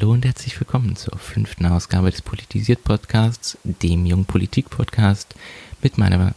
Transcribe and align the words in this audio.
Hallo 0.00 0.12
und 0.12 0.24
herzlich 0.24 0.58
willkommen 0.58 0.96
zur 0.96 1.18
fünften 1.18 1.66
Ausgabe 1.66 2.10
des 2.10 2.22
Politisiert 2.22 2.84
Podcasts, 2.84 3.58
dem 3.64 4.06
Jung 4.06 4.24
Politik 4.24 4.70
Podcast 4.70 5.34
mit 5.82 5.98
meiner 5.98 6.34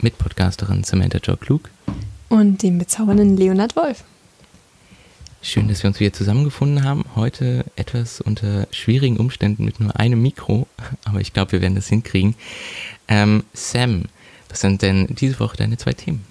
Mitpodcasterin 0.00 0.84
Samantha 0.84 1.16
Joe 1.22 1.38
Klug 1.38 1.70
und 2.28 2.62
dem 2.62 2.76
bezaubernden 2.76 3.38
Leonard 3.38 3.74
Wolf. 3.74 4.04
Schön, 5.40 5.66
dass 5.68 5.82
wir 5.82 5.88
uns 5.88 5.98
wieder 5.98 6.12
zusammengefunden 6.12 6.84
haben. 6.84 7.06
Heute 7.14 7.64
etwas 7.74 8.20
unter 8.20 8.68
schwierigen 8.70 9.16
Umständen 9.16 9.64
mit 9.64 9.80
nur 9.80 9.98
einem 9.98 10.20
Mikro, 10.20 10.66
aber 11.06 11.22
ich 11.22 11.32
glaube, 11.32 11.52
wir 11.52 11.62
werden 11.62 11.76
das 11.76 11.88
hinkriegen. 11.88 12.34
Ähm, 13.08 13.44
Sam, 13.54 14.04
was 14.50 14.60
sind 14.60 14.82
denn 14.82 15.06
diese 15.06 15.40
Woche 15.40 15.56
deine 15.56 15.78
zwei 15.78 15.94
Themen? 15.94 16.22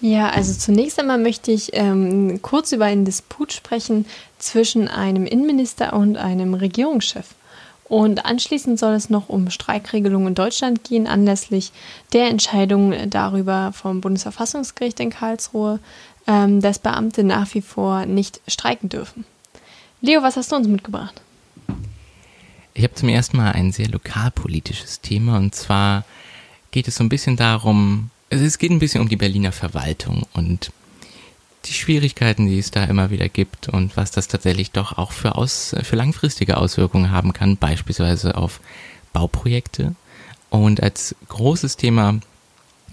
Ja, 0.00 0.30
also 0.30 0.54
zunächst 0.54 0.98
einmal 0.98 1.18
möchte 1.18 1.52
ich 1.52 1.70
ähm, 1.74 2.40
kurz 2.40 2.72
über 2.72 2.86
einen 2.86 3.04
Disput 3.04 3.52
sprechen 3.52 4.06
zwischen 4.38 4.88
einem 4.88 5.26
Innenminister 5.26 5.92
und 5.92 6.16
einem 6.16 6.54
Regierungschef. 6.54 7.26
Und 7.84 8.24
anschließend 8.24 8.78
soll 8.78 8.94
es 8.94 9.10
noch 9.10 9.28
um 9.28 9.50
Streikregelungen 9.50 10.28
in 10.28 10.34
Deutschland 10.34 10.84
gehen, 10.84 11.06
anlässlich 11.06 11.72
der 12.12 12.28
Entscheidung 12.28 12.94
darüber 13.10 13.72
vom 13.72 14.00
Bundesverfassungsgericht 14.00 15.00
in 15.00 15.10
Karlsruhe, 15.10 15.80
ähm, 16.26 16.60
dass 16.60 16.78
Beamte 16.78 17.24
nach 17.24 17.52
wie 17.52 17.62
vor 17.62 18.06
nicht 18.06 18.40
streiken 18.46 18.88
dürfen. 18.88 19.24
Leo, 20.00 20.22
was 20.22 20.36
hast 20.36 20.52
du 20.52 20.56
uns 20.56 20.68
mitgebracht? 20.68 21.20
Ich 22.72 22.84
habe 22.84 22.94
zum 22.94 23.08
ersten 23.08 23.36
Mal 23.36 23.52
ein 23.52 23.72
sehr 23.72 23.88
lokalpolitisches 23.88 25.00
Thema 25.00 25.36
und 25.36 25.54
zwar 25.54 26.04
geht 26.70 26.86
es 26.88 26.94
so 26.94 27.04
ein 27.04 27.08
bisschen 27.08 27.36
darum, 27.36 28.10
also 28.30 28.44
es 28.44 28.58
geht 28.58 28.70
ein 28.70 28.78
bisschen 28.78 29.00
um 29.00 29.08
die 29.08 29.16
Berliner 29.16 29.52
Verwaltung 29.52 30.26
und 30.32 30.72
die 31.66 31.72
Schwierigkeiten, 31.72 32.46
die 32.46 32.58
es 32.58 32.70
da 32.70 32.84
immer 32.84 33.10
wieder 33.10 33.28
gibt 33.28 33.68
und 33.68 33.96
was 33.96 34.12
das 34.12 34.28
tatsächlich 34.28 34.70
doch 34.70 34.96
auch 34.96 35.12
für, 35.12 35.34
aus, 35.34 35.74
für 35.82 35.96
langfristige 35.96 36.56
Auswirkungen 36.56 37.10
haben 37.10 37.32
kann, 37.32 37.56
beispielsweise 37.56 38.36
auf 38.36 38.60
Bauprojekte. 39.12 39.94
Und 40.48 40.82
als 40.82 41.14
großes 41.28 41.76
Thema 41.76 42.20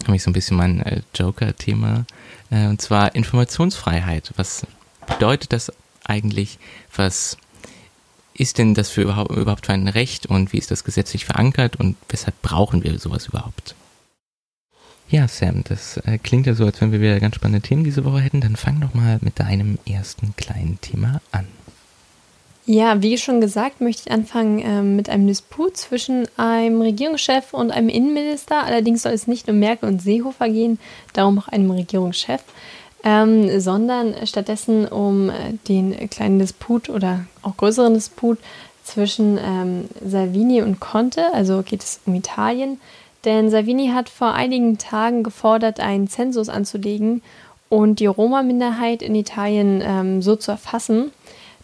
habe 0.04 0.16
ich 0.16 0.22
so 0.22 0.30
ein 0.30 0.34
bisschen 0.34 0.56
mein 0.56 0.80
äh, 0.82 1.00
Joker-Thema, 1.14 2.04
äh, 2.50 2.66
und 2.66 2.82
zwar 2.82 3.14
Informationsfreiheit. 3.14 4.32
Was 4.36 4.66
bedeutet 5.06 5.52
das 5.52 5.72
eigentlich? 6.04 6.58
Was 6.94 7.38
ist 8.34 8.58
denn 8.58 8.74
das 8.74 8.90
für 8.90 9.02
überhaupt, 9.02 9.30
überhaupt 9.30 9.66
für 9.66 9.72
ein 9.72 9.88
Recht 9.88 10.26
und 10.26 10.52
wie 10.52 10.58
ist 10.58 10.70
das 10.70 10.84
gesetzlich 10.84 11.24
verankert 11.24 11.76
und 11.76 11.96
weshalb 12.08 12.40
brauchen 12.42 12.84
wir 12.84 12.98
sowas 12.98 13.26
überhaupt? 13.26 13.74
Ja, 15.10 15.26
Sam, 15.26 15.64
das 15.64 15.96
äh, 15.98 16.18
klingt 16.18 16.46
ja 16.46 16.54
so, 16.54 16.66
als 16.66 16.80
wenn 16.80 16.92
wir 16.92 17.00
wieder 17.00 17.18
ganz 17.18 17.36
spannende 17.36 17.66
Themen 17.66 17.82
diese 17.82 18.04
Woche 18.04 18.20
hätten. 18.20 18.42
Dann 18.42 18.56
fang 18.56 18.80
doch 18.80 18.92
mal 18.92 19.18
mit 19.22 19.40
deinem 19.40 19.78
ersten 19.86 20.34
kleinen 20.36 20.78
Thema 20.82 21.22
an. 21.32 21.46
Ja, 22.66 23.00
wie 23.00 23.16
schon 23.16 23.40
gesagt, 23.40 23.80
möchte 23.80 24.02
ich 24.04 24.12
anfangen 24.12 24.58
ähm, 24.62 24.96
mit 24.96 25.08
einem 25.08 25.26
Disput 25.26 25.78
zwischen 25.78 26.28
einem 26.36 26.82
Regierungschef 26.82 27.54
und 27.54 27.70
einem 27.70 27.88
Innenminister. 27.88 28.62
Allerdings 28.62 29.02
soll 29.02 29.12
es 29.12 29.26
nicht 29.26 29.48
um 29.48 29.58
Merkel 29.58 29.88
und 29.88 30.02
Seehofer 30.02 30.50
gehen, 30.50 30.78
darum 31.14 31.38
auch 31.38 31.48
einem 31.48 31.70
Regierungschef, 31.70 32.42
ähm, 33.02 33.58
sondern 33.58 34.14
stattdessen 34.26 34.86
um 34.86 35.30
äh, 35.30 35.54
den 35.68 36.10
kleinen 36.10 36.38
Disput 36.38 36.90
oder 36.90 37.24
auch 37.40 37.56
größeren 37.56 37.94
Disput 37.94 38.36
zwischen 38.84 39.38
ähm, 39.42 39.84
Salvini 40.04 40.60
und 40.60 40.78
Conte. 40.78 41.32
Also 41.32 41.62
geht 41.62 41.82
es 41.82 42.00
um 42.04 42.14
Italien. 42.14 42.78
Denn 43.24 43.50
Salvini 43.50 43.88
hat 43.88 44.08
vor 44.08 44.34
einigen 44.34 44.78
Tagen 44.78 45.22
gefordert, 45.22 45.80
einen 45.80 46.08
Zensus 46.08 46.48
anzulegen 46.48 47.22
und 47.68 48.00
die 48.00 48.06
Roma-Minderheit 48.06 49.02
in 49.02 49.14
Italien 49.14 49.82
ähm, 49.84 50.22
so 50.22 50.36
zu 50.36 50.52
erfassen. 50.52 51.10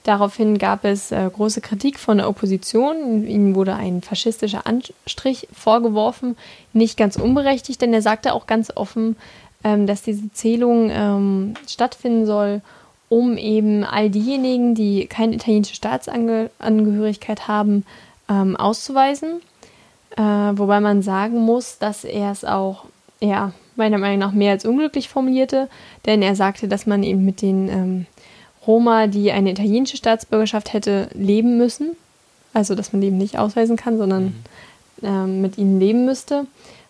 Daraufhin 0.03 0.59
gab 0.59 0.85
es 0.85 1.13
äh, 1.13 1.31
große 1.33 1.63
Kritik 1.63 1.99
von 1.99 2.19
der 2.19 2.29
Opposition. 2.29 3.27
Ihnen 3.27 3.55
wurde 3.55 3.75
ein 3.75 4.03
faschistischer 4.03 4.67
Anstrich 4.67 5.49
vorgeworfen. 5.51 6.37
Nicht 6.75 6.99
ganz 6.99 7.17
unberechtigt, 7.17 7.81
denn 7.81 7.95
er 7.95 8.03
sagte 8.03 8.35
auch 8.35 8.47
ganz 8.47 8.71
offen, 8.75 9.17
ähm, 9.65 9.87
dass 9.87 10.03
diese 10.03 10.31
Zählung 10.33 10.91
ähm, 10.91 11.55
stattfinden 11.67 12.27
soll, 12.27 12.61
um 13.09 13.39
eben 13.39 13.83
all 13.83 14.11
diejenigen, 14.11 14.75
die 14.75 15.07
keine 15.07 15.37
italienische 15.37 15.75
Staatsangehörigkeit 15.75 17.49
haben, 17.49 17.87
ähm, 18.29 18.57
auszuweisen. 18.57 19.41
Äh, 20.17 20.23
wobei 20.23 20.81
man 20.81 21.03
sagen 21.03 21.41
muss, 21.41 21.79
dass 21.79 22.05
er 22.05 22.31
es 22.31 22.45
auch, 22.45 22.85
ja, 23.21 23.53
meiner 23.77 23.99
Meinung 23.99 24.19
nach 24.19 24.33
mehr 24.33 24.53
als 24.53 24.65
unglücklich 24.65 25.09
formulierte, 25.09 25.69
denn 26.07 26.23
er 26.23 26.37
sagte, 26.37 26.69
dass 26.69 26.87
man 26.87 27.03
eben 27.03 27.25
mit 27.25 27.43
den 27.43 27.69
ähm, 27.69 28.07
Roma, 28.67 29.09
die 29.09 29.33
eine 29.33 29.51
italienische 29.51 29.97
Staatsbürgerschaft 29.97 30.73
hätte, 30.73 31.09
leben 31.15 31.59
müssen. 31.59 31.97
Also, 32.53 32.77
dass 32.77 32.93
man 32.93 33.03
eben 33.03 33.19
nicht 33.19 33.37
ausweisen 33.37 33.77
kann, 33.77 33.99
sondern 33.99 34.25
mhm. 34.25 34.35
ähm, 35.03 35.41
mit 35.41 35.59
ihnen 35.59 35.81
leben 35.81 36.05
müsste. 36.05 36.47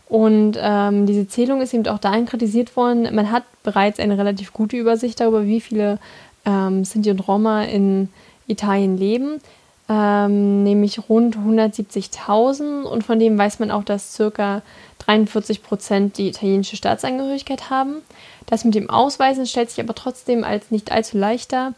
Und 0.06 0.58
ähm, 0.60 1.06
diese 1.06 1.26
Zählung 1.26 1.62
ist 1.62 1.72
eben 1.72 1.86
auch 1.86 1.98
dahin 1.98 2.26
kritisiert 2.26 2.76
worden, 2.76 3.14
man 3.14 3.30
hat 3.32 3.44
bereits 3.62 3.98
eine 3.98 4.18
relativ 4.18 4.52
gute 4.52 4.76
Übersicht 4.76 5.18
darüber, 5.18 5.46
wie 5.46 5.62
viele 5.62 5.98
ähm, 6.44 6.84
Sinti 6.84 7.10
und 7.10 7.26
Roma 7.26 7.64
in 7.64 8.10
Italien 8.46 8.98
leben 8.98 9.40
ähm, 9.88 10.62
nämlich 10.62 11.08
rund 11.08 11.36
170.000 11.36 12.82
und 12.84 13.04
von 13.04 13.18
dem 13.18 13.36
weiß 13.36 13.58
man 13.58 13.70
auch, 13.70 13.84
dass 13.84 14.14
circa 14.14 14.62
43 14.98 15.62
Prozent 15.62 16.16
die 16.16 16.28
italienische 16.28 16.76
Staatsangehörigkeit 16.76 17.68
haben. 17.68 17.96
Das 18.46 18.64
mit 18.64 18.74
dem 18.74 18.88
Ausweisen 18.88 19.46
stellt 19.46 19.70
sich 19.70 19.80
aber 19.80 19.94
trotzdem 19.94 20.44
als 20.44 20.70
nicht 20.70 20.90
allzu 20.90 21.18
leicht 21.18 21.52
dar, 21.52 21.74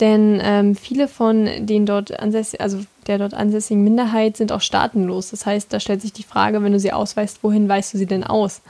denn 0.00 0.40
ähm, 0.42 0.74
viele 0.74 1.06
von 1.06 1.48
den 1.60 1.86
dort 1.86 2.18
ansässigen, 2.18 2.62
also 2.62 2.80
der 3.06 3.18
dort 3.18 3.34
ansässigen 3.34 3.84
Minderheit 3.84 4.36
sind 4.36 4.50
auch 4.50 4.60
staatenlos. 4.60 5.30
Das 5.30 5.46
heißt, 5.46 5.72
da 5.72 5.78
stellt 5.78 6.02
sich 6.02 6.12
die 6.12 6.24
Frage, 6.24 6.62
wenn 6.62 6.72
du 6.72 6.80
sie 6.80 6.92
ausweist, 6.92 7.38
wohin 7.42 7.68
weißt 7.68 7.94
du 7.94 7.98
sie 7.98 8.06
denn 8.06 8.24
aus? 8.24 8.62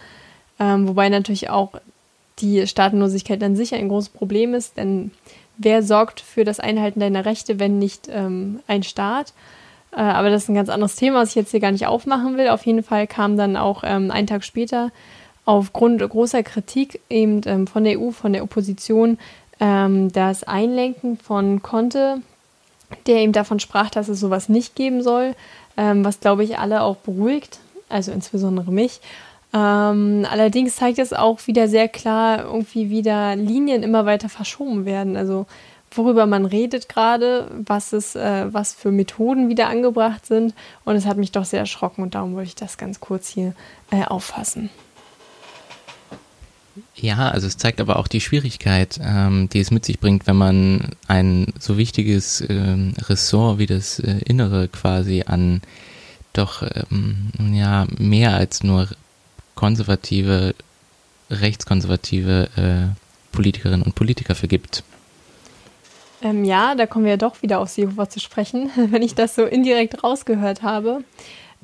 Ähm, 0.61 0.87
wobei 0.87 1.09
natürlich 1.09 1.49
auch 1.49 1.73
die 2.41 2.67
Staatenlosigkeit 2.67 3.43
an 3.43 3.57
sich 3.57 3.75
ein 3.75 3.89
großes 3.89 4.11
Problem 4.11 4.55
ist, 4.55 4.77
denn 4.77 5.13
wer 5.57 5.83
sorgt 5.83 6.21
für 6.21 6.45
das 6.45 6.61
Einhalten 6.61 7.01
deiner 7.01 7.25
Rechte, 7.25 7.59
wenn 7.59 7.79
nicht 7.79 8.09
ähm, 8.11 8.61
ein 8.67 8.83
Staat? 8.83 9.33
Äh, 9.93 10.01
aber 10.01 10.31
das 10.31 10.45
ist 10.45 10.49
ein 10.49 10.55
ganz 10.55 10.69
anderes 10.69 10.97
Thema, 10.97 11.21
was 11.21 11.31
ich 11.31 11.35
jetzt 11.35 11.51
hier 11.51 11.61
gar 11.61 11.73
nicht 11.73 11.87
aufmachen 11.87 12.37
will. 12.37 12.49
Auf 12.49 12.67
jeden 12.67 12.83
Fall 12.83 13.07
kam 13.07 13.37
dann 13.37 13.57
auch 13.57 13.83
ähm, 13.85 14.11
einen 14.11 14.27
Tag 14.27 14.45
später 14.45 14.91
aufgrund 15.45 16.01
großer 16.01 16.43
Kritik 16.43 17.01
eben 17.11 17.43
ähm, 17.47 17.67
von 17.67 17.85
der 17.85 18.01
EU, 18.01 18.11
von 18.11 18.33
der 18.33 18.43
Opposition, 18.43 19.19
ähm, 19.61 20.11
das 20.13 20.45
Einlenken 20.45 21.19
von 21.19 21.63
Conte, 21.63 22.23
der 23.07 23.17
eben 23.17 23.33
davon 23.33 23.61
sprach, 23.61 23.91
dass 23.91 24.09
es 24.09 24.21
sowas 24.21 24.49
nicht 24.49 24.75
geben 24.75 25.03
soll, 25.03 25.35
ähm, 25.77 26.05
was 26.05 26.21
glaube 26.21 26.45
ich 26.45 26.59
alle 26.59 26.83
auch 26.83 26.97
beruhigt, 26.97 27.59
also 27.89 28.11
insbesondere 28.13 28.73
mich. 28.73 29.01
Ähm, 29.55 30.27
allerdings 30.29 30.77
zeigt 30.77 30.99
es 30.99 31.13
auch 31.13 31.47
wieder 31.47 31.69
sehr 31.69 31.89
klar, 31.89 32.45
irgendwie 32.45 32.91
wieder 32.91 33.37
Linien 33.37 33.85
immer 33.85 34.05
weiter 34.05 34.29
verschoben 34.29 34.85
werden. 34.85 35.17
Also 35.17 35.47
worüber 35.93 36.27
man 36.27 36.45
redet 36.45 36.89
gerade, 36.89 37.49
was 37.65 37.93
es, 37.93 38.17
äh, 38.17 38.53
was 38.53 38.75
für 38.75 38.91
Methoden 38.91 39.49
wieder 39.49 39.69
angebracht 39.69 40.27
sind. 40.27 40.55
Und 40.85 40.97
es 40.97 41.07
hat 41.07 41.19
mich 41.19 41.31
doch 41.31 41.45
sehr 41.45 41.61
erschrocken 41.61 42.03
und 42.03 42.17
darum 42.17 42.35
wollte 42.35 42.49
ich 42.49 42.57
das 42.57 42.79
ganz 42.79 42.99
kurz 42.99 43.29
hier 43.29 43.55
äh, 43.93 44.05
auffassen. 44.05 44.71
Ja, 46.97 47.29
also 47.29 47.47
es 47.47 47.57
zeigt 47.57 47.81
aber 47.81 48.01
auch 48.01 48.09
die 48.09 48.21
Schwierigkeit, 48.21 48.99
ähm, 49.01 49.49
die 49.49 49.61
es 49.61 49.71
mit 49.71 49.85
sich 49.85 50.01
bringt, 50.01 50.27
wenn 50.27 50.35
man 50.35 50.89
ein 51.07 51.53
so 51.61 51.79
wichtiges 51.79 52.43
ähm, 52.49 52.95
Ressort 53.09 53.59
wie 53.59 53.67
das 53.67 54.01
äh, 54.01 54.19
Innere 54.25 54.67
quasi 54.67 55.23
an 55.25 55.61
doch 56.33 56.65
ähm, 56.91 57.31
ja 57.53 57.87
mehr 57.97 58.35
als 58.35 58.65
nur 58.65 58.89
konservative, 59.55 60.55
rechtskonservative 61.31 62.49
äh, 62.57 63.35
Politikerinnen 63.35 63.83
und 63.83 63.95
Politiker 63.95 64.35
vergibt. 64.35 64.85
Ähm, 66.23 66.45
ja, 66.45 66.75
da 66.75 66.87
kommen 66.87 67.05
wir 67.05 67.13
ja 67.13 67.17
doch 67.19 67.43
wieder 67.43 67.61
auf 67.61 67.69
Seehofer 67.69 68.09
zu 68.09 68.21
sprechen, 68.21 68.71
wenn 68.77 69.03
ich 69.03 69.15
das 69.15 69.35
so 69.35 69.45
indirekt 69.45 70.03
rausgehört 70.03 70.63
habe. 70.63 71.05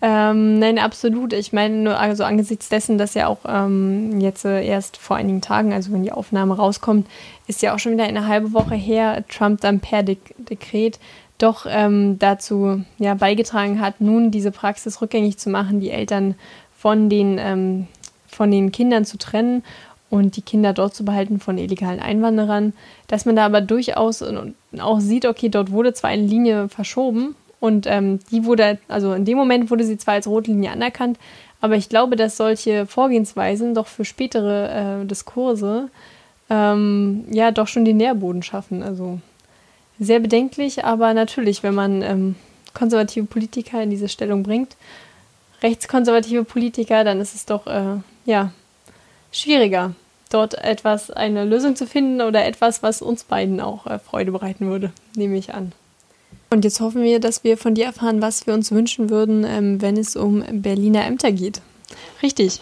Ähm, 0.02 0.58
nein, 0.58 0.78
absolut. 0.78 1.32
Ich 1.32 1.52
meine, 1.52 1.76
nur 1.76 1.98
also 1.98 2.24
angesichts 2.24 2.68
dessen, 2.68 2.96
dass 2.96 3.14
ja 3.14 3.26
auch 3.26 3.40
ähm, 3.46 4.18
jetzt 4.20 4.44
äh, 4.44 4.64
erst 4.64 4.96
vor 4.96 5.16
einigen 5.16 5.42
Tagen, 5.42 5.72
also 5.72 5.92
wenn 5.92 6.02
die 6.02 6.12
Aufnahme 6.12 6.56
rauskommt, 6.56 7.06
ist 7.46 7.60
ja 7.60 7.74
auch 7.74 7.78
schon 7.78 7.92
wieder 7.92 8.04
eine 8.04 8.26
halbe 8.26 8.52
Woche 8.52 8.74
her, 8.74 9.24
Trump 9.28 9.60
dann 9.60 9.80
per 9.80 10.02
De 10.02 10.16
Dekret 10.38 10.98
doch 11.36 11.66
ähm, 11.68 12.18
dazu 12.18 12.84
ja, 12.98 13.14
beigetragen 13.14 13.80
hat, 13.80 14.00
nun 14.00 14.30
diese 14.30 14.50
Praxis 14.50 15.00
rückgängig 15.00 15.38
zu 15.38 15.48
machen, 15.48 15.80
die 15.80 15.90
Eltern 15.90 16.34
von 16.80 17.10
den, 17.10 17.36
ähm, 17.38 17.88
von 18.26 18.50
den 18.50 18.72
Kindern 18.72 19.04
zu 19.04 19.18
trennen 19.18 19.62
und 20.08 20.36
die 20.36 20.42
Kinder 20.42 20.72
dort 20.72 20.94
zu 20.94 21.04
behalten 21.04 21.38
von 21.38 21.58
illegalen 21.58 22.00
Einwanderern, 22.00 22.72
dass 23.06 23.26
man 23.26 23.36
da 23.36 23.44
aber 23.44 23.60
durchaus 23.60 24.24
auch 24.78 25.00
sieht, 25.00 25.26
okay, 25.26 25.50
dort 25.50 25.72
wurde 25.72 25.92
zwar 25.92 26.08
eine 26.08 26.26
Linie 26.26 26.70
verschoben 26.70 27.36
und 27.60 27.86
ähm, 27.86 28.20
die 28.30 28.46
wurde, 28.46 28.78
also 28.88 29.12
in 29.12 29.26
dem 29.26 29.36
Moment 29.36 29.70
wurde 29.70 29.84
sie 29.84 29.98
zwar 29.98 30.14
als 30.14 30.26
rote 30.26 30.52
Linie 30.52 30.70
anerkannt, 30.70 31.18
aber 31.60 31.76
ich 31.76 31.90
glaube, 31.90 32.16
dass 32.16 32.38
solche 32.38 32.86
Vorgehensweisen 32.86 33.74
doch 33.74 33.86
für 33.86 34.06
spätere 34.06 35.02
äh, 35.02 35.06
Diskurse 35.06 35.90
ähm, 36.48 37.26
ja 37.30 37.50
doch 37.50 37.68
schon 37.68 37.84
den 37.84 37.98
Nährboden 37.98 38.42
schaffen. 38.42 38.82
Also 38.82 39.20
sehr 39.98 40.20
bedenklich, 40.20 40.82
aber 40.82 41.12
natürlich, 41.12 41.62
wenn 41.62 41.74
man 41.74 42.00
ähm, 42.00 42.36
konservative 42.72 43.26
Politiker 43.26 43.82
in 43.82 43.90
diese 43.90 44.08
Stellung 44.08 44.42
bringt, 44.42 44.76
rechtskonservative 45.62 46.44
Politiker, 46.44 47.04
dann 47.04 47.20
ist 47.20 47.34
es 47.34 47.46
doch 47.46 47.66
äh, 47.66 47.96
ja 48.24 48.52
schwieriger, 49.32 49.94
dort 50.30 50.54
etwas, 50.54 51.10
eine 51.10 51.44
Lösung 51.44 51.76
zu 51.76 51.86
finden 51.86 52.20
oder 52.20 52.44
etwas, 52.44 52.82
was 52.82 53.02
uns 53.02 53.24
beiden 53.24 53.60
auch 53.60 53.86
äh, 53.86 53.98
Freude 53.98 54.32
bereiten 54.32 54.68
würde, 54.68 54.92
nehme 55.16 55.36
ich 55.36 55.54
an. 55.54 55.72
Und 56.50 56.64
jetzt 56.64 56.80
hoffen 56.80 57.02
wir, 57.02 57.20
dass 57.20 57.44
wir 57.44 57.56
von 57.56 57.74
dir 57.74 57.86
erfahren, 57.86 58.22
was 58.22 58.46
wir 58.46 58.54
uns 58.54 58.72
wünschen 58.72 59.10
würden, 59.10 59.44
ähm, 59.44 59.80
wenn 59.80 59.96
es 59.96 60.16
um 60.16 60.44
Berliner 60.50 61.04
Ämter 61.04 61.32
geht. 61.32 61.60
Richtig. 62.22 62.60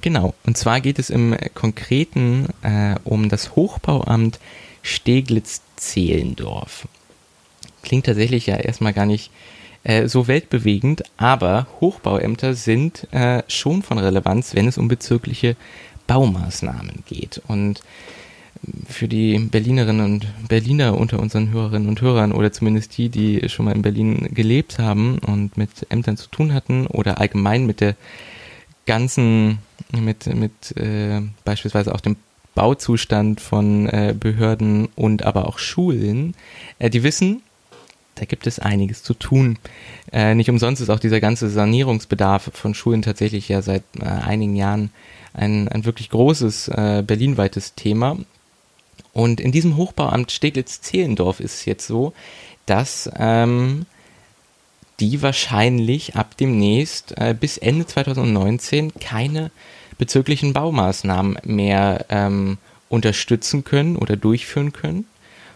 Genau, 0.00 0.34
und 0.44 0.56
zwar 0.56 0.80
geht 0.80 0.98
es 0.98 1.10
im 1.10 1.36
Konkreten 1.54 2.48
äh, 2.62 2.96
um 3.04 3.28
das 3.28 3.56
Hochbauamt 3.56 4.38
Steglitz-Zehlendorf. 4.82 6.86
Klingt 7.82 8.06
tatsächlich 8.06 8.46
ja 8.46 8.56
erstmal 8.56 8.92
gar 8.92 9.06
nicht 9.06 9.30
äh, 9.84 10.08
so 10.08 10.26
weltbewegend, 10.26 11.04
aber 11.16 11.66
Hochbauämter 11.80 12.54
sind 12.54 13.06
äh, 13.12 13.42
schon 13.48 13.82
von 13.82 13.98
Relevanz, 13.98 14.54
wenn 14.54 14.66
es 14.66 14.78
um 14.78 14.88
bezirkliche 14.88 15.56
Baumaßnahmen 16.06 17.04
geht. 17.06 17.40
Und 17.46 17.82
für 18.88 19.08
die 19.08 19.38
Berlinerinnen 19.38 20.04
und 20.04 20.48
Berliner 20.48 20.96
unter 20.96 21.18
unseren 21.18 21.50
Hörerinnen 21.50 21.88
und 21.88 22.00
Hörern 22.00 22.32
oder 22.32 22.52
zumindest 22.52 22.96
die, 22.96 23.08
die 23.08 23.48
schon 23.48 23.66
mal 23.66 23.74
in 23.74 23.82
Berlin 23.82 24.28
gelebt 24.32 24.78
haben 24.78 25.18
und 25.18 25.56
mit 25.56 25.70
Ämtern 25.90 26.16
zu 26.16 26.28
tun 26.28 26.54
hatten 26.54 26.86
oder 26.86 27.20
allgemein 27.20 27.66
mit 27.66 27.80
der 27.80 27.94
ganzen, 28.86 29.58
mit, 29.92 30.26
mit 30.34 30.76
äh, 30.76 31.20
beispielsweise 31.44 31.94
auch 31.94 32.00
dem 32.00 32.16
Bauzustand 32.54 33.40
von 33.40 33.88
äh, 33.88 34.14
Behörden 34.18 34.88
und 34.94 35.24
aber 35.24 35.48
auch 35.48 35.58
Schulen, 35.58 36.34
äh, 36.78 36.88
die 36.90 37.02
wissen, 37.02 37.42
da 38.14 38.24
gibt 38.24 38.46
es 38.46 38.58
einiges 38.58 39.02
zu 39.02 39.14
tun. 39.14 39.58
Äh, 40.12 40.34
nicht 40.34 40.50
umsonst 40.50 40.80
ist 40.80 40.90
auch 40.90 41.00
dieser 41.00 41.20
ganze 41.20 41.48
Sanierungsbedarf 41.48 42.50
von 42.52 42.74
Schulen 42.74 43.02
tatsächlich 43.02 43.48
ja 43.48 43.62
seit 43.62 43.82
äh, 43.98 44.04
einigen 44.04 44.56
Jahren 44.56 44.90
ein, 45.32 45.68
ein 45.68 45.84
wirklich 45.84 46.10
großes 46.10 46.68
äh, 46.68 47.02
berlinweites 47.06 47.74
Thema. 47.74 48.16
Und 49.12 49.40
in 49.40 49.52
diesem 49.52 49.76
Hochbauamt 49.76 50.30
Steglitz-Zehlendorf 50.30 51.40
ist 51.40 51.54
es 51.54 51.64
jetzt 51.64 51.86
so, 51.86 52.12
dass 52.66 53.10
ähm, 53.16 53.86
die 55.00 55.22
wahrscheinlich 55.22 56.16
ab 56.16 56.36
demnächst 56.36 57.16
äh, 57.18 57.34
bis 57.38 57.58
Ende 57.58 57.86
2019 57.86 58.94
keine 58.94 59.50
bezüglichen 59.98 60.52
Baumaßnahmen 60.52 61.38
mehr 61.44 62.06
ähm, 62.08 62.58
unterstützen 62.88 63.64
können 63.64 63.96
oder 63.96 64.16
durchführen 64.16 64.72
können. 64.72 65.06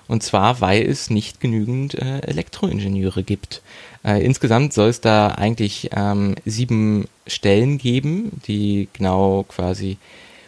Und 0.09 0.23
zwar, 0.23 0.61
weil 0.61 0.83
es 0.83 1.11
nicht 1.11 1.41
genügend 1.41 1.95
äh, 1.95 2.21
Elektroingenieure 2.21 3.23
gibt. 3.23 3.63
Äh, 4.05 4.25
insgesamt 4.25 4.73
soll 4.73 4.89
es 4.89 5.01
da 5.01 5.29
eigentlich 5.29 5.91
ähm, 5.95 6.35
sieben 6.45 7.07
Stellen 7.27 7.79
geben, 7.79 8.41
die 8.47 8.89
genau 8.95 9.45
quasi 9.47 9.99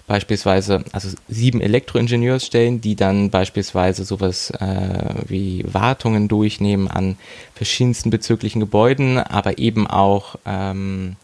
beispielsweise, 0.07 0.83
also 0.91 1.09
sieben 1.29 1.61
Elektroingenieursstellen, 1.61 2.81
die 2.81 2.97
dann 2.97 3.31
beispielsweise 3.31 4.05
sowas 4.05 4.51
äh, 4.51 5.15
wie 5.29 5.65
Wartungen 5.71 6.27
durchnehmen 6.27 6.89
an 6.89 7.17
verschiedensten 7.55 8.11
bezüglichen 8.11 8.59
Gebäuden, 8.59 9.19
aber 9.19 9.59
eben 9.59 9.87
auch 9.87 10.35
ähm, 10.45 11.15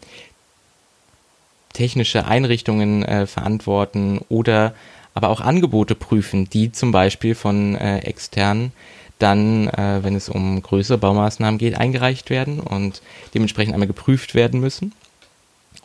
technische 1.73 2.27
Einrichtungen 2.27 3.03
äh, 3.03 3.27
verantworten 3.27 4.21
oder 4.29 4.73
aber 5.17 5.29
auch 5.29 5.41
Angebote 5.41 5.95
prüfen, 5.95 6.47
die 6.47 6.71
zum 6.71 6.91
Beispiel 6.91 7.33
von 7.33 7.73
äh, 7.75 7.97
externen 8.01 8.71
dann, 9.17 9.67
äh, 9.69 10.03
wenn 10.03 10.13
es 10.13 10.29
um 10.29 10.61
größere 10.61 10.99
Baumaßnahmen 10.99 11.57
geht, 11.57 11.75
eingereicht 11.75 12.29
werden 12.29 12.59
und 12.59 13.01
dementsprechend 13.33 13.73
einmal 13.73 13.87
geprüft 13.87 14.35
werden 14.35 14.59
müssen. 14.59 14.93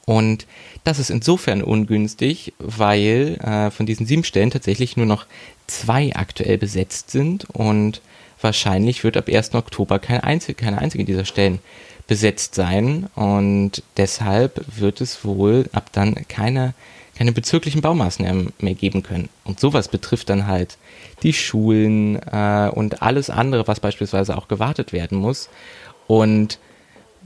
Und 0.04 0.46
das 0.84 0.98
ist 0.98 1.08
insofern 1.08 1.62
ungünstig, 1.62 2.52
weil 2.58 3.38
äh, 3.42 3.70
von 3.70 3.86
diesen 3.86 4.04
sieben 4.04 4.24
Stellen 4.24 4.50
tatsächlich 4.50 4.98
nur 4.98 5.06
noch 5.06 5.24
zwei 5.66 6.14
aktuell 6.14 6.58
besetzt 6.58 7.10
sind 7.10 7.48
und 7.54 8.02
wahrscheinlich 8.38 9.02
wird 9.02 9.16
ab 9.16 9.28
1. 9.28 9.54
Oktober 9.54 9.98
keine 9.98 10.24
einzige, 10.24 10.62
keine 10.62 10.76
einzige 10.78 11.06
dieser 11.06 11.24
Stellen 11.24 11.60
besetzt 12.06 12.54
sein 12.54 13.08
und 13.14 13.82
deshalb 13.96 14.62
wird 14.76 15.00
es 15.00 15.24
wohl 15.24 15.70
ab 15.72 15.88
dann 15.92 16.16
keine, 16.28 16.74
keine 17.14 17.32
bezirklichen 17.32 17.80
Baumaßnahmen 17.80 18.52
mehr 18.60 18.74
geben 18.74 19.02
können. 19.02 19.28
Und 19.44 19.60
sowas 19.60 19.88
betrifft 19.88 20.30
dann 20.30 20.46
halt 20.46 20.78
die 21.22 21.32
Schulen 21.32 22.16
äh, 22.16 22.70
und 22.72 23.02
alles 23.02 23.30
andere, 23.30 23.68
was 23.68 23.80
beispielsweise 23.80 24.36
auch 24.36 24.48
gewartet 24.48 24.92
werden 24.92 25.18
muss. 25.18 25.48
Und 26.06 26.58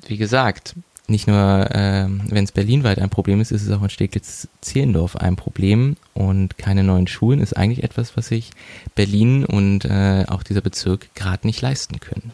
wie 0.06 0.16
gesagt, 0.16 0.74
nicht 1.08 1.28
nur, 1.28 1.70
äh, 1.70 2.06
wenn 2.08 2.44
es 2.44 2.52
berlinweit 2.52 2.98
ein 2.98 3.10
Problem 3.10 3.40
ist, 3.40 3.52
ist 3.52 3.62
es 3.62 3.70
auch 3.70 3.82
in 3.82 3.90
Steglitz-Zehlendorf 3.90 5.16
ein 5.16 5.36
Problem. 5.36 5.96
Und 6.14 6.58
keine 6.58 6.82
neuen 6.82 7.06
Schulen 7.06 7.40
ist 7.40 7.56
eigentlich 7.56 7.84
etwas, 7.84 8.16
was 8.16 8.28
sich 8.28 8.50
Berlin 8.96 9.44
und 9.44 9.84
äh, 9.84 10.24
auch 10.26 10.42
dieser 10.42 10.62
Bezirk 10.62 11.14
gerade 11.14 11.46
nicht 11.46 11.62
leisten 11.62 12.00
können. 12.00 12.32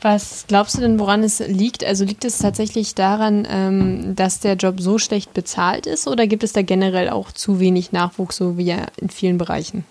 Was 0.00 0.44
glaubst 0.46 0.76
du 0.76 0.80
denn, 0.80 0.98
woran 1.00 1.24
es 1.24 1.40
liegt? 1.40 1.84
Also 1.84 2.04
liegt 2.04 2.24
es 2.24 2.38
tatsächlich 2.38 2.94
daran, 2.94 3.46
ähm, 3.50 4.14
dass 4.14 4.38
der 4.38 4.54
Job 4.54 4.80
so 4.80 4.98
schlecht 4.98 5.34
bezahlt 5.34 5.86
ist 5.86 6.06
oder 6.06 6.26
gibt 6.26 6.44
es 6.44 6.52
da 6.52 6.62
generell 6.62 7.10
auch 7.10 7.32
zu 7.32 7.58
wenig 7.58 7.90
Nachwuchs, 7.90 8.36
so 8.36 8.56
wie 8.56 8.76
in 8.96 9.10
vielen 9.10 9.38
Bereichen? 9.38 9.84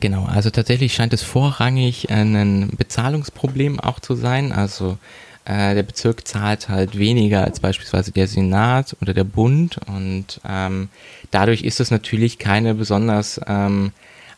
Genau, 0.00 0.24
also 0.24 0.50
tatsächlich 0.50 0.94
scheint 0.94 1.12
es 1.12 1.22
vorrangig 1.22 2.10
ein 2.10 2.70
Bezahlungsproblem 2.76 3.80
auch 3.80 4.00
zu 4.00 4.14
sein. 4.14 4.52
Also 4.52 4.98
äh, 5.44 5.74
der 5.74 5.82
Bezirk 5.82 6.26
zahlt 6.26 6.68
halt 6.68 6.98
weniger 6.98 7.44
als 7.44 7.60
beispielsweise 7.60 8.12
der 8.12 8.28
Senat 8.28 8.96
oder 9.02 9.12
der 9.12 9.24
Bund 9.24 9.78
und 9.86 10.40
ähm, 10.48 10.88
dadurch 11.30 11.62
ist 11.62 11.80
es 11.80 11.90
natürlich 11.90 12.38
keine 12.38 12.74
besonders 12.74 13.40
ähm, 13.46 13.92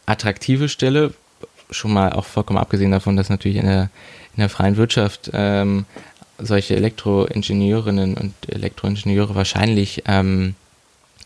attraktive 0.05 0.69
Stelle, 0.69 1.15
schon 1.71 1.93
mal 1.93 2.12
auch 2.12 2.25
vollkommen 2.25 2.59
abgesehen 2.59 2.91
davon, 2.91 3.17
dass 3.17 3.29
natürlich 3.29 3.59
in 3.59 3.67
der, 3.67 3.91
in 4.37 4.40
der 4.40 4.49
freien 4.49 4.76
Wirtschaft 4.76 5.31
ähm, 5.33 5.87
solche 6.38 6.76
Elektroingenieurinnen 6.76 8.14
und 8.14 8.35
Elektroingenieure 8.49 9.35
wahrscheinlich 9.35 10.02
ähm, 10.07 10.55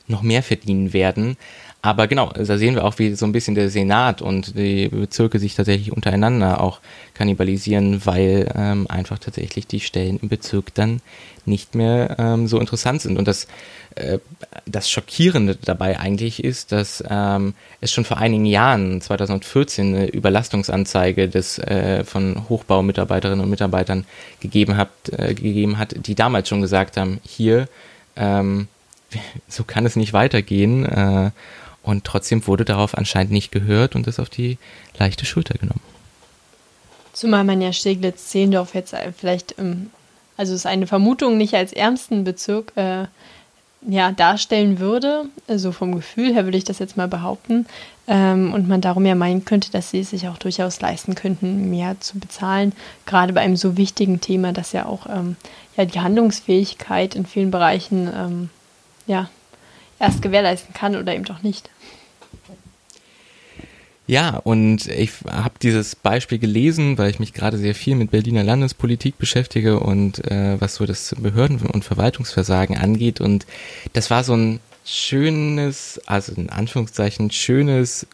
noch 0.06 0.22
mehr 0.22 0.42
verdienen 0.42 0.92
werden. 0.92 1.36
Aber 1.82 2.08
genau, 2.08 2.30
da 2.34 2.58
sehen 2.58 2.74
wir 2.74 2.84
auch, 2.84 2.98
wie 2.98 3.14
so 3.14 3.24
ein 3.24 3.32
bisschen 3.32 3.54
der 3.54 3.70
Senat 3.70 4.20
und 4.20 4.54
die 4.56 4.88
Bezirke 4.88 5.38
sich 5.38 5.54
tatsächlich 5.54 5.92
untereinander 5.92 6.60
auch 6.60 6.80
kannibalisieren, 7.14 8.04
weil 8.04 8.52
ähm, 8.54 8.86
einfach 8.90 9.18
tatsächlich 9.18 9.66
die 9.66 9.80
Stellen 9.80 10.18
im 10.20 10.28
Bezirk 10.28 10.74
dann 10.74 11.00
nicht 11.46 11.74
mehr 11.74 12.16
ähm, 12.18 12.46
so 12.46 12.60
interessant 12.60 13.00
sind. 13.00 13.18
Und 13.18 13.26
das, 13.26 13.46
äh, 13.94 14.18
das 14.66 14.90
Schockierende 14.90 15.56
dabei 15.56 15.98
eigentlich 15.98 16.44
ist, 16.44 16.70
dass 16.70 17.02
ähm, 17.08 17.54
es 17.80 17.90
schon 17.92 18.04
vor 18.04 18.18
einigen 18.18 18.44
Jahren, 18.44 19.00
2014, 19.00 19.94
eine 19.94 20.06
Überlastungsanzeige 20.08 21.30
des, 21.30 21.58
äh, 21.60 22.04
von 22.04 22.46
Hochbaumitarbeiterinnen 22.50 23.42
und 23.42 23.50
Mitarbeitern 23.50 24.04
gegeben 24.40 24.76
hat, 24.76 24.90
äh, 25.12 25.32
gegeben 25.32 25.78
hat, 25.78 25.94
die 26.06 26.14
damals 26.14 26.50
schon 26.50 26.60
gesagt 26.60 26.98
haben, 26.98 27.20
hier, 27.22 27.68
ähm, 28.16 28.68
so 29.48 29.64
kann 29.64 29.86
es 29.86 29.96
nicht 29.96 30.12
weitergehen. 30.12 31.32
Und 31.90 32.04
trotzdem 32.04 32.46
wurde 32.46 32.64
darauf 32.64 32.96
anscheinend 32.96 33.32
nicht 33.32 33.50
gehört 33.50 33.96
und 33.96 34.06
das 34.06 34.20
auf 34.20 34.30
die 34.30 34.58
leichte 34.98 35.26
Schulter 35.26 35.58
genommen. 35.58 35.82
Zumal 37.12 37.44
man 37.44 37.60
ja 37.60 37.72
Steglitz-Zehlendorf 37.72 38.74
jetzt 38.74 38.94
vielleicht, 39.18 39.56
also 40.36 40.54
es 40.54 40.60
ist 40.60 40.66
eine 40.66 40.86
Vermutung, 40.86 41.36
nicht 41.36 41.54
als 41.54 41.72
ärmsten 41.72 42.22
Bezirk 42.22 42.72
äh, 42.76 43.06
ja, 43.88 44.12
darstellen 44.12 44.78
würde. 44.78 45.26
Also 45.48 45.72
vom 45.72 45.94
Gefühl 45.94 46.32
her 46.32 46.44
würde 46.44 46.58
ich 46.58 46.64
das 46.64 46.78
jetzt 46.78 46.96
mal 46.96 47.08
behaupten. 47.08 47.66
Ähm, 48.06 48.52
und 48.54 48.68
man 48.68 48.80
darum 48.80 49.04
ja 49.04 49.14
meinen 49.14 49.44
könnte, 49.44 49.72
dass 49.72 49.90
sie 49.90 50.00
es 50.00 50.10
sich 50.10 50.28
auch 50.28 50.38
durchaus 50.38 50.80
leisten 50.80 51.14
könnten, 51.14 51.70
mehr 51.70 51.98
zu 52.00 52.18
bezahlen. 52.18 52.72
Gerade 53.06 53.32
bei 53.32 53.40
einem 53.40 53.56
so 53.56 53.76
wichtigen 53.76 54.20
Thema, 54.20 54.52
das 54.52 54.72
ja 54.72 54.86
auch 54.86 55.06
ähm, 55.06 55.36
ja, 55.76 55.84
die 55.84 56.00
Handlungsfähigkeit 56.00 57.14
in 57.14 57.26
vielen 57.26 57.50
Bereichen 57.50 58.08
ähm, 58.14 58.50
ja, 59.06 59.28
erst 60.00 60.22
gewährleisten 60.22 60.74
kann 60.74 60.96
oder 60.96 61.14
eben 61.14 61.24
doch 61.24 61.42
nicht. 61.42 61.70
Ja, 64.08 64.38
und 64.38 64.88
ich 64.88 65.12
habe 65.30 65.54
dieses 65.62 65.94
Beispiel 65.94 66.40
gelesen, 66.40 66.98
weil 66.98 67.10
ich 67.10 67.20
mich 67.20 67.32
gerade 67.32 67.58
sehr 67.58 67.76
viel 67.76 67.94
mit 67.94 68.10
Berliner 68.10 68.42
Landespolitik 68.42 69.18
beschäftige 69.18 69.78
und 69.78 70.28
äh, 70.28 70.60
was 70.60 70.74
so 70.74 70.84
das 70.84 71.14
Behörden- 71.16 71.60
und 71.60 71.84
Verwaltungsversagen 71.84 72.76
angeht. 72.76 73.20
Und 73.20 73.46
das 73.92 74.10
war 74.10 74.24
so 74.24 74.34
ein 74.34 74.58
schönes, 74.84 76.00
also 76.06 76.32
in 76.32 76.50
Anführungszeichen 76.50 77.30
schönes, 77.30 78.04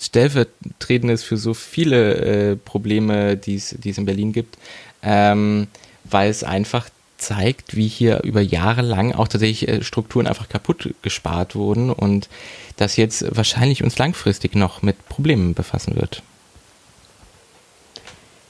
stellvertretendes 0.00 1.24
für 1.24 1.36
so 1.36 1.52
viele 1.52 2.14
äh, 2.52 2.56
Probleme, 2.56 3.36
die 3.36 3.56
es 3.56 3.72
in 3.72 4.06
Berlin 4.06 4.32
gibt, 4.32 4.56
ähm, 5.02 5.66
weil 6.04 6.30
es 6.30 6.42
einfach 6.42 6.88
zeigt, 7.18 7.76
wie 7.76 7.88
hier 7.88 8.22
über 8.24 8.40
Jahre 8.40 8.82
lang 8.82 9.12
auch 9.12 9.28
tatsächlich 9.28 9.68
äh, 9.68 9.82
Strukturen 9.82 10.26
einfach 10.26 10.48
kaputt 10.48 10.94
gespart 11.02 11.54
wurden 11.54 11.90
und 11.90 12.28
das 12.76 12.96
jetzt 12.96 13.24
wahrscheinlich 13.34 13.82
uns 13.82 13.98
langfristig 13.98 14.54
noch 14.54 14.82
mit 14.82 15.08
Problemen 15.08 15.54
befassen 15.54 15.96
wird. 15.96 16.22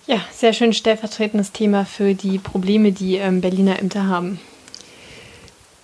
Ja, 0.07 0.21
sehr 0.33 0.53
schön 0.53 0.73
stellvertretendes 0.73 1.53
Thema 1.53 1.85
für 1.85 2.15
die 2.15 2.39
Probleme, 2.39 2.93
die 2.93 3.17
ähm, 3.17 3.41
Berliner 3.41 3.79
Ämter 3.81 4.07
haben. 4.07 4.39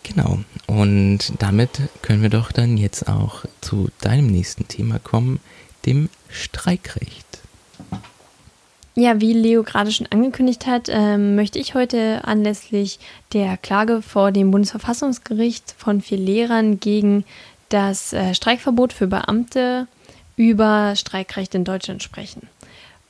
Genau. 0.04 0.38
Und 0.66 1.32
damit 1.38 1.70
können 2.02 2.22
wir 2.22 2.30
doch 2.30 2.52
dann 2.52 2.76
jetzt 2.76 3.08
auch 3.08 3.44
zu 3.60 3.88
deinem 4.00 4.26
nächsten 4.26 4.68
Thema 4.68 4.98
kommen, 4.98 5.40
dem 5.86 6.08
Streikrecht. 6.28 7.31
Ja, 8.94 9.20
wie 9.22 9.32
Leo 9.32 9.62
gerade 9.62 9.90
schon 9.90 10.06
angekündigt 10.08 10.66
hat, 10.66 10.88
ähm, 10.90 11.34
möchte 11.34 11.58
ich 11.58 11.74
heute 11.74 12.20
anlässlich 12.24 12.98
der 13.32 13.56
Klage 13.56 14.02
vor 14.02 14.32
dem 14.32 14.50
Bundesverfassungsgericht 14.50 15.74
von 15.78 16.02
vier 16.02 16.18
Lehrern 16.18 16.78
gegen 16.78 17.24
das 17.70 18.12
äh, 18.12 18.34
Streikverbot 18.34 18.92
für 18.92 19.06
Beamte 19.06 19.86
über 20.36 20.94
Streikrecht 20.94 21.54
in 21.54 21.64
Deutschland 21.64 22.02
sprechen. 22.02 22.48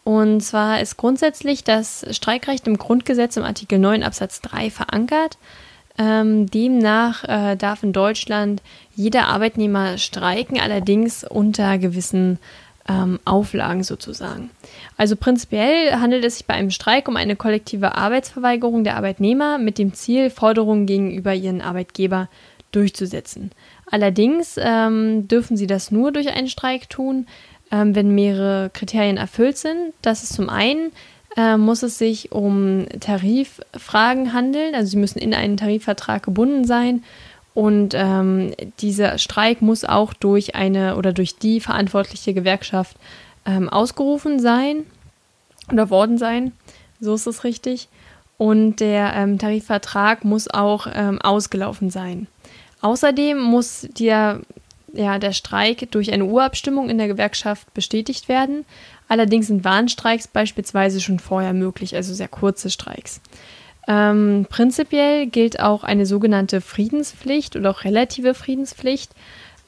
Und 0.04 0.40
zwar 0.40 0.80
ist 0.80 0.96
grundsätzlich 0.96 1.64
das 1.64 2.06
Streikrecht 2.10 2.66
im 2.68 2.78
Grundgesetz 2.78 3.36
im 3.36 3.44
Artikel 3.44 3.78
9 3.78 4.04
Absatz 4.04 4.40
3 4.40 4.70
verankert. 4.70 5.36
Ähm, 5.98 6.48
demnach 6.48 7.24
äh, 7.24 7.56
darf 7.56 7.82
in 7.82 7.92
Deutschland 7.92 8.62
jeder 8.94 9.26
Arbeitnehmer 9.26 9.98
streiken, 9.98 10.60
allerdings 10.60 11.22
unter 11.24 11.78
gewissen 11.78 12.38
ähm, 12.88 13.20
Auflagen 13.24 13.82
sozusagen. 13.82 14.50
Also 14.96 15.16
prinzipiell 15.16 15.92
handelt 15.92 16.24
es 16.24 16.38
sich 16.38 16.46
bei 16.46 16.54
einem 16.54 16.70
Streik 16.70 17.08
um 17.08 17.16
eine 17.16 17.36
kollektive 17.36 17.94
Arbeitsverweigerung 17.94 18.84
der 18.84 18.96
Arbeitnehmer 18.96 19.58
mit 19.58 19.78
dem 19.78 19.94
Ziel, 19.94 20.30
Forderungen 20.30 20.86
gegenüber 20.86 21.34
ihren 21.34 21.60
Arbeitgeber 21.60 22.28
durchzusetzen. 22.72 23.50
Allerdings 23.90 24.56
ähm, 24.58 25.28
dürfen 25.28 25.56
sie 25.56 25.66
das 25.66 25.90
nur 25.90 26.12
durch 26.12 26.28
einen 26.34 26.48
Streik 26.48 26.88
tun, 26.88 27.26
ähm, 27.70 27.94
wenn 27.94 28.14
mehrere 28.14 28.70
Kriterien 28.72 29.18
erfüllt 29.18 29.58
sind. 29.58 29.92
Das 30.00 30.22
ist 30.22 30.32
zum 30.32 30.48
einen, 30.48 30.92
äh, 31.36 31.56
muss 31.56 31.82
es 31.82 31.98
sich 31.98 32.32
um 32.32 32.86
Tariffragen 33.00 34.32
handeln, 34.32 34.74
also 34.74 34.90
sie 34.90 34.96
müssen 34.96 35.18
in 35.18 35.34
einen 35.34 35.56
Tarifvertrag 35.56 36.22
gebunden 36.22 36.64
sein 36.64 37.02
und 37.54 37.92
ähm, 37.94 38.54
dieser 38.80 39.18
Streik 39.18 39.60
muss 39.60 39.84
auch 39.84 40.14
durch 40.14 40.54
eine 40.54 40.96
oder 40.96 41.12
durch 41.12 41.36
die 41.36 41.60
verantwortliche 41.60 42.32
Gewerkschaft 42.32 42.96
ähm, 43.44 43.68
ausgerufen 43.68 44.40
sein 44.40 44.84
oder 45.70 45.90
worden 45.90 46.16
sein. 46.16 46.52
So 47.00 47.14
ist 47.14 47.26
es 47.26 47.44
richtig. 47.44 47.88
Und 48.38 48.76
der 48.80 49.12
ähm, 49.14 49.38
Tarifvertrag 49.38 50.24
muss 50.24 50.48
auch 50.48 50.86
ähm, 50.92 51.20
ausgelaufen 51.20 51.90
sein. 51.90 52.26
Außerdem 52.80 53.38
muss 53.38 53.86
der, 53.98 54.40
ja, 54.92 55.18
der 55.18 55.32
Streik 55.32 55.90
durch 55.92 56.12
eine 56.12 56.24
Urabstimmung 56.24 56.88
in 56.88 56.98
der 56.98 57.06
Gewerkschaft 57.06 57.72
bestätigt 57.74 58.28
werden. 58.28 58.64
Allerdings 59.08 59.48
sind 59.48 59.62
Warnstreiks 59.62 60.26
beispielsweise 60.26 61.00
schon 61.00 61.18
vorher 61.18 61.52
möglich, 61.52 61.94
also 61.94 62.14
sehr 62.14 62.28
kurze 62.28 62.70
Streiks. 62.70 63.20
Ähm, 63.88 64.46
prinzipiell 64.48 65.26
gilt 65.26 65.60
auch 65.60 65.82
eine 65.82 66.06
sogenannte 66.06 66.60
Friedenspflicht 66.60 67.56
oder 67.56 67.70
auch 67.70 67.84
relative 67.84 68.34
Friedenspflicht, 68.34 69.12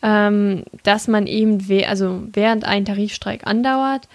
ähm, 0.03 0.65
dass 0.83 1.09
man 1.09 1.27
eben, 1.27 1.69
we 1.69 1.89
also 1.89 2.23
während 2.33 2.65
ein 2.65 2.85
Tarifstreik 2.85 3.47
andauert, 3.47 4.09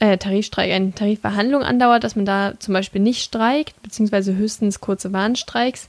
äh, 0.00 0.18
Tarifstreik, 0.18 0.72
eine 0.72 0.92
Tarifverhandlung 0.92 1.62
andauert, 1.62 2.04
dass 2.04 2.16
man 2.16 2.24
da 2.24 2.54
zum 2.58 2.74
Beispiel 2.74 3.00
nicht 3.00 3.22
streikt, 3.22 3.80
beziehungsweise 3.82 4.36
höchstens 4.36 4.80
kurze 4.80 5.12
Warnstreiks 5.12 5.88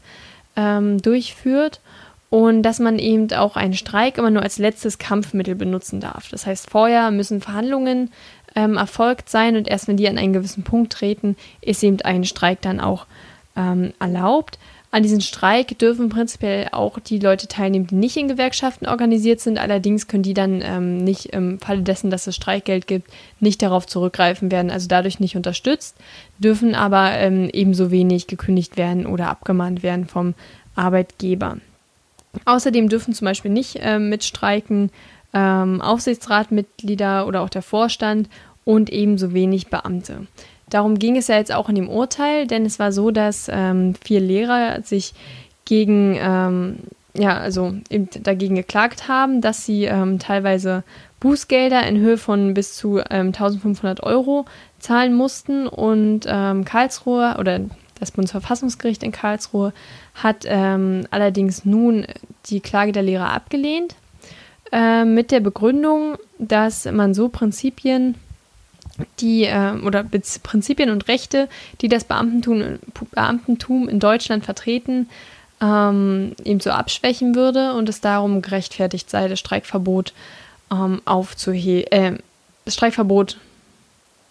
ähm, 0.56 1.01
durchführt 1.01 1.82
und 2.30 2.63
dass 2.63 2.80
man 2.80 2.98
eben 3.00 3.32
auch 3.34 3.56
einen 3.56 3.74
Streik 3.74 4.18
immer 4.18 4.30
nur 4.30 4.44
als 4.44 4.58
letztes 4.58 5.00
Kampfmittel 5.00 5.56
benutzen 5.56 6.00
darf. 6.00 6.30
Das 6.30 6.46
heißt, 6.46 6.70
vorher 6.70 7.12
müssen 7.12 7.42
Verhandlungen 7.42 8.12
ähm, 8.56 8.78
erfolgt 8.78 9.30
sein 9.30 9.56
und 9.56 9.68
erst 9.68 9.88
wenn 9.88 9.98
die 9.98 10.08
an 10.08 10.18
einen 10.18 10.34
gewissen 10.34 10.63
Punkt 10.63 10.94
treten, 10.94 11.36
ist 11.62 11.84
eben 11.84 12.01
ein 12.01 12.24
Streik 12.24 12.62
dann 12.62 12.80
auch 12.80 13.06
ähm, 13.60 13.94
erlaubt. 14.00 14.58
An 14.92 15.04
diesem 15.04 15.22
Streik 15.22 15.78
dürfen 15.78 16.10
prinzipiell 16.10 16.70
auch 16.72 16.98
die 17.00 17.20
Leute 17.20 17.48
teilnehmen, 17.48 17.86
die 17.86 17.96
nicht 17.96 18.18
in 18.18 18.28
Gewerkschaften 18.28 18.88
organisiert 18.88 19.39
sind. 19.39 19.60
Allerdings 19.60 20.08
können 20.08 20.24
die 20.24 20.34
dann 20.34 20.62
ähm, 20.63 20.98
nicht 20.98 21.28
im 21.28 21.60
Falle 21.60 21.84
dessen, 21.84 22.10
dass 22.10 22.25
es 22.25 22.36
Streikgeld 22.36 22.88
gibt, 22.88 23.12
nicht 23.39 23.62
darauf 23.62 23.86
zurückgreifen 23.86 24.51
werden, 24.51 24.72
also 24.72 24.88
dadurch 24.88 25.20
nicht 25.20 25.36
unterstützt, 25.36 25.96
dürfen 26.39 26.74
aber 26.74 27.12
ähm, 27.12 27.50
ebenso 27.54 27.92
wenig 27.92 28.25
gekündigt 28.25 28.78
werden 28.78 29.06
oder 29.06 29.30
abgemahnt 29.30 29.84
werden 29.84 30.08
vom 30.08 30.34
Arbeitgeber. 30.75 31.58
Außerdem 32.46 32.89
dürfen 32.89 33.13
zum 33.13 33.25
Beispiel 33.25 33.51
nicht 33.51 33.78
ähm, 33.82 34.10
mitstreiken 34.10 34.89
ähm, 35.36 35.82
Aufsichtsratmitglieder 35.82 37.28
oder 37.28 37.42
auch 37.42 37.50
der 37.50 37.62
Vorstand 37.62 38.28
und 38.66 38.89
ebenso 38.89 39.34
wenig 39.34 39.68
Beamte. 39.68 40.28
Darum 40.69 40.99
ging 40.99 41.17
es 41.17 41.27
ja 41.27 41.38
jetzt 41.38 41.53
auch 41.53 41.69
in 41.69 41.75
dem 41.75 41.89
Urteil, 41.89 42.47
denn 42.47 42.65
es 42.65 42.79
war 42.79 42.91
so, 42.91 43.11
dass 43.11 43.49
ähm, 43.51 43.95
vier 44.03 44.19
Lehrer 44.19 44.81
sich 44.83 45.13
gegen, 45.65 46.17
ähm, 46.19 46.77
ja, 47.13 47.38
also 47.38 47.73
eben 47.89 48.09
dagegen 48.23 48.55
geklagt 48.55 49.07
haben, 49.07 49.41
dass 49.41 49.65
sie 49.65 49.85
ähm, 49.85 50.19
teilweise 50.19 50.83
Bußgelder 51.19 51.85
in 51.85 51.97
Höhe 51.97 52.17
von 52.17 52.53
bis 52.53 52.75
zu 52.75 52.99
1500 52.99 53.99
ähm, 53.99 54.05
Euro 54.05 54.45
zahlen 54.79 55.13
mussten. 55.13 55.67
Und 55.67 56.21
ähm, 56.27 56.65
Karlsruhe 56.65 57.35
oder 57.39 57.61
das 57.99 58.11
Bundesverfassungsgericht 58.11 59.03
in 59.03 59.11
Karlsruhe 59.11 59.73
hat 60.15 60.45
ähm, 60.45 61.05
allerdings 61.11 61.65
nun 61.65 62.05
die 62.45 62.61
Klage 62.61 62.91
der 62.91 63.03
Lehrer 63.03 63.31
abgelehnt 63.31 63.95
äh, 64.71 65.03
mit 65.03 65.31
der 65.31 65.39
Begründung, 65.39 66.15
dass 66.38 66.85
man 66.85 67.13
so 67.13 67.29
Prinzipien 67.29 68.15
die 69.20 69.46
äh, 69.46 69.74
oder 69.86 70.03
Prinzipien 70.44 70.89
und 70.89 71.08
Rechte, 71.08 71.48
die 71.82 71.89
das 71.89 72.03
Beamtentum, 72.03 72.79
Beamtentum 73.12 73.89
in 73.89 74.00
Deutschland 74.00 74.46
vertreten, 74.46 75.10
ähm, 75.62 76.34
eben 76.44 76.60
so 76.60 76.72
abschwächen 76.72 77.36
würde 77.36 77.74
und 77.74 77.89
es 77.89 78.01
darum 78.01 78.41
gerechtfertigt 78.41 79.10
sei, 79.10 79.27
das 79.27 79.39
Streikverbot 79.39 80.13
ähm, 80.72 81.01
aufzuheben, 81.06 81.91
äh, 81.91 82.18
das 82.65 82.75
Streikverbot 82.75 83.38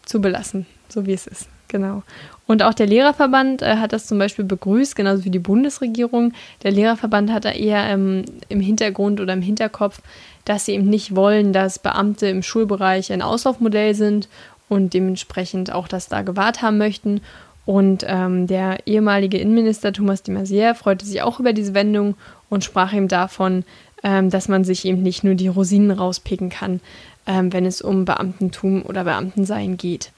zu 0.04 0.20
belassen, 0.20 0.66
so 0.88 1.06
wie 1.06 1.12
es 1.12 1.26
ist. 1.26 1.48
Genau. 1.68 2.02
Und 2.46 2.62
auch 2.62 2.72
der 2.72 2.86
Lehrerverband 2.86 3.60
äh, 3.60 3.76
hat 3.76 3.92
das 3.92 4.06
zum 4.06 4.18
Beispiel 4.18 4.46
begrüßt, 4.46 4.96
genauso 4.96 5.26
wie 5.26 5.30
die 5.30 5.38
Bundesregierung. 5.38 6.32
Der 6.62 6.70
Lehrerverband 6.70 7.30
hat 7.30 7.44
da 7.44 7.50
eher 7.50 7.84
ähm, 7.90 8.24
im 8.48 8.60
Hintergrund 8.60 9.20
oder 9.20 9.34
im 9.34 9.42
Hinterkopf, 9.42 10.00
dass 10.46 10.64
sie 10.64 10.72
eben 10.72 10.88
nicht 10.88 11.14
wollen, 11.14 11.52
dass 11.52 11.78
Beamte 11.78 12.26
im 12.26 12.42
Schulbereich 12.42 13.12
ein 13.12 13.20
Auslaufmodell 13.20 13.94
sind 13.94 14.28
und 14.68 14.94
dementsprechend 14.94 15.72
auch 15.72 15.88
das 15.88 16.08
da 16.08 16.22
gewahrt 16.22 16.62
haben 16.62 16.78
möchten. 16.78 17.20
Und 17.64 18.04
ähm, 18.06 18.46
der 18.46 18.86
ehemalige 18.86 19.38
Innenminister 19.38 19.92
Thomas 19.92 20.22
de 20.22 20.34
Maizière 20.34 20.74
freute 20.74 21.04
sich 21.04 21.20
auch 21.20 21.38
über 21.38 21.52
diese 21.52 21.74
Wendung 21.74 22.14
und 22.48 22.64
sprach 22.64 22.92
ihm 22.92 23.08
davon, 23.08 23.64
ähm, 24.02 24.30
dass 24.30 24.48
man 24.48 24.64
sich 24.64 24.84
eben 24.84 25.02
nicht 25.02 25.24
nur 25.24 25.34
die 25.34 25.48
Rosinen 25.48 25.90
rauspicken 25.90 26.48
kann, 26.48 26.80
ähm, 27.26 27.52
wenn 27.52 27.66
es 27.66 27.82
um 27.82 28.04
Beamtentum 28.04 28.82
oder 28.86 29.04
Beamtensein 29.04 29.76
geht. 29.76 30.12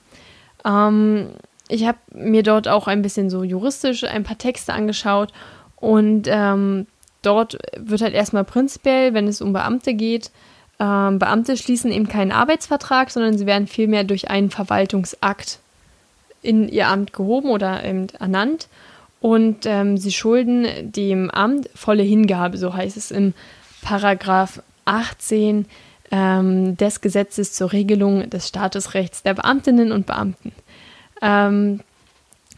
Ähm, 0.64 1.30
ich 1.68 1.86
habe 1.86 1.98
mir 2.12 2.42
dort 2.42 2.68
auch 2.68 2.86
ein 2.86 3.02
bisschen 3.02 3.30
so 3.30 3.42
juristisch 3.42 4.04
ein 4.04 4.22
paar 4.22 4.38
Texte 4.38 4.72
angeschaut 4.72 5.32
und 5.76 6.28
ähm, 6.28 6.86
dort 7.22 7.58
wird 7.76 8.02
halt 8.02 8.14
erstmal 8.14 8.44
prinzipiell, 8.44 9.14
wenn 9.14 9.26
es 9.26 9.40
um 9.40 9.52
Beamte 9.52 9.94
geht, 9.94 10.30
ähm, 10.80 11.18
Beamte 11.18 11.56
schließen 11.58 11.92
eben 11.92 12.08
keinen 12.08 12.32
Arbeitsvertrag, 12.32 13.10
sondern 13.10 13.36
sie 13.36 13.46
werden 13.46 13.66
vielmehr 13.66 14.02
durch 14.02 14.30
einen 14.30 14.50
Verwaltungsakt 14.50 15.58
in 16.42 16.68
ihr 16.68 16.88
Amt 16.88 17.12
gehoben 17.12 17.50
oder 17.50 17.82
ernannt. 17.82 18.68
Und 19.20 19.66
ähm, 19.66 19.98
sie 19.98 20.12
schulden 20.12 20.66
dem 20.90 21.30
Amt 21.30 21.68
volle 21.74 22.02
Hingabe, 22.02 22.56
so 22.56 22.72
heißt 22.72 22.96
es 22.96 23.10
im 23.10 23.34
Paragraph 23.82 24.62
18 24.86 25.66
ähm, 26.10 26.76
des 26.78 27.02
Gesetzes 27.02 27.52
zur 27.52 27.72
Regelung 27.72 28.30
des 28.30 28.48
Statusrechts 28.48 29.22
der 29.22 29.34
Beamtinnen 29.34 29.92
und 29.92 30.06
Beamten. 30.06 30.52
Ähm, 31.20 31.80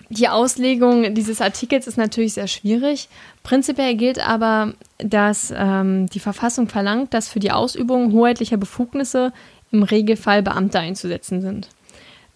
die 0.08 0.28
Auslegung 0.28 1.14
dieses 1.14 1.40
Artikels 1.40 1.86
ist 1.88 1.96
natürlich 1.96 2.34
sehr 2.34 2.46
schwierig. 2.46 3.08
Prinzipiell 3.42 3.96
gilt 3.96 4.24
aber, 4.26 4.74
dass 4.98 5.52
ähm, 5.56 6.06
die 6.08 6.20
Verfassung 6.20 6.68
verlangt, 6.68 7.12
dass 7.12 7.28
für 7.28 7.40
die 7.40 7.50
Ausübung 7.50 8.12
hoheitlicher 8.12 8.56
Befugnisse 8.56 9.32
im 9.72 9.82
Regelfall 9.82 10.42
Beamte 10.42 10.78
einzusetzen 10.78 11.40
sind. 11.40 11.68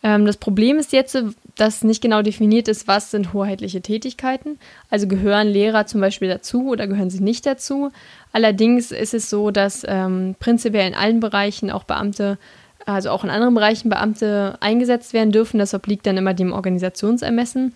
Ähm, 0.03 0.27
das 0.27 0.37
Problem 0.37 0.79
ist 0.79 0.93
jetzt, 0.93 1.17
dass 1.57 1.85
nicht 1.85 2.03
genau 2.03 2.23
definiert 2.23 2.69
ist, 2.69 2.89
was 2.89 3.11
sind 3.11 3.33
hoheitliche 3.33 3.83
Tätigkeiten. 3.83 4.59
Also 4.91 5.07
gehören 5.07 5.49
Lehrer 5.49 5.87
zum 5.87 6.01
Beispiel 6.01 6.29
dazu 6.29 6.69
oder 6.69 6.87
gehören 6.87 7.11
sie 7.11 7.23
nicht 7.23 7.47
dazu. 7.47 7.91
Allerdings 8.33 8.91
ist 8.91 9.15
es 9.15 9.31
so, 9.31 9.51
dass 9.51 9.85
ähm, 9.87 10.35
prinzipiell 10.39 10.89
in 10.89 10.95
allen 10.95 11.21
Bereichen 11.21 11.71
auch 11.71 11.85
Beamte, 11.85 12.39
also 12.85 13.11
auch 13.11 13.25
in 13.25 13.31
anderen 13.31 13.55
Bereichen 13.55 13.89
Beamte 13.89 14.59
eingesetzt 14.61 15.13
werden 15.13 15.33
dürfen. 15.33 15.59
Das 15.59 15.75
obliegt 15.75 16.07
dann 16.07 16.17
immer 16.17 16.35
dem 16.35 16.53
Organisationsermessen. 16.53 17.75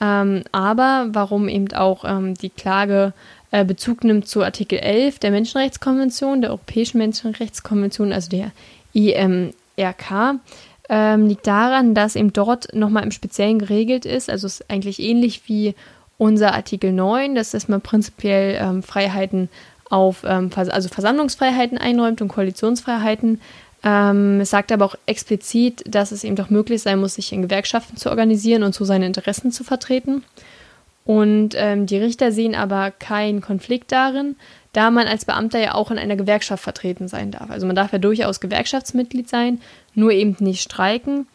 Ähm, 0.00 0.44
aber 0.52 1.08
warum 1.12 1.48
eben 1.48 1.72
auch 1.72 2.04
ähm, 2.04 2.34
die 2.34 2.50
Klage 2.50 3.12
äh, 3.50 3.64
Bezug 3.64 4.04
nimmt 4.04 4.28
zu 4.28 4.42
Artikel 4.42 4.78
11 4.78 5.18
der 5.18 5.30
Menschenrechtskonvention, 5.30 6.40
der 6.40 6.50
Europäischen 6.50 6.98
Menschenrechtskonvention, 6.98 8.12
also 8.12 8.30
der 8.30 8.52
IMRK, 8.92 10.40
ähm, 10.88 11.26
liegt 11.26 11.46
daran, 11.46 11.94
dass 11.94 12.16
eben 12.16 12.32
dort 12.32 12.74
nochmal 12.74 13.04
im 13.04 13.10
Speziellen 13.10 13.58
geregelt 13.58 14.04
ist. 14.04 14.30
Also 14.30 14.46
es 14.46 14.60
ist 14.60 14.70
eigentlich 14.70 15.00
ähnlich 15.00 15.42
wie 15.46 15.74
unser 16.18 16.54
Artikel 16.54 16.92
9, 16.92 17.34
dass 17.34 17.54
es 17.54 17.68
mal 17.68 17.80
prinzipiell 17.80 18.58
ähm, 18.60 18.82
Freiheiten 18.82 19.48
auf, 19.88 20.22
ähm, 20.24 20.50
also 20.54 20.88
Versammlungsfreiheiten 20.88 21.78
einräumt 21.78 22.22
und 22.22 22.28
Koalitionsfreiheiten. 22.28 23.40
Ähm, 23.82 24.40
es 24.40 24.50
sagt 24.50 24.72
aber 24.72 24.84
auch 24.84 24.96
explizit, 25.06 25.82
dass 25.86 26.12
es 26.12 26.24
eben 26.24 26.36
doch 26.36 26.50
möglich 26.50 26.82
sein 26.82 27.00
muss, 27.00 27.14
sich 27.14 27.32
in 27.32 27.42
Gewerkschaften 27.42 27.96
zu 27.96 28.10
organisieren 28.10 28.62
und 28.62 28.74
so 28.74 28.84
seine 28.84 29.06
Interessen 29.06 29.52
zu 29.52 29.64
vertreten. 29.64 30.22
Und 31.04 31.54
ähm, 31.56 31.86
die 31.86 31.96
Richter 31.96 32.30
sehen 32.30 32.54
aber 32.54 32.90
keinen 32.90 33.40
Konflikt 33.40 33.90
darin, 33.90 34.36
da 34.72 34.90
man 34.90 35.06
als 35.06 35.24
Beamter 35.24 35.58
ja 35.58 35.74
auch 35.74 35.90
in 35.90 35.98
einer 35.98 36.16
Gewerkschaft 36.16 36.62
vertreten 36.62 37.08
sein 37.08 37.30
darf. 37.30 37.50
Also 37.50 37.66
man 37.66 37.74
darf 37.74 37.92
ja 37.92 37.98
durchaus 37.98 38.40
Gewerkschaftsmitglied 38.40 39.28
sein, 39.28 39.60
nur 39.94 40.12
eben 40.12 40.36
nicht 40.38 40.62
streiken. 40.62 41.26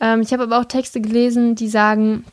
Ähm, 0.00 0.22
ich 0.22 0.32
habe 0.32 0.44
aber 0.44 0.60
auch 0.60 0.64
Texte 0.64 1.00
gelesen, 1.00 1.56
die 1.56 1.68
sagen, 1.68 2.24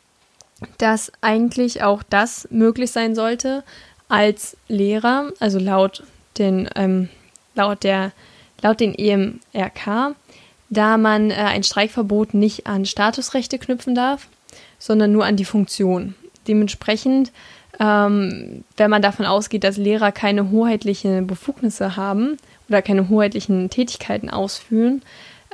dass 0.77 1.11
eigentlich 1.21 1.83
auch 1.83 2.03
das 2.03 2.47
möglich 2.51 2.91
sein 2.91 3.15
sollte 3.15 3.63
als 4.07 4.55
Lehrer, 4.67 5.31
also 5.39 5.59
laut 5.59 6.03
den, 6.37 6.69
ähm, 6.75 7.09
laut 7.55 7.83
der, 7.83 8.11
laut 8.65 8.79
den 8.79 8.95
EMRK, 8.95 10.15
da 10.71 10.97
man 10.97 11.29
äh, 11.29 11.35
ein 11.35 11.63
Streikverbot 11.63 12.33
nicht 12.33 12.65
an 12.65 12.85
Statusrechte 12.85 13.59
knüpfen 13.59 13.93
darf, 13.93 14.27
sondern 14.79 15.11
nur 15.11 15.23
an 15.25 15.35
die 15.35 15.45
Funktion. 15.45 16.15
Dementsprechend, 16.47 17.31
ähm, 17.79 18.63
wenn 18.75 18.89
man 18.89 19.03
davon 19.03 19.27
ausgeht, 19.27 19.63
dass 19.63 19.77
Lehrer 19.77 20.11
keine 20.11 20.49
hoheitlichen 20.49 21.27
Befugnisse 21.27 21.95
haben 21.95 22.37
oder 22.67 22.81
keine 22.81 23.09
hoheitlichen 23.09 23.69
Tätigkeiten 23.69 24.31
ausführen, 24.31 25.03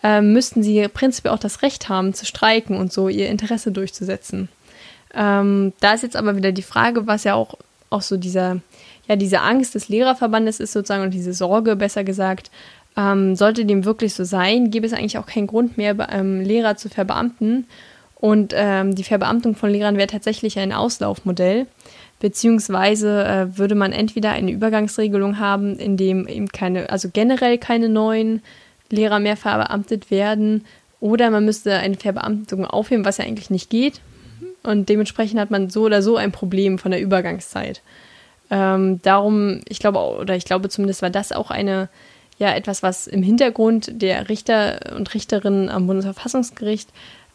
äh, 0.04 0.22
müssten 0.22 0.64
sie 0.64 0.88
prinzipiell 0.88 1.34
auch 1.34 1.40
das 1.40 1.64
Recht 1.64 1.90
haben 1.90 2.14
zu 2.14 2.26
streiken 2.26 2.78
und 2.78 2.94
so 2.94 3.10
ihr 3.10 3.28
Interesse 3.28 3.74
durchzusetzen. 3.74 4.48
Ähm, 5.14 5.74
da 5.82 5.94
ist 5.94 6.04
jetzt 6.04 6.16
aber 6.16 6.38
wieder 6.38 6.54
die 6.54 6.62
Frage, 6.62 7.08
was 7.08 7.26
ja 7.26 7.34
auch, 7.34 7.56
auch 7.90 8.02
so 8.02 8.16
dieser, 8.16 8.62
ja, 9.10 9.18
diese 9.18 9.42
Angst 9.42 9.76
des 9.76 9.90
Lehrerverbandes 9.90 10.62
ist 10.62 10.72
sozusagen 10.72 11.04
und 11.04 11.14
diese 11.14 11.34
Sorge, 11.34 11.76
besser 11.76 12.06
gesagt, 12.06 12.50
ähm, 13.02 13.36
sollte 13.36 13.66
dem 13.66 13.86
wirklich 13.86 14.14
so 14.14 14.24
sein, 14.24 14.72
gäbe 14.72 14.86
es 14.86 14.94
eigentlich 14.94 15.18
auch 15.18 15.26
keinen 15.26 15.48
Grund 15.48 15.78
mehr, 15.78 15.96
ähm, 16.12 16.42
Lehrer 16.42 16.76
zu 16.76 16.90
verbeamten. 16.90 17.66
Und 18.16 18.54
ähm, 18.56 18.94
die 18.94 19.04
Verbeamtung 19.04 19.56
von 19.56 19.72
Lehrern 19.72 19.98
wäre 19.98 20.08
tatsächlich 20.08 20.60
ein 20.60 20.74
Auslaufmodell, 20.74 21.66
beziehungsweise 22.20 23.24
äh, 23.24 23.58
würde 23.58 23.74
man 23.74 23.92
entweder 23.92 24.32
eine 24.32 24.52
Übergangsregelung 24.52 25.40
haben, 25.40 25.78
in 25.80 25.98
dem 25.98 26.28
eben 26.28 26.50
keine, 26.50 26.92
also 26.92 27.10
generell 27.12 27.58
keine 27.58 27.90
neuen 27.90 28.44
Lehrer 28.92 29.20
mehr 29.20 29.38
verbeamtet 29.38 30.12
werden, 30.12 30.66
oder 31.00 31.32
man 31.32 31.46
müsste 31.46 31.78
eine 31.78 31.96
Verbeamtung 31.96 32.64
aufheben, 32.64 33.06
was 33.06 33.18
ja 33.18 33.26
eigentlich 33.26 33.50
nicht 33.50 33.72
geht. 33.72 34.02
Und 34.62 34.88
dementsprechend 34.88 35.40
hat 35.40 35.50
man 35.50 35.72
so 35.72 35.82
oder 35.82 36.04
so 36.04 36.16
ein 36.16 36.32
Problem 36.32 36.78
von 36.78 36.92
der 36.92 37.02
Übergangszeit. 37.02 37.82
Ähm, 38.52 39.02
darum, 39.02 39.62
ich 39.68 39.80
glaube, 39.80 39.98
oder 39.98 40.36
ich 40.36 40.46
glaube 40.46 40.70
zumindest 40.70 41.02
war 41.02 41.10
das 41.10 41.32
auch 41.32 41.50
eine, 41.50 41.90
ja, 42.42 42.56
etwas, 42.56 42.82
was 42.82 43.06
im 43.06 43.22
Hintergrund 43.22 44.02
der 44.02 44.28
Richter 44.28 44.96
und 44.98 45.14
Richterinnen 45.14 45.70
am 45.70 45.86
Bundesverfassungsgericht 45.86 46.90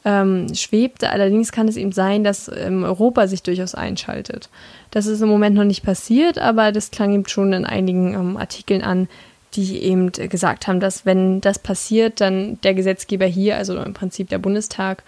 ähm, 0.05 0.53
schwebte. 0.53 1.11
Allerdings 1.11 1.53
kann 1.53 1.69
es 1.69 1.77
eben 1.77 1.93
sein, 1.93 2.25
dass 2.25 2.51
ähm, 2.53 2.83
Europa 2.83 3.29
sich 3.29 3.45
durchaus 3.45 3.77
einschaltet. 3.77 4.49
Das 4.91 5.07
ist 5.07 5.21
im 5.21 5.29
Moment 5.29 5.55
noch 5.55 5.63
nicht 5.63 5.85
passiert, 5.85 6.39
aber 6.39 6.73
das 6.73 6.91
klang 6.91 7.15
eben 7.15 7.29
schon 7.29 7.53
in 7.53 7.65
einigen 7.65 8.15
ähm, 8.15 8.37
Artikeln 8.37 8.83
an, 8.83 9.09
die 9.55 9.81
eben 9.81 10.11
gesagt 10.11 10.67
haben, 10.67 10.81
dass 10.81 11.07
wenn 11.07 11.41
das 11.41 11.61
passiert, 11.61 12.21
dann 12.21 12.61
der 12.63 12.75
Gesetzgeber 12.75 13.27
hier, 13.27 13.57
also 13.57 13.77
im 13.77 13.95
Prinzip 13.95 14.29
der 14.29 14.39
Bundestag, 14.39 15.05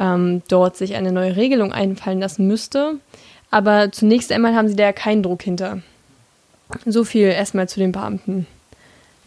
ähm, 0.00 0.40
dort 0.48 0.78
sich 0.78 0.94
eine 0.94 1.12
neue 1.12 1.36
Regelung 1.36 1.74
einfallen 1.74 2.20
lassen 2.20 2.46
müsste. 2.46 2.94
Aber 3.50 3.92
zunächst 3.92 4.32
einmal 4.32 4.54
haben 4.54 4.68
sie 4.68 4.76
da 4.76 4.84
ja 4.84 4.92
keinen 4.94 5.22
Druck 5.22 5.42
hinter. 5.42 5.82
So 6.86 7.04
viel 7.04 7.26
erstmal 7.26 7.68
zu 7.68 7.80
den 7.80 7.92
Beamten. 7.92 8.46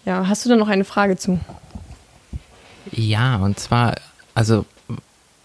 Ja, 0.05 0.27
hast 0.27 0.45
du 0.45 0.49
da 0.49 0.55
noch 0.55 0.67
eine 0.67 0.85
Frage 0.85 1.17
zu? 1.17 1.39
Ja, 2.91 3.37
und 3.37 3.59
zwar, 3.59 3.95
also 4.33 4.65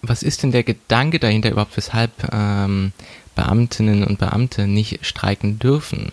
was 0.02 0.22
ist 0.22 0.42
denn 0.42 0.52
der 0.52 0.62
Gedanke 0.62 1.18
dahinter 1.18 1.50
überhaupt, 1.50 1.76
weshalb 1.76 2.10
ähm, 2.32 2.92
Beamtinnen 3.34 4.04
und 4.04 4.18
Beamte 4.18 4.66
nicht 4.66 5.04
streiken 5.04 5.58
dürfen? 5.58 6.10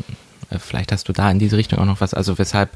Äh, 0.50 0.60
vielleicht 0.60 0.92
hast 0.92 1.08
du 1.10 1.14
da 1.14 1.30
in 1.32 1.40
diese 1.40 1.58
Richtung 1.58 1.80
auch 1.80 1.86
noch 1.86 2.02
was, 2.02 2.14
also 2.14 2.38
weshalb, 2.38 2.70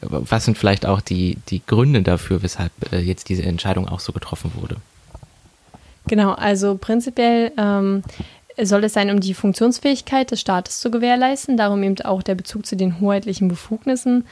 was 0.00 0.44
sind 0.44 0.58
vielleicht 0.58 0.86
auch 0.86 1.00
die, 1.00 1.38
die 1.48 1.62
Gründe 1.64 2.02
dafür, 2.02 2.42
weshalb 2.42 2.72
äh, 2.92 2.98
jetzt 2.98 3.28
diese 3.28 3.42
Entscheidung 3.42 3.88
auch 3.88 4.00
so 4.00 4.12
getroffen 4.12 4.52
wurde? 4.54 4.76
Genau, 6.08 6.32
also 6.32 6.76
prinzipiell 6.76 7.52
ähm, 7.58 8.02
soll 8.62 8.84
es 8.84 8.92
sein, 8.92 9.10
um 9.10 9.20
die 9.20 9.34
Funktionsfähigkeit 9.34 10.30
des 10.30 10.40
Staates 10.40 10.80
zu 10.80 10.90
gewährleisten, 10.90 11.56
darum 11.56 11.82
eben 11.82 12.00
auch 12.02 12.22
der 12.22 12.36
Bezug 12.36 12.64
zu 12.64 12.76
den 12.76 13.00
hoheitlichen 13.00 13.48
Befugnissen. 13.48 14.24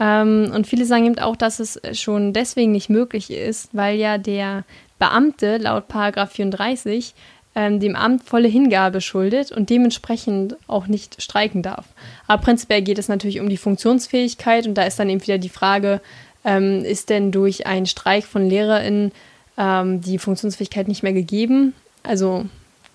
Ähm, 0.00 0.50
und 0.54 0.66
viele 0.66 0.86
sagen 0.86 1.06
eben 1.06 1.18
auch, 1.18 1.36
dass 1.36 1.60
es 1.60 1.78
schon 1.92 2.32
deswegen 2.32 2.72
nicht 2.72 2.88
möglich 2.88 3.30
ist, 3.30 3.68
weil 3.72 3.98
ja 3.98 4.18
der 4.18 4.64
Beamte 4.98 5.58
laut 5.58 5.88
Paragraph 5.88 6.32
34 6.32 7.14
ähm, 7.54 7.80
dem 7.80 7.96
Amt 7.96 8.24
volle 8.24 8.48
Hingabe 8.48 9.00
schuldet 9.00 9.52
und 9.52 9.70
dementsprechend 9.70 10.56
auch 10.66 10.86
nicht 10.86 11.20
streiken 11.22 11.62
darf. 11.62 11.84
Aber 12.26 12.42
prinzipiell 12.42 12.82
geht 12.82 12.98
es 12.98 13.08
natürlich 13.08 13.40
um 13.40 13.48
die 13.48 13.56
Funktionsfähigkeit 13.56 14.66
und 14.66 14.74
da 14.74 14.84
ist 14.84 14.98
dann 14.98 15.10
eben 15.10 15.22
wieder 15.22 15.38
die 15.38 15.48
Frage, 15.48 16.00
ähm, 16.44 16.84
ist 16.84 17.10
denn 17.10 17.32
durch 17.32 17.66
einen 17.66 17.86
Streik 17.86 18.24
von 18.24 18.48
LehrerInnen 18.48 19.12
ähm, 19.58 20.00
die 20.00 20.18
Funktionsfähigkeit 20.18 20.88
nicht 20.88 21.02
mehr 21.02 21.12
gegeben? 21.12 21.74
Also 22.02 22.46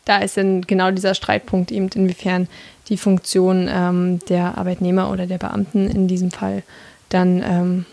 da 0.06 0.20
ist 0.20 0.38
dann 0.38 0.62
genau 0.62 0.92
dieser 0.92 1.16
Streitpunkt 1.16 1.72
eben, 1.72 1.90
inwiefern 1.94 2.48
die 2.90 2.98
Funktion 2.98 3.68
ähm, 3.70 4.20
der 4.30 4.58
Arbeitnehmer 4.58 5.12
oder 5.12 5.28
der 5.28 5.38
Beamten 5.38 5.90
in 5.90 6.08
diesem 6.08 6.32
Fall 6.32 6.64
dann 7.10 7.44
ähm, 7.44 7.86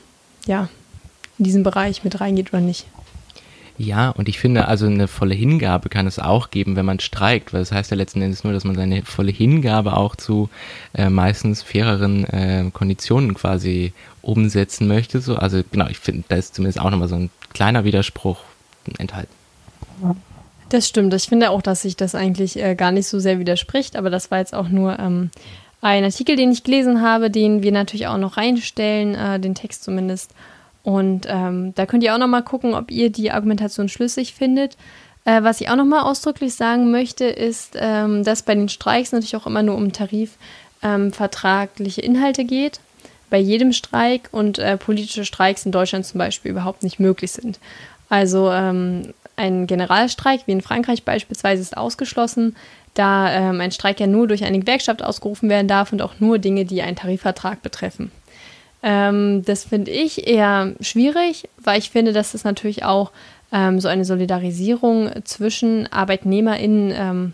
ja 0.47 0.69
in 1.39 1.45
diesen 1.45 1.63
Bereich 1.63 2.05
mit 2.05 2.21
reingeht 2.21 2.53
oder 2.53 2.61
nicht. 2.61 2.87
Ja, 3.79 4.11
und 4.11 4.29
ich 4.29 4.39
finde, 4.39 4.69
also 4.69 4.87
eine 4.87 5.09
volle 5.09 5.35
Hingabe 5.35 5.89
kann 5.89 6.07
es 6.07 6.19
auch 6.19 6.51
geben, 6.51 6.77
wenn 6.77 6.85
man 6.85 7.01
streikt, 7.01 7.53
weil 7.53 7.61
das 7.61 7.73
heißt 7.73 7.91
ja 7.91 7.97
letzten 7.97 8.21
Endes 8.21 8.45
nur, 8.45 8.53
dass 8.53 8.65
man 8.65 8.77
seine 8.77 9.03
volle 9.03 9.33
Hingabe 9.33 9.97
auch 9.97 10.15
zu 10.15 10.51
äh, 10.95 11.09
meistens 11.09 11.63
faireren 11.63 12.25
äh, 12.25 12.71
Konditionen 12.73 13.35
quasi 13.35 13.93
umsetzen 14.21 14.87
möchte. 14.89 15.21
So, 15.21 15.37
also 15.37 15.63
genau, 15.73 15.89
ich 15.89 15.99
finde, 15.99 16.25
da 16.29 16.37
ist 16.37 16.55
zumindest 16.55 16.81
auch 16.81 16.91
nochmal 16.91 17.09
so 17.09 17.17
ein 17.17 17.31
kleiner 17.55 17.85
Widerspruch 17.85 18.39
enthalten. 18.99 19.33
Das 20.69 20.87
stimmt. 20.87 21.13
Ich 21.15 21.25
finde 21.25 21.51
auch, 21.51 21.63
dass 21.63 21.83
sich 21.83 21.97
das 21.97 22.15
eigentlich 22.15 22.63
äh, 22.63 22.75
gar 22.75 22.93
nicht 22.93 23.07
so 23.07 23.19
sehr 23.19 23.39
widerspricht, 23.39 23.97
aber 23.97 24.11
das 24.11 24.31
war 24.31 24.39
jetzt 24.39 24.55
auch 24.55 24.69
nur 24.69 24.99
ähm, 24.99 25.31
ein 25.83 26.05
Artikel, 26.05 26.37
den 26.37 26.53
ich 26.53 26.65
gelesen 26.65 27.03
habe, 27.03 27.31
den 27.31 27.63
wir 27.63 27.73
natürlich 27.73 28.07
auch 28.07 28.17
noch 28.17 28.39
reinstellen, 28.39 29.15
äh, 29.15 29.39
den 29.39 29.55
Text 29.55 29.85
zumindest. 29.85 30.31
Und 30.85 31.27
ähm, 31.29 31.75
da 31.75 31.87
könnt 31.87 32.03
ihr 32.03 32.15
auch 32.15 32.19
noch 32.19 32.29
mal 32.29 32.43
gucken, 32.43 32.75
ob 32.75 32.91
ihr 32.91 33.11
die 33.11 33.31
Argumentation 33.31 33.89
schlüssig 33.89 34.35
findet. 34.35 34.77
Äh, 35.25 35.43
was 35.43 35.61
ich 35.61 35.69
auch 35.69 35.77
noch 35.77 35.85
mal 35.85 36.03
ausdrücklich 36.03 36.55
sagen 36.55 36.91
möchte, 36.91 37.27
ist, 37.27 37.77
ähm, 37.79 38.25
dass 38.25 38.43
bei 38.43 38.55
den 38.55 38.69
Streiks 38.69 39.13
natürlich 39.13 39.37
auch 39.37 39.47
immer 39.47 39.63
nur 39.63 39.77
um 39.77 39.93
tarifvertragliche 39.93 42.01
ähm, 42.01 42.15
Inhalte 42.15 42.45
geht. 42.45 42.81
Bei 43.29 43.39
jedem 43.39 43.73
Streik 43.73 44.29
und 44.31 44.59
äh, 44.59 44.77
politische 44.77 45.25
Streiks 45.25 45.67
in 45.67 45.73
Deutschland 45.73 46.07
zum 46.07 46.19
Beispiel 46.19 46.51
überhaupt 46.51 46.83
nicht 46.83 47.01
möglich 47.01 47.33
sind. 47.33 47.59
Also 48.09 48.51
ähm, 48.51 49.15
ein 49.37 49.67
Generalstreik, 49.67 50.43
wie 50.47 50.53
in 50.53 50.61
Frankreich 50.61 51.05
beispielsweise, 51.05 51.63
ist 51.63 51.77
ausgeschlossen, 51.77 52.57
da 52.95 53.33
ähm, 53.33 53.61
ein 53.61 53.73
Streik 53.73 54.01
ja 54.01 54.07
nur 54.07 54.29
durch 54.29 54.45
eine 54.45 54.59
Gewerkschaft 54.59 55.03
ausgerufen 55.03 55.49
werden 55.49 55.69
darf 55.69 55.93
und 55.93 56.03
auch 56.03 56.21
nur 56.21 56.39
Dinge, 56.39 56.65
die 56.65 56.83
einen 56.83 56.97
Tarifvertrag 56.97 57.63
betreffen. 57.63 58.11
Ähm, 58.83 59.43
das 59.45 59.65
finde 59.65 59.91
ich 59.91 60.27
eher 60.27 60.75
schwierig, 60.81 61.49
weil 61.59 61.79
ich 61.79 61.91
finde, 61.91 62.13
dass 62.13 62.33
das 62.33 62.45
natürlich 62.45 62.85
auch 62.85 63.13
ähm, 63.53 63.81
so 63.81 63.89
eine 63.89 64.05
Solidarisierung 64.05 65.11
zwischen 65.25 65.91
ArbeitnehmerInnen 65.93 66.93
ähm, 66.95 67.33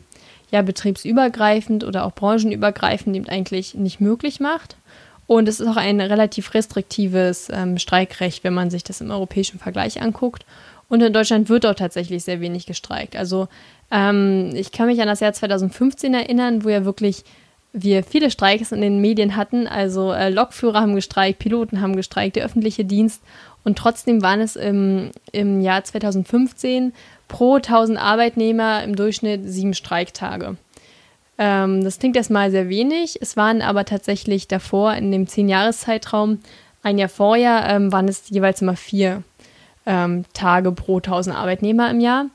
ja 0.51 0.63
betriebsübergreifend 0.63 1.85
oder 1.85 2.05
auch 2.05 2.13
branchenübergreifend 2.13 3.17
eben 3.17 3.29
eigentlich 3.29 3.75
nicht 3.75 4.01
möglich 4.01 4.41
macht. 4.41 4.77
Und 5.27 5.47
es 5.49 5.61
ist 5.61 5.69
auch 5.69 5.77
ein 5.77 6.01
relativ 6.01 6.55
restriktives 6.55 7.49
ähm, 7.53 7.79
Streikrecht, 7.79 8.45
wenn 8.45 8.55
man 8.55 8.71
sich 8.71 8.83
das 8.83 9.01
im 9.01 9.11
europäischen 9.11 9.59
Vergleich 9.59 10.01
anguckt. 10.01 10.47
Und 10.88 11.03
in 11.03 11.12
Deutschland 11.12 11.48
wird 11.48 11.66
auch 11.66 11.74
tatsächlich 11.74 12.24
sehr 12.24 12.40
wenig 12.40 12.66
gestreikt. 12.66 13.16
Also 13.16 13.48
ähm, 13.90 14.51
ich 14.55 14.72
kann 14.72 14.87
mich 14.87 15.01
an 15.01 15.09
das 15.09 15.20
Jahr 15.20 15.33
2015 15.33 16.14
erinnern, 16.14 16.64
wo 16.64 16.68
ja 16.68 16.85
wirklich 16.85 17.24
wir 17.72 18.03
viele 18.03 18.31
Streiks 18.31 18.72
in 18.72 18.81
den 18.81 19.01
Medien 19.01 19.37
hatten. 19.37 19.66
Also 19.66 20.12
äh, 20.12 20.31
Lokführer 20.31 20.81
haben 20.81 20.94
gestreikt, 20.94 21.38
Piloten 21.38 21.81
haben 21.81 21.96
gestreikt, 21.96 22.37
der 22.37 22.44
öffentliche 22.44 22.85
Dienst. 22.85 23.22
Und 23.64 23.77
trotzdem 23.77 24.22
waren 24.22 24.40
es 24.40 24.57
im, 24.57 25.11
im 25.33 25.61
Jahr 25.61 25.85
2015 25.85 26.92
pro 27.29 27.57
1000 27.57 27.98
Arbeitnehmer 27.98 28.83
im 28.83 28.96
Durchschnitt 28.96 29.42
sieben 29.44 29.74
Streiktage. 29.74 30.57
Ähm, 31.37 31.85
das 31.85 31.98
klingt 31.98 32.16
erstmal 32.16 32.51
sehr 32.51 32.70
wenig. 32.70 33.18
Es 33.20 33.37
waren 33.37 33.61
aber 33.61 33.85
tatsächlich 33.85 34.48
davor 34.48 34.94
in 34.94 35.12
dem 35.12 35.27
10-Jahres-Zeitraum, 35.27 36.38
ein 36.83 36.96
Jahr 36.96 37.09
vorher, 37.09 37.66
ähm, 37.68 37.92
waren 37.92 38.09
es 38.09 38.31
jeweils 38.31 38.62
immer 38.62 38.77
vier 38.77 39.22
ähm, 39.88 40.24
Tage 40.35 40.70
pro 40.70 40.98
1000 40.98 41.35
Arbeitnehmer 41.35 41.90
im 41.90 42.01
Jahr. 42.01 42.27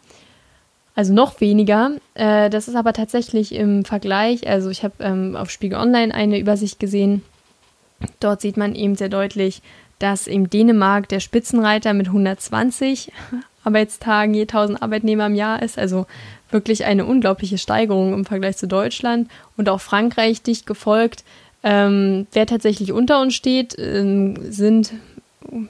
Also 0.95 1.13
noch 1.13 1.39
weniger. 1.39 1.91
Äh, 2.15 2.49
das 2.49 2.67
ist 2.67 2.75
aber 2.75 2.93
tatsächlich 2.93 3.53
im 3.53 3.85
Vergleich, 3.85 4.47
also 4.47 4.69
ich 4.69 4.83
habe 4.83 4.95
ähm, 4.99 5.35
auf 5.35 5.49
Spiegel 5.49 5.79
Online 5.79 6.13
eine 6.13 6.39
Übersicht 6.39 6.79
gesehen. 6.79 7.21
Dort 8.19 8.41
sieht 8.41 8.57
man 8.57 8.75
eben 8.75 8.95
sehr 8.95 9.09
deutlich, 9.09 9.61
dass 9.99 10.27
in 10.27 10.49
Dänemark 10.49 11.07
der 11.07 11.19
Spitzenreiter 11.19 11.93
mit 11.93 12.07
120 12.07 13.11
Arbeitstagen 13.63 14.33
je 14.33 14.41
1000 14.41 14.81
Arbeitnehmer 14.81 15.27
im 15.27 15.35
Jahr 15.35 15.61
ist. 15.61 15.77
Also 15.77 16.05
wirklich 16.49 16.85
eine 16.85 17.05
unglaubliche 17.05 17.57
Steigerung 17.57 18.13
im 18.13 18.25
Vergleich 18.25 18.57
zu 18.57 18.67
Deutschland. 18.67 19.29
Und 19.57 19.69
auch 19.69 19.79
Frankreich 19.79 20.41
dicht 20.41 20.65
gefolgt. 20.65 21.23
Ähm, 21.63 22.27
wer 22.33 22.45
tatsächlich 22.45 22.91
unter 22.91 23.21
uns 23.21 23.35
steht, 23.35 23.75
ähm, 23.79 24.35
sind, 24.51 24.93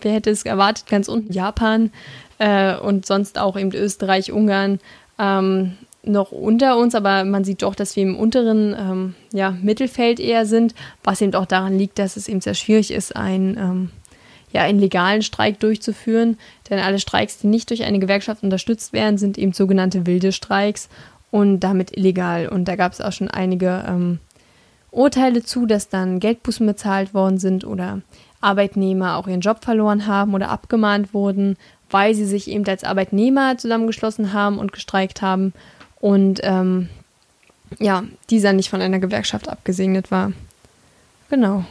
wer 0.01 0.13
hätte 0.13 0.29
es 0.29 0.43
erwartet, 0.43 0.87
ganz 0.87 1.07
unten 1.07 1.33
Japan 1.33 1.91
äh, 2.39 2.75
und 2.75 3.05
sonst 3.05 3.39
auch 3.39 3.57
eben 3.57 3.73
Österreich, 3.73 4.31
Ungarn, 4.31 4.79
ähm, 5.19 5.77
noch 6.05 6.31
unter 6.31 6.77
uns, 6.77 6.95
aber 6.95 7.23
man 7.23 7.43
sieht 7.43 7.61
doch, 7.61 7.75
dass 7.75 7.95
wir 7.95 8.03
im 8.03 8.17
unteren 8.17 8.75
ähm, 8.77 9.15
ja, 9.31 9.51
Mittelfeld 9.51 10.19
eher 10.19 10.45
sind, 10.45 10.75
was 11.03 11.21
eben 11.21 11.33
auch 11.33 11.45
daran 11.45 11.77
liegt, 11.77 11.97
dass 11.97 12.17
es 12.17 12.27
eben 12.27 12.41
sehr 12.41 12.55
schwierig 12.55 12.91
ist, 12.91 13.15
ein, 13.15 13.57
ähm, 13.57 13.89
ja, 14.51 14.61
einen 14.63 14.79
legalen 14.79 15.21
Streik 15.21 15.59
durchzuführen. 15.61 16.37
Denn 16.69 16.79
alle 16.79 16.99
Streiks, 16.99 17.39
die 17.39 17.47
nicht 17.47 17.69
durch 17.69 17.83
eine 17.83 17.99
Gewerkschaft 17.99 18.43
unterstützt 18.43 18.91
werden, 18.91 19.17
sind 19.17 19.37
eben 19.37 19.53
sogenannte 19.53 20.05
wilde 20.05 20.33
Streiks 20.33 20.89
und 21.31 21.61
damit 21.61 21.95
illegal. 21.97 22.49
Und 22.49 22.65
da 22.65 22.75
gab 22.75 22.91
es 22.91 23.01
auch 23.01 23.13
schon 23.13 23.29
einige 23.29 23.85
ähm, 23.87 24.19
Urteile 24.91 25.41
zu, 25.43 25.65
dass 25.65 25.87
dann 25.87 26.19
Geldbußen 26.19 26.67
bezahlt 26.67 27.13
worden 27.13 27.37
sind 27.37 27.65
oder 27.65 28.01
Arbeitnehmer 28.43 29.17
auch 29.17 29.27
ihren 29.27 29.41
Job 29.41 29.63
verloren 29.63 30.07
haben 30.07 30.33
oder 30.33 30.49
abgemahnt 30.49 31.13
wurden, 31.13 31.57
weil 31.89 32.15
sie 32.15 32.25
sich 32.25 32.49
eben 32.49 32.65
als 32.67 32.83
Arbeitnehmer 32.83 33.57
zusammengeschlossen 33.57 34.33
haben 34.33 34.57
und 34.57 34.71
gestreikt 34.71 35.21
haben 35.21 35.53
und 35.99 36.41
ähm, 36.43 36.89
ja, 37.79 38.03
dieser 38.29 38.53
nicht 38.53 38.69
von 38.69 38.81
einer 38.81 38.99
Gewerkschaft 38.99 39.49
abgesegnet 39.49 40.11
war. 40.11 40.33
Genau. 41.29 41.65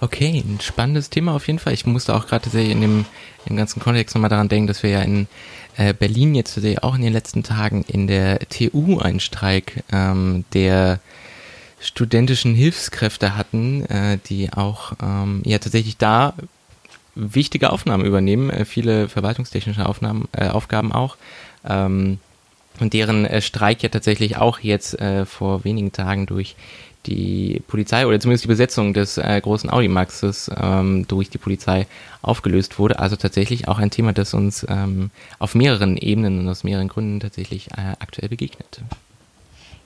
Okay, 0.00 0.42
ein 0.44 0.60
spannendes 0.60 1.10
Thema 1.10 1.34
auf 1.34 1.46
jeden 1.46 1.58
Fall. 1.58 1.74
Ich 1.74 1.84
musste 1.84 2.14
auch 2.14 2.26
gerade 2.26 2.44
tatsächlich 2.44 2.72
in 2.72 2.80
dem, 2.80 3.04
im 3.44 3.56
ganzen 3.56 3.80
Kontext 3.80 4.14
nochmal 4.14 4.30
daran 4.30 4.48
denken, 4.48 4.66
dass 4.66 4.82
wir 4.82 4.90
ja 4.90 5.02
in 5.02 5.28
äh, 5.76 5.92
Berlin 5.92 6.34
jetzt 6.34 6.58
auch 6.82 6.94
in 6.94 7.02
den 7.02 7.12
letzten 7.12 7.42
Tagen 7.42 7.84
in 7.86 8.06
der 8.06 8.38
TU 8.48 8.98
einen 8.98 9.20
Streik 9.20 9.84
ähm, 9.92 10.44
der 10.54 11.00
studentischen 11.80 12.54
Hilfskräfte 12.54 13.36
hatten, 13.36 13.84
äh, 13.86 14.18
die 14.26 14.52
auch 14.52 14.92
ähm, 15.02 15.42
ja 15.44 15.58
tatsächlich 15.58 15.96
da 15.96 16.34
wichtige 17.14 17.70
Aufnahmen 17.70 18.04
übernehmen, 18.04 18.50
äh, 18.50 18.64
viele 18.64 19.08
verwaltungstechnische 19.08 19.86
Aufnahmen, 19.86 20.28
äh, 20.32 20.48
Aufgaben 20.48 20.92
auch. 20.92 21.16
Ähm, 21.68 22.18
und 22.78 22.92
deren 22.92 23.26
äh, 23.26 23.42
Streik 23.42 23.82
ja 23.82 23.88
tatsächlich 23.88 24.36
auch 24.36 24.60
jetzt 24.60 24.98
äh, 25.00 25.26
vor 25.26 25.64
wenigen 25.64 25.92
Tagen 25.92 26.26
durch 26.26 26.56
die 27.06 27.62
Polizei 27.66 28.06
oder 28.06 28.20
zumindest 28.20 28.44
die 28.44 28.48
Besetzung 28.48 28.92
des 28.92 29.16
äh, 29.16 29.40
großen 29.40 29.70
Audimaxes 29.70 30.50
ähm, 30.54 31.06
durch 31.08 31.30
die 31.30 31.38
Polizei 31.38 31.86
aufgelöst 32.20 32.78
wurde. 32.78 32.98
Also 32.98 33.16
tatsächlich 33.16 33.68
auch 33.68 33.78
ein 33.78 33.90
Thema, 33.90 34.12
das 34.12 34.34
uns 34.34 34.66
ähm, 34.68 35.10
auf 35.38 35.54
mehreren 35.54 35.96
Ebenen 35.96 36.40
und 36.40 36.48
aus 36.48 36.62
mehreren 36.62 36.88
Gründen 36.88 37.20
tatsächlich 37.20 37.68
äh, 37.72 37.96
aktuell 37.98 38.28
begegnet. 38.28 38.82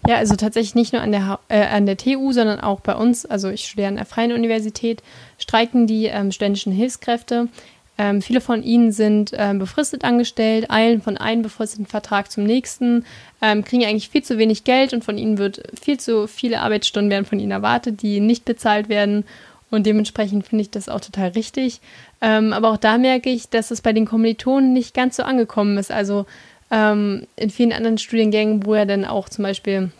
Ja, 0.06 0.16
also 0.16 0.36
tatsächlich 0.36 0.74
nicht 0.74 0.92
nur 0.92 1.00
an 1.00 1.12
der, 1.12 1.38
äh, 1.48 1.64
an 1.64 1.86
der 1.86 1.96
TU, 1.96 2.32
sondern 2.32 2.60
auch 2.60 2.80
bei 2.80 2.94
uns, 2.94 3.24
also 3.24 3.48
ich 3.48 3.66
studiere 3.66 3.88
an 3.88 3.96
der 3.96 4.04
Freien 4.04 4.32
Universität, 4.32 5.02
streiken 5.38 5.86
die 5.86 6.06
ähm, 6.06 6.30
studentischen 6.30 6.72
Hilfskräfte. 6.72 7.48
Ähm, 7.96 8.20
viele 8.20 8.40
von 8.40 8.62
ihnen 8.62 8.92
sind 8.92 9.30
ähm, 9.34 9.58
befristet 9.58 10.04
angestellt, 10.04 10.70
eilen 10.70 11.00
von 11.00 11.16
einem 11.16 11.42
befristeten 11.42 11.86
Vertrag 11.86 12.30
zum 12.30 12.44
nächsten, 12.44 13.06
ähm, 13.40 13.64
kriegen 13.64 13.84
eigentlich 13.84 14.10
viel 14.10 14.22
zu 14.22 14.36
wenig 14.36 14.64
Geld 14.64 14.92
und 14.92 15.04
von 15.04 15.16
ihnen 15.16 15.38
wird 15.38 15.62
viel 15.80 15.98
zu 15.98 16.26
viele 16.26 16.60
Arbeitsstunden 16.60 17.10
werden 17.10 17.24
von 17.24 17.38
ihnen 17.38 17.52
erwartet, 17.52 18.02
die 18.02 18.20
nicht 18.20 18.44
bezahlt 18.44 18.88
werden. 18.88 19.24
Und 19.70 19.86
dementsprechend 19.86 20.46
finde 20.46 20.62
ich 20.62 20.70
das 20.70 20.88
auch 20.88 21.00
total 21.00 21.30
richtig. 21.30 21.80
Ähm, 22.20 22.52
aber 22.52 22.70
auch 22.70 22.76
da 22.76 22.98
merke 22.98 23.30
ich, 23.30 23.48
dass 23.48 23.70
es 23.70 23.80
bei 23.80 23.92
den 23.92 24.06
Kommilitonen 24.06 24.72
nicht 24.72 24.94
ganz 24.94 25.16
so 25.16 25.22
angekommen 25.22 25.78
ist. 25.78 25.90
Also 25.90 26.26
ähm, 26.74 27.26
in 27.37 27.50
vielen 27.50 27.72
anderen 27.72 27.98
Studiengängen, 27.98 28.66
wo 28.66 28.74
ja 28.74 28.84
dann 28.84 29.04
auch 29.04 29.28
zum 29.28 29.44
Beispiel 29.44 29.90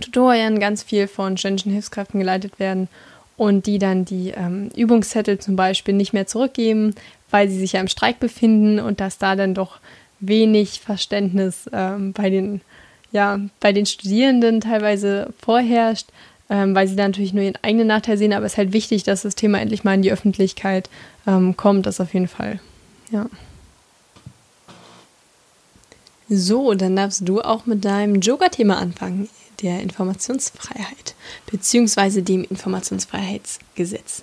Tutorien 0.00 0.60
ganz 0.60 0.84
viel 0.84 1.08
von 1.08 1.36
studentischen 1.36 1.72
Hilfskräften 1.72 2.20
geleitet 2.20 2.60
werden 2.60 2.88
und 3.36 3.66
die 3.66 3.80
dann 3.80 4.04
die 4.04 4.30
ähm, 4.30 4.70
Übungszettel 4.76 5.38
zum 5.38 5.56
Beispiel 5.56 5.94
nicht 5.94 6.12
mehr 6.12 6.28
zurückgeben, 6.28 6.94
weil 7.30 7.48
sie 7.48 7.58
sich 7.58 7.72
ja 7.72 7.80
im 7.80 7.88
Streik 7.88 8.20
befinden 8.20 8.78
und 8.78 9.00
dass 9.00 9.18
da 9.18 9.34
dann 9.34 9.54
doch 9.54 9.78
wenig 10.20 10.80
Verständnis 10.80 11.68
ähm, 11.72 12.12
bei 12.12 12.30
den 12.30 12.60
ja 13.10 13.40
bei 13.58 13.72
den 13.72 13.86
Studierenden 13.86 14.60
teilweise 14.60 15.32
vorherrscht, 15.40 16.06
ähm, 16.48 16.76
weil 16.76 16.86
sie 16.86 16.96
dann 16.96 17.10
natürlich 17.10 17.32
nur 17.32 17.42
ihren 17.42 17.58
eigenen 17.62 17.88
Nachteil 17.88 18.18
sehen, 18.18 18.32
aber 18.32 18.46
es 18.46 18.52
ist 18.52 18.58
halt 18.58 18.72
wichtig, 18.72 19.02
dass 19.02 19.22
das 19.22 19.34
Thema 19.34 19.60
endlich 19.60 19.82
mal 19.82 19.94
in 19.94 20.02
die 20.02 20.12
Öffentlichkeit 20.12 20.88
ähm, 21.26 21.56
kommt, 21.56 21.86
das 21.86 22.00
auf 22.00 22.14
jeden 22.14 22.28
Fall. 22.28 22.60
Ja. 23.10 23.26
So, 26.28 26.74
dann 26.74 26.96
darfst 26.96 27.28
du 27.28 27.40
auch 27.42 27.66
mit 27.66 27.84
deinem 27.84 28.20
Joker-Thema 28.20 28.78
anfangen, 28.78 29.28
der 29.62 29.80
Informationsfreiheit, 29.80 31.14
beziehungsweise 31.50 32.22
dem 32.22 32.44
Informationsfreiheitsgesetz. 32.44 34.22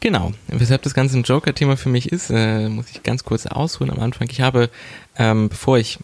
Genau. 0.00 0.32
Weshalb 0.48 0.82
das 0.82 0.94
Ganze 0.94 1.18
ein 1.18 1.22
Joker-Thema 1.22 1.76
für 1.76 1.88
mich 1.88 2.12
ist, 2.12 2.30
äh, 2.30 2.68
muss 2.68 2.90
ich 2.90 3.02
ganz 3.02 3.24
kurz 3.24 3.46
ausholen 3.46 3.90
am 3.90 4.00
Anfang. 4.00 4.28
Ich 4.30 4.40
habe, 4.40 4.70
ähm, 5.16 5.48
bevor 5.48 5.78
ich 5.78 5.98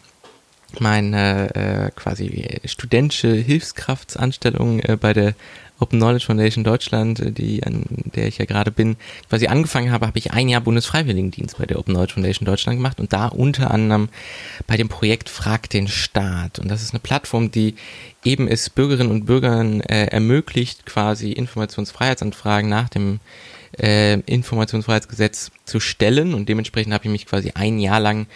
meine 0.79 1.53
äh, 1.55 1.91
quasi 1.91 2.61
studentische 2.65 3.33
Hilfskraftsanstellung 3.33 4.79
äh, 4.79 4.97
bei 4.99 5.13
der 5.13 5.35
Open 5.81 5.99
Knowledge 5.99 6.25
Foundation 6.27 6.63
Deutschland, 6.63 7.19
äh, 7.19 7.31
die 7.31 7.63
an 7.63 7.83
der 8.15 8.27
ich 8.27 8.37
ja 8.37 8.45
gerade 8.45 8.71
bin, 8.71 8.95
quasi 9.29 9.47
angefangen 9.47 9.91
habe, 9.91 10.07
habe 10.07 10.17
ich 10.19 10.31
ein 10.31 10.47
Jahr 10.47 10.61
Bundesfreiwilligendienst 10.61 11.57
bei 11.57 11.65
der 11.65 11.79
Open 11.79 11.93
Knowledge 11.93 12.13
Foundation 12.13 12.45
Deutschland 12.45 12.77
gemacht 12.77 12.99
und 12.99 13.11
da 13.11 13.27
unter 13.27 13.71
anderem 13.71 14.09
bei 14.67 14.77
dem 14.77 14.89
Projekt 14.89 15.29
Frag 15.29 15.69
den 15.69 15.87
Staat. 15.87 16.59
Und 16.59 16.69
das 16.69 16.81
ist 16.81 16.93
eine 16.93 16.99
Plattform, 16.99 17.51
die 17.51 17.75
eben 18.23 18.47
es 18.47 18.69
Bürgerinnen 18.69 19.11
und 19.11 19.25
Bürgern 19.25 19.81
äh, 19.81 20.05
ermöglicht, 20.05 20.85
quasi 20.85 21.31
Informationsfreiheitsanfragen 21.31 22.69
nach 22.69 22.89
dem 22.89 23.19
äh, 23.79 24.19
Informationsfreiheitsgesetz 24.19 25.51
zu 25.65 25.79
stellen. 25.79 26.33
Und 26.33 26.47
dementsprechend 26.47 26.93
habe 26.93 27.05
ich 27.05 27.11
mich 27.11 27.25
quasi 27.25 27.51
ein 27.55 27.79
Jahr 27.79 27.99
lang 27.99 28.27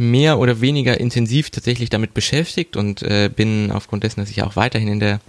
mehr 0.00 0.38
oder 0.38 0.60
weniger 0.60 0.98
intensiv 0.98 1.50
tatsächlich 1.50 1.90
damit 1.90 2.14
beschäftigt 2.14 2.76
und 2.76 3.02
äh, 3.02 3.30
bin 3.34 3.70
aufgrund 3.70 4.02
dessen, 4.02 4.20
dass 4.20 4.30
ich 4.30 4.42
auch 4.42 4.56
weiterhin 4.56 4.88
in 4.88 5.00
der 5.00 5.20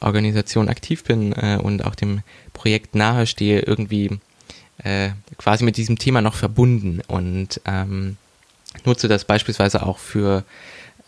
Organisation 0.00 0.68
aktiv 0.68 1.04
bin 1.04 1.32
äh, 1.32 1.58
und 1.60 1.84
auch 1.84 1.94
dem 1.94 2.22
Projekt 2.52 2.94
nahe 2.94 3.26
stehe, 3.26 3.60
irgendwie 3.60 4.18
äh, 4.84 5.10
quasi 5.36 5.64
mit 5.64 5.76
diesem 5.76 5.98
Thema 5.98 6.22
noch 6.22 6.34
verbunden. 6.34 7.00
Und 7.08 7.60
ähm, 7.66 8.16
nutze 8.84 9.08
das 9.08 9.24
beispielsweise 9.24 9.84
auch 9.84 9.98
für 9.98 10.44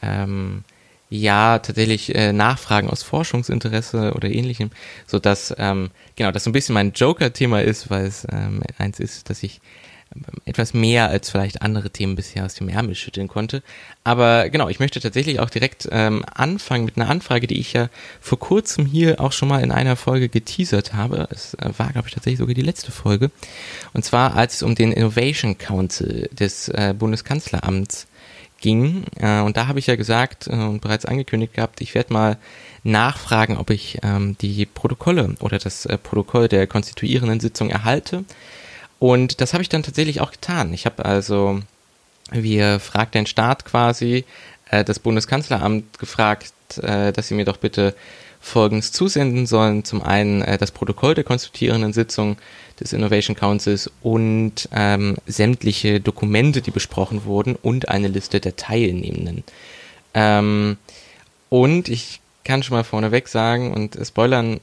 ähm, 0.02 0.64
ja 1.08 1.60
tatsächlich 1.60 2.14
äh, 2.14 2.32
Nachfragen 2.32 2.90
aus 2.90 3.02
Forschungsinteresse 3.02 4.14
oder 4.14 4.30
ähnlichem, 4.30 4.70
so 5.06 5.18
dass 5.18 5.54
ähm, 5.58 5.90
genau 6.16 6.32
das 6.32 6.44
so 6.44 6.50
ein 6.50 6.54
bisschen 6.54 6.74
mein 6.74 6.92
Joker-Thema 6.92 7.62
ist, 7.62 7.88
weil 7.88 8.06
es 8.06 8.26
ähm, 8.32 8.62
eins 8.78 8.98
ist, 8.98 9.30
dass 9.30 9.42
ich 9.42 9.60
etwas 10.44 10.74
mehr 10.74 11.08
als 11.08 11.30
vielleicht 11.30 11.62
andere 11.62 11.90
Themen 11.90 12.16
bisher 12.16 12.44
aus 12.44 12.54
dem 12.54 12.68
Ärmel 12.68 12.94
schütteln 12.94 13.28
konnte. 13.28 13.62
Aber 14.04 14.50
genau, 14.50 14.68
ich 14.68 14.80
möchte 14.80 15.00
tatsächlich 15.00 15.40
auch 15.40 15.50
direkt 15.50 15.88
ähm, 15.90 16.24
anfangen 16.32 16.84
mit 16.84 16.96
einer 16.96 17.08
Anfrage, 17.08 17.46
die 17.46 17.58
ich 17.58 17.72
ja 17.72 17.88
vor 18.20 18.38
kurzem 18.38 18.86
hier 18.86 19.20
auch 19.20 19.32
schon 19.32 19.48
mal 19.48 19.62
in 19.62 19.72
einer 19.72 19.96
Folge 19.96 20.28
geteasert 20.28 20.94
habe. 20.94 21.28
Es 21.30 21.54
äh, 21.54 21.70
war, 21.76 21.92
glaube 21.92 22.08
ich, 22.08 22.14
tatsächlich 22.14 22.38
sogar 22.38 22.54
die 22.54 22.62
letzte 22.62 22.92
Folge. 22.92 23.30
Und 23.92 24.04
zwar, 24.04 24.36
als 24.36 24.56
es 24.56 24.62
um 24.62 24.74
den 24.74 24.92
Innovation 24.92 25.58
Council 25.58 26.28
des 26.32 26.68
äh, 26.68 26.94
Bundeskanzleramts 26.98 28.06
ging. 28.62 29.04
Äh, 29.18 29.40
und 29.40 29.58
da 29.58 29.66
habe 29.66 29.78
ich 29.78 29.86
ja 29.86 29.96
gesagt 29.96 30.46
äh, 30.46 30.52
und 30.52 30.80
bereits 30.80 31.04
angekündigt 31.04 31.54
gehabt, 31.54 31.82
ich 31.82 31.94
werde 31.94 32.12
mal 32.12 32.38
nachfragen, 32.84 33.58
ob 33.58 33.70
ich 33.70 33.98
ähm, 34.02 34.36
die 34.40 34.64
Protokolle 34.66 35.34
oder 35.40 35.58
das 35.58 35.84
äh, 35.86 35.98
Protokoll 35.98 36.48
der 36.48 36.66
konstituierenden 36.66 37.40
Sitzung 37.40 37.68
erhalte 37.68 38.24
und 39.02 39.40
das 39.40 39.52
habe 39.52 39.64
ich 39.64 39.68
dann 39.68 39.82
tatsächlich 39.82 40.20
auch 40.20 40.30
getan. 40.30 40.72
Ich 40.72 40.86
habe 40.86 41.04
also, 41.04 41.58
wir 42.30 42.78
fragt 42.78 43.16
den 43.16 43.26
Staat 43.26 43.64
quasi, 43.64 44.24
äh, 44.70 44.84
das 44.84 45.00
Bundeskanzleramt 45.00 45.98
gefragt, 45.98 46.52
äh, 46.80 47.12
dass 47.12 47.26
sie 47.26 47.34
mir 47.34 47.44
doch 47.44 47.56
bitte 47.56 47.96
Folgendes 48.40 48.92
zusenden 48.92 49.46
sollen. 49.46 49.84
Zum 49.84 50.04
einen 50.04 50.42
äh, 50.42 50.56
das 50.56 50.70
Protokoll 50.70 51.16
der 51.16 51.24
konstituierenden 51.24 51.92
Sitzung 51.92 52.36
des 52.78 52.92
Innovation 52.92 53.34
Councils 53.34 53.90
und 54.02 54.68
ähm, 54.72 55.16
sämtliche 55.26 55.98
Dokumente, 55.98 56.62
die 56.62 56.70
besprochen 56.70 57.24
wurden 57.24 57.56
und 57.56 57.88
eine 57.88 58.06
Liste 58.06 58.38
der 58.38 58.54
Teilnehmenden. 58.54 59.42
Ähm, 60.14 60.76
und 61.48 61.88
ich 61.88 62.20
kann 62.44 62.62
schon 62.62 62.76
mal 62.76 62.84
vorneweg 62.84 63.26
sagen 63.26 63.74
und 63.74 63.98
spoilern, 64.06 64.60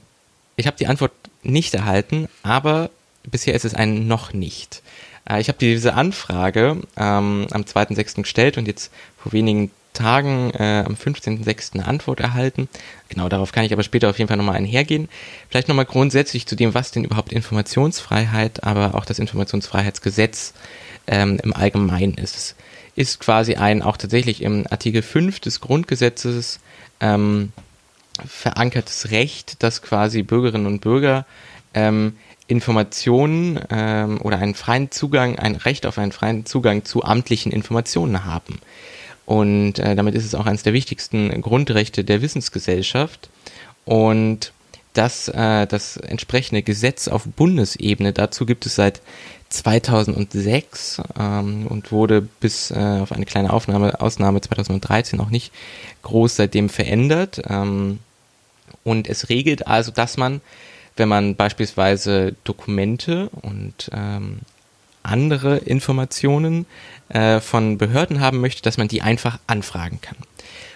ich 0.56 0.66
habe 0.66 0.78
die 0.78 0.86
Antwort 0.86 1.12
nicht 1.42 1.74
erhalten, 1.74 2.26
aber 2.42 2.88
bisher 3.24 3.54
ist 3.54 3.64
es 3.64 3.74
ein 3.74 4.06
noch 4.06 4.32
nicht. 4.32 4.82
Äh, 5.28 5.40
ich 5.40 5.48
habe 5.48 5.58
diese 5.58 5.94
Anfrage 5.94 6.78
ähm, 6.96 7.46
am 7.50 7.62
2.6. 7.62 8.22
gestellt 8.22 8.58
und 8.58 8.66
jetzt 8.66 8.92
vor 9.18 9.32
wenigen 9.32 9.70
Tagen 9.92 10.52
äh, 10.54 10.84
am 10.86 10.94
15.06. 10.94 11.74
eine 11.74 11.86
Antwort 11.86 12.20
erhalten. 12.20 12.68
Genau, 13.08 13.28
darauf 13.28 13.52
kann 13.52 13.64
ich 13.64 13.72
aber 13.72 13.82
später 13.82 14.08
auf 14.08 14.18
jeden 14.18 14.28
Fall 14.28 14.36
nochmal 14.36 14.56
einhergehen. 14.56 15.08
Vielleicht 15.48 15.68
nochmal 15.68 15.84
grundsätzlich 15.84 16.46
zu 16.46 16.54
dem, 16.54 16.74
was 16.74 16.92
denn 16.92 17.04
überhaupt 17.04 17.32
Informationsfreiheit, 17.32 18.62
aber 18.64 18.94
auch 18.94 19.04
das 19.04 19.18
Informationsfreiheitsgesetz 19.18 20.54
ähm, 21.06 21.38
im 21.42 21.52
Allgemeinen 21.52 22.14
ist. 22.14 22.36
Es 22.36 22.54
ist 22.94 23.20
quasi 23.20 23.56
ein 23.56 23.82
auch 23.82 23.96
tatsächlich 23.96 24.42
im 24.42 24.64
Artikel 24.70 25.02
5 25.02 25.40
des 25.40 25.60
Grundgesetzes 25.60 26.60
ähm, 27.00 27.52
verankertes 28.24 29.10
Recht, 29.10 29.62
dass 29.62 29.82
quasi 29.82 30.22
Bürgerinnen 30.22 30.66
und 30.66 30.80
Bürger 30.80 31.26
ähm, 31.74 32.16
Informationen 32.50 33.60
ähm, 33.70 34.20
oder 34.20 34.38
einen 34.38 34.54
freien 34.54 34.90
Zugang, 34.90 35.38
ein 35.38 35.54
Recht 35.54 35.86
auf 35.86 35.98
einen 35.98 36.12
freien 36.12 36.46
Zugang 36.46 36.84
zu 36.84 37.04
amtlichen 37.04 37.52
Informationen 37.52 38.24
haben. 38.24 38.58
Und 39.24 39.78
äh, 39.78 39.94
damit 39.94 40.16
ist 40.16 40.24
es 40.24 40.34
auch 40.34 40.46
eines 40.46 40.64
der 40.64 40.72
wichtigsten 40.72 41.40
Grundrechte 41.40 42.02
der 42.02 42.22
Wissensgesellschaft. 42.22 43.30
Und 43.84 44.52
das, 44.94 45.28
äh, 45.28 45.68
das 45.68 45.96
entsprechende 45.96 46.62
Gesetz 46.62 47.06
auf 47.06 47.24
Bundesebene 47.24 48.12
dazu 48.12 48.44
gibt 48.44 48.66
es 48.66 48.74
seit 48.74 49.00
2006 49.50 51.02
ähm, 51.18 51.68
und 51.68 51.92
wurde 51.92 52.22
bis 52.22 52.72
äh, 52.72 52.98
auf 53.00 53.12
eine 53.12 53.26
kleine 53.26 53.52
Aufnahme, 53.52 54.00
Ausnahme 54.00 54.40
2013 54.40 55.20
auch 55.20 55.30
nicht 55.30 55.52
groß 56.02 56.34
seitdem 56.34 56.68
verändert. 56.68 57.42
Ähm, 57.48 58.00
und 58.82 59.08
es 59.08 59.28
regelt 59.28 59.68
also, 59.68 59.92
dass 59.92 60.16
man 60.16 60.40
wenn 61.00 61.08
man 61.08 61.34
beispielsweise 61.34 62.36
Dokumente 62.44 63.30
und 63.30 63.90
ähm, 63.92 64.40
andere 65.02 65.56
Informationen 65.56 66.66
äh, 67.08 67.40
von 67.40 67.78
Behörden 67.78 68.20
haben 68.20 68.40
möchte, 68.40 68.62
dass 68.62 68.76
man 68.76 68.86
die 68.86 69.02
einfach 69.02 69.38
anfragen 69.46 70.00
kann. 70.00 70.16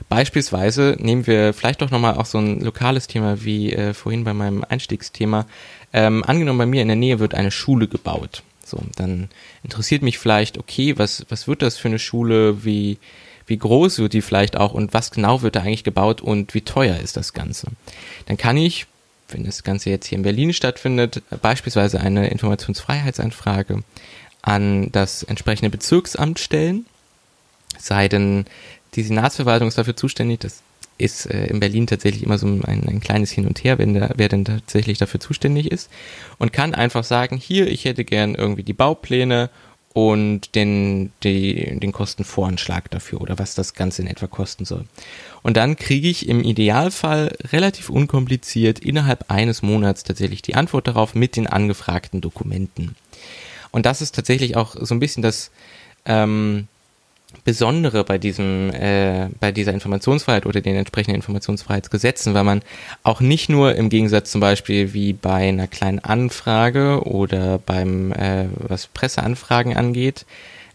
Beispielsweise 0.08 0.96
nehmen 0.98 1.26
wir 1.26 1.52
vielleicht 1.52 1.82
doch 1.82 1.90
nochmal 1.90 2.16
auch 2.16 2.24
so 2.24 2.38
ein 2.38 2.60
lokales 2.60 3.06
Thema 3.06 3.44
wie 3.44 3.72
äh, 3.72 3.92
vorhin 3.94 4.24
bei 4.24 4.32
meinem 4.34 4.64
Einstiegsthema. 4.66 5.46
Ähm, 5.92 6.24
angenommen, 6.24 6.58
bei 6.58 6.66
mir 6.66 6.82
in 6.82 6.88
der 6.88 6.96
Nähe 6.96 7.18
wird 7.20 7.34
eine 7.34 7.50
Schule 7.50 7.86
gebaut. 7.86 8.42
So, 8.64 8.80
dann 8.96 9.28
interessiert 9.62 10.02
mich 10.02 10.18
vielleicht, 10.18 10.56
okay, 10.58 10.98
was, 10.98 11.26
was 11.28 11.46
wird 11.46 11.60
das 11.60 11.76
für 11.76 11.88
eine 11.88 11.98
Schule, 11.98 12.64
wie, 12.64 12.98
wie 13.46 13.58
groß 13.58 13.98
wird 13.98 14.14
die 14.14 14.22
vielleicht 14.22 14.56
auch 14.56 14.72
und 14.72 14.94
was 14.94 15.10
genau 15.10 15.42
wird 15.42 15.56
da 15.56 15.60
eigentlich 15.60 15.84
gebaut 15.84 16.22
und 16.22 16.54
wie 16.54 16.62
teuer 16.62 16.96
ist 16.96 17.18
das 17.18 17.34
Ganze. 17.34 17.68
Dann 18.24 18.38
kann 18.38 18.56
ich 18.56 18.86
wenn 19.28 19.44
das 19.44 19.62
Ganze 19.62 19.90
jetzt 19.90 20.06
hier 20.06 20.18
in 20.18 20.22
Berlin 20.22 20.52
stattfindet, 20.52 21.22
beispielsweise 21.42 22.00
eine 22.00 22.28
Informationsfreiheitsanfrage 22.28 23.82
an 24.42 24.90
das 24.92 25.22
entsprechende 25.22 25.70
Bezirksamt 25.70 26.38
stellen. 26.38 26.86
Sei 27.78 28.08
denn 28.08 28.44
die 28.94 29.02
Senatsverwaltung 29.02 29.68
ist 29.68 29.78
dafür 29.78 29.96
zuständig, 29.96 30.40
das 30.40 30.62
ist 30.98 31.26
äh, 31.26 31.46
in 31.46 31.60
Berlin 31.60 31.86
tatsächlich 31.86 32.22
immer 32.22 32.38
so 32.38 32.46
ein, 32.46 32.62
ein 32.64 33.00
kleines 33.00 33.30
Hin 33.32 33.46
und 33.46 33.64
Her, 33.64 33.78
wenn 33.78 33.94
der, 33.94 34.12
wer 34.16 34.28
denn 34.28 34.44
tatsächlich 34.44 34.98
dafür 34.98 35.20
zuständig 35.20 35.70
ist 35.72 35.90
und 36.38 36.52
kann 36.52 36.74
einfach 36.74 37.04
sagen, 37.04 37.36
hier, 37.36 37.66
ich 37.66 37.84
hätte 37.84 38.04
gern 38.04 38.34
irgendwie 38.34 38.62
die 38.62 38.74
Baupläne 38.74 39.50
und 39.94 40.56
den, 40.56 41.12
die, 41.22 41.78
den 41.78 41.92
Kostenvoranschlag 41.92 42.90
dafür 42.90 43.20
oder 43.20 43.38
was 43.38 43.54
das 43.54 43.74
Ganze 43.74 44.02
in 44.02 44.08
etwa 44.08 44.26
kosten 44.26 44.64
soll. 44.64 44.84
Und 45.42 45.56
dann 45.56 45.76
kriege 45.76 46.08
ich 46.08 46.28
im 46.28 46.42
Idealfall 46.42 47.36
relativ 47.52 47.90
unkompliziert 47.90 48.80
innerhalb 48.80 49.30
eines 49.30 49.62
Monats 49.62 50.02
tatsächlich 50.02 50.42
die 50.42 50.56
Antwort 50.56 50.88
darauf 50.88 51.14
mit 51.14 51.36
den 51.36 51.46
angefragten 51.46 52.20
Dokumenten. 52.20 52.96
Und 53.70 53.86
das 53.86 54.02
ist 54.02 54.16
tatsächlich 54.16 54.56
auch 54.56 54.74
so 54.78 54.96
ein 54.96 55.00
bisschen 55.00 55.22
das 55.22 55.52
ähm, 56.06 56.66
Besondere 57.44 58.04
bei 58.04 58.18
diesem, 58.18 58.70
äh, 58.70 59.28
bei 59.40 59.52
dieser 59.52 59.72
Informationsfreiheit 59.72 60.46
oder 60.46 60.60
den 60.60 60.76
entsprechenden 60.76 61.16
Informationsfreiheitsgesetzen, 61.16 62.34
weil 62.34 62.44
man 62.44 62.62
auch 63.02 63.20
nicht 63.20 63.48
nur 63.48 63.74
im 63.74 63.88
Gegensatz 63.88 64.30
zum 64.30 64.40
Beispiel 64.40 64.92
wie 64.94 65.12
bei 65.12 65.48
einer 65.48 65.66
kleinen 65.66 65.98
Anfrage 65.98 67.02
oder 67.04 67.58
beim, 67.58 68.12
äh, 68.12 68.46
was 68.58 68.86
Presseanfragen 68.86 69.76
angeht, 69.76 70.26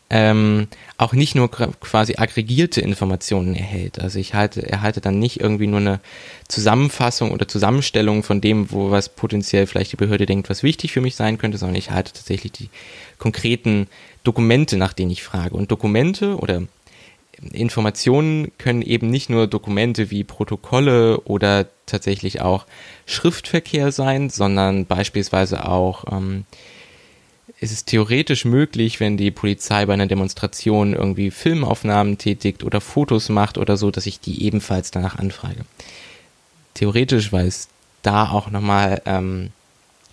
ähm, 0.09 0.67
auch 0.97 1.13
nicht 1.13 1.35
nur 1.35 1.51
quasi 1.51 2.15
aggregierte 2.17 2.81
Informationen 2.81 3.55
erhält. 3.55 3.99
Also 3.99 4.17
ich 4.17 4.33
halte, 4.33 4.67
erhalte 4.67 5.01
dann 5.01 5.19
nicht 5.19 5.39
irgendwie 5.39 5.67
nur 5.67 5.79
eine 5.79 5.99
Zusammenfassung 6.47 7.31
oder 7.31 7.47
Zusammenstellung 7.47 8.23
von 8.23 8.41
dem, 8.41 8.71
wo 8.71 8.89
was 8.89 9.09
potenziell 9.09 9.67
vielleicht 9.67 9.91
die 9.91 9.97
Behörde 9.97 10.25
denkt, 10.25 10.49
was 10.49 10.63
wichtig 10.63 10.91
für 10.91 11.01
mich 11.01 11.15
sein 11.15 11.37
könnte, 11.37 11.57
sondern 11.57 11.75
ich 11.75 11.91
halte 11.91 12.13
tatsächlich 12.13 12.51
die 12.51 12.69
konkreten 13.19 13.87
Dokumente, 14.23 14.77
nach 14.77 14.93
denen 14.93 15.11
ich 15.11 15.23
frage. 15.23 15.55
Und 15.55 15.71
Dokumente 15.71 16.37
oder 16.37 16.63
Informationen 17.53 18.51
können 18.57 18.81
eben 18.81 19.09
nicht 19.09 19.29
nur 19.29 19.47
Dokumente 19.47 20.11
wie 20.11 20.23
Protokolle 20.23 21.21
oder 21.21 21.67
tatsächlich 21.85 22.41
auch 22.41 22.65
Schriftverkehr 23.05 23.91
sein, 23.91 24.29
sondern 24.29 24.85
beispielsweise 24.85 25.65
auch 25.67 26.05
ähm, 26.11 26.45
ist 27.59 27.71
es 27.71 27.85
theoretisch 27.85 28.45
möglich, 28.45 28.99
wenn 28.99 29.17
die 29.17 29.31
Polizei 29.31 29.85
bei 29.85 29.93
einer 29.93 30.07
Demonstration 30.07 30.93
irgendwie 30.93 31.29
Filmaufnahmen 31.29 32.17
tätigt 32.17 32.63
oder 32.63 32.79
Fotos 32.79 33.29
macht 33.29 33.57
oder 33.57 33.75
so, 33.75 33.91
dass 33.91 34.05
ich 34.05 34.19
die 34.19 34.43
ebenfalls 34.45 34.91
danach 34.91 35.17
anfrage. 35.17 35.65
Theoretisch, 36.73 37.33
weil 37.33 37.47
es 37.47 37.67
da 38.01 38.29
auch 38.29 38.49
nochmal 38.49 39.01
ähm, 39.05 39.49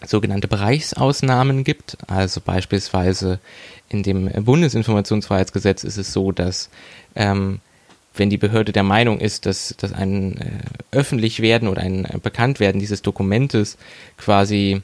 sogenannte 0.05 0.49
Bereichsausnahmen 0.49 1.63
gibt. 1.63 1.97
Also 2.09 2.41
beispielsweise 2.41 3.39
in 3.89 4.03
dem 4.03 4.29
Bundesinformationsfreiheitsgesetz 4.45 5.85
ist 5.85 5.99
es 5.99 6.13
so, 6.13 6.33
dass 6.33 6.69
ähm, 7.15 7.61
wenn 8.17 8.31
die 8.31 8.39
Behörde 8.39 8.73
der 8.73 8.83
Meinung 8.83 9.21
ist, 9.21 9.47
dass, 9.47 9.75
dass 9.79 9.93
ein 9.93 10.39
äh, 10.39 10.97
öffentlich 10.97 11.41
werden 11.41 11.69
oder 11.69 11.83
ein 11.83 12.05
äh, 12.07 12.19
Bekanntwerden 12.21 12.81
dieses 12.81 13.03
Dokumentes 13.03 13.77
quasi 14.17 14.83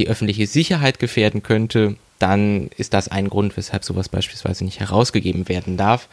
die 0.00 0.08
öffentliche 0.08 0.46
Sicherheit 0.46 0.98
gefährden 0.98 1.42
könnte, 1.42 1.96
dann 2.18 2.70
ist 2.76 2.94
das 2.94 3.08
ein 3.08 3.28
Grund, 3.28 3.56
weshalb 3.56 3.84
sowas 3.84 4.08
beispielsweise 4.08 4.64
nicht 4.64 4.80
herausgegeben 4.80 5.48
werden 5.48 5.76
darf. 5.76 6.08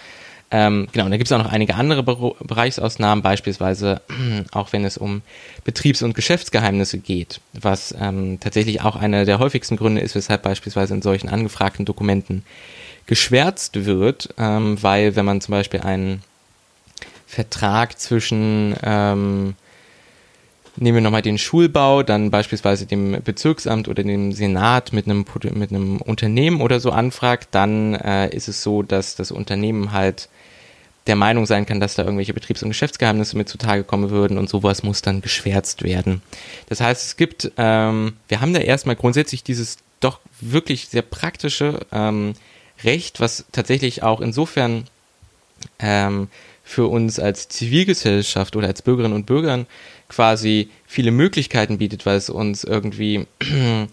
Ähm, 0.51 0.87
genau, 0.91 1.05
und 1.05 1.11
da 1.11 1.17
gibt 1.17 1.27
es 1.27 1.31
auch 1.31 1.43
noch 1.43 1.51
einige 1.51 1.75
andere 1.75 2.03
Be 2.03 2.33
Bereichsausnahmen, 2.41 3.21
beispielsweise 3.21 4.01
auch 4.51 4.71
wenn 4.73 4.85
es 4.85 4.97
um 4.97 5.21
Betriebs- 5.63 6.03
und 6.03 6.15
Geschäftsgeheimnisse 6.15 6.97
geht, 6.97 7.41
was 7.53 7.93
ähm, 7.99 8.39
tatsächlich 8.39 8.81
auch 8.81 8.95
einer 8.95 9.25
der 9.25 9.39
häufigsten 9.39 9.77
Gründe 9.77 10.01
ist, 10.01 10.15
weshalb 10.15 10.43
beispielsweise 10.43 10.93
in 10.93 11.01
solchen 11.01 11.29
angefragten 11.29 11.85
Dokumenten 11.85 12.43
geschwärzt 13.05 13.85
wird, 13.85 14.33
ähm, 14.37 14.81
weil 14.81 15.15
wenn 15.15 15.25
man 15.25 15.41
zum 15.41 15.53
Beispiel 15.53 15.81
einen 15.81 16.23
Vertrag 17.25 17.99
zwischen 17.99 18.75
ähm, 18.83 19.55
nehmen 20.77 20.97
wir 20.97 21.01
nochmal 21.01 21.21
den 21.21 21.37
Schulbau, 21.37 22.03
dann 22.03 22.31
beispielsweise 22.31 22.85
dem 22.85 23.21
Bezirksamt 23.23 23.87
oder 23.87 24.03
dem 24.03 24.31
Senat 24.31 24.93
mit 24.93 25.05
einem, 25.05 25.25
mit 25.53 25.71
einem 25.71 26.01
Unternehmen 26.01 26.61
oder 26.61 26.79
so 26.79 26.91
anfragt, 26.91 27.49
dann 27.51 27.95
äh, 27.95 28.29
ist 28.35 28.47
es 28.47 28.63
so, 28.63 28.83
dass 28.83 29.15
das 29.15 29.31
Unternehmen 29.31 29.91
halt 29.91 30.29
der 31.07 31.15
Meinung 31.15 31.45
sein 31.45 31.65
kann, 31.65 31.79
dass 31.79 31.95
da 31.95 32.03
irgendwelche 32.03 32.33
Betriebs- 32.33 32.63
und 32.63 32.69
Geschäftsgeheimnisse 32.69 33.37
mit 33.37 33.49
zutage 33.49 33.83
kommen 33.83 34.09
würden 34.09 34.37
und 34.37 34.49
sowas 34.49 34.83
muss 34.83 35.01
dann 35.01 35.21
geschwärzt 35.21 35.83
werden. 35.83 36.21
Das 36.67 36.81
heißt, 36.81 37.05
es 37.05 37.17
gibt, 37.17 37.51
ähm, 37.57 38.17
wir 38.27 38.41
haben 38.41 38.53
da 38.53 38.59
erstmal 38.59 38.95
grundsätzlich 38.95 39.43
dieses 39.43 39.77
doch 39.99 40.19
wirklich 40.41 40.89
sehr 40.89 41.01
praktische 41.01 41.79
ähm, 41.91 42.33
Recht, 42.83 43.19
was 43.19 43.45
tatsächlich 43.51 44.03
auch 44.03 44.21
insofern 44.21 44.85
ähm, 45.79 46.27
für 46.67 46.87
uns 46.87 47.17
als 47.17 47.47
Zivilgesellschaft 47.47 48.57
oder 48.57 48.67
als 48.67 48.81
Bürgerinnen 48.81 49.15
und 49.15 49.25
Bürgern 49.25 49.67
quasi 50.09 50.69
viele 50.85 51.11
Möglichkeiten 51.11 51.77
bietet, 51.77 52.05
weil 52.05 52.17
es 52.17 52.29
uns 52.29 52.65
irgendwie 52.65 53.25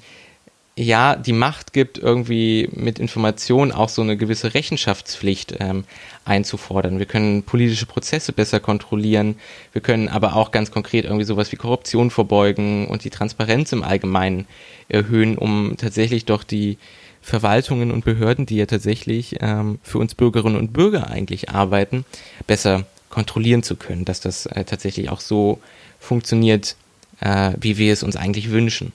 ja 0.76 1.14
die 1.14 1.32
Macht 1.32 1.72
gibt, 1.72 1.98
irgendwie 1.98 2.68
mit 2.72 2.98
Informationen 2.98 3.70
auch 3.70 3.88
so 3.88 4.02
eine 4.02 4.16
gewisse 4.16 4.54
Rechenschaftspflicht 4.54 5.54
ähm, 5.60 5.84
einzufordern. 6.24 6.98
Wir 6.98 7.06
können 7.06 7.44
politische 7.44 7.86
Prozesse 7.86 8.32
besser 8.32 8.58
kontrollieren, 8.58 9.36
wir 9.72 9.80
können 9.80 10.08
aber 10.08 10.34
auch 10.34 10.50
ganz 10.50 10.72
konkret 10.72 11.04
irgendwie 11.04 11.24
sowas 11.24 11.52
wie 11.52 11.56
Korruption 11.56 12.10
vorbeugen 12.10 12.88
und 12.88 13.04
die 13.04 13.10
Transparenz 13.10 13.70
im 13.70 13.84
Allgemeinen 13.84 14.48
erhöhen, 14.88 15.38
um 15.38 15.76
tatsächlich 15.76 16.24
doch 16.24 16.42
die 16.42 16.78
Verwaltungen 17.24 17.90
und 17.90 18.04
Behörden, 18.04 18.44
die 18.44 18.56
ja 18.56 18.66
tatsächlich 18.66 19.36
ähm, 19.40 19.78
für 19.82 19.98
uns 19.98 20.14
Bürgerinnen 20.14 20.58
und 20.58 20.74
Bürger 20.74 21.08
eigentlich 21.08 21.48
arbeiten, 21.48 22.04
besser 22.46 22.84
kontrollieren 23.08 23.62
zu 23.62 23.76
können, 23.76 24.04
dass 24.04 24.20
das 24.20 24.44
äh, 24.44 24.64
tatsächlich 24.64 25.08
auch 25.08 25.20
so 25.20 25.58
funktioniert, 26.00 26.76
äh, 27.20 27.52
wie 27.58 27.78
wir 27.78 27.94
es 27.94 28.02
uns 28.02 28.16
eigentlich 28.16 28.50
wünschen. 28.50 28.92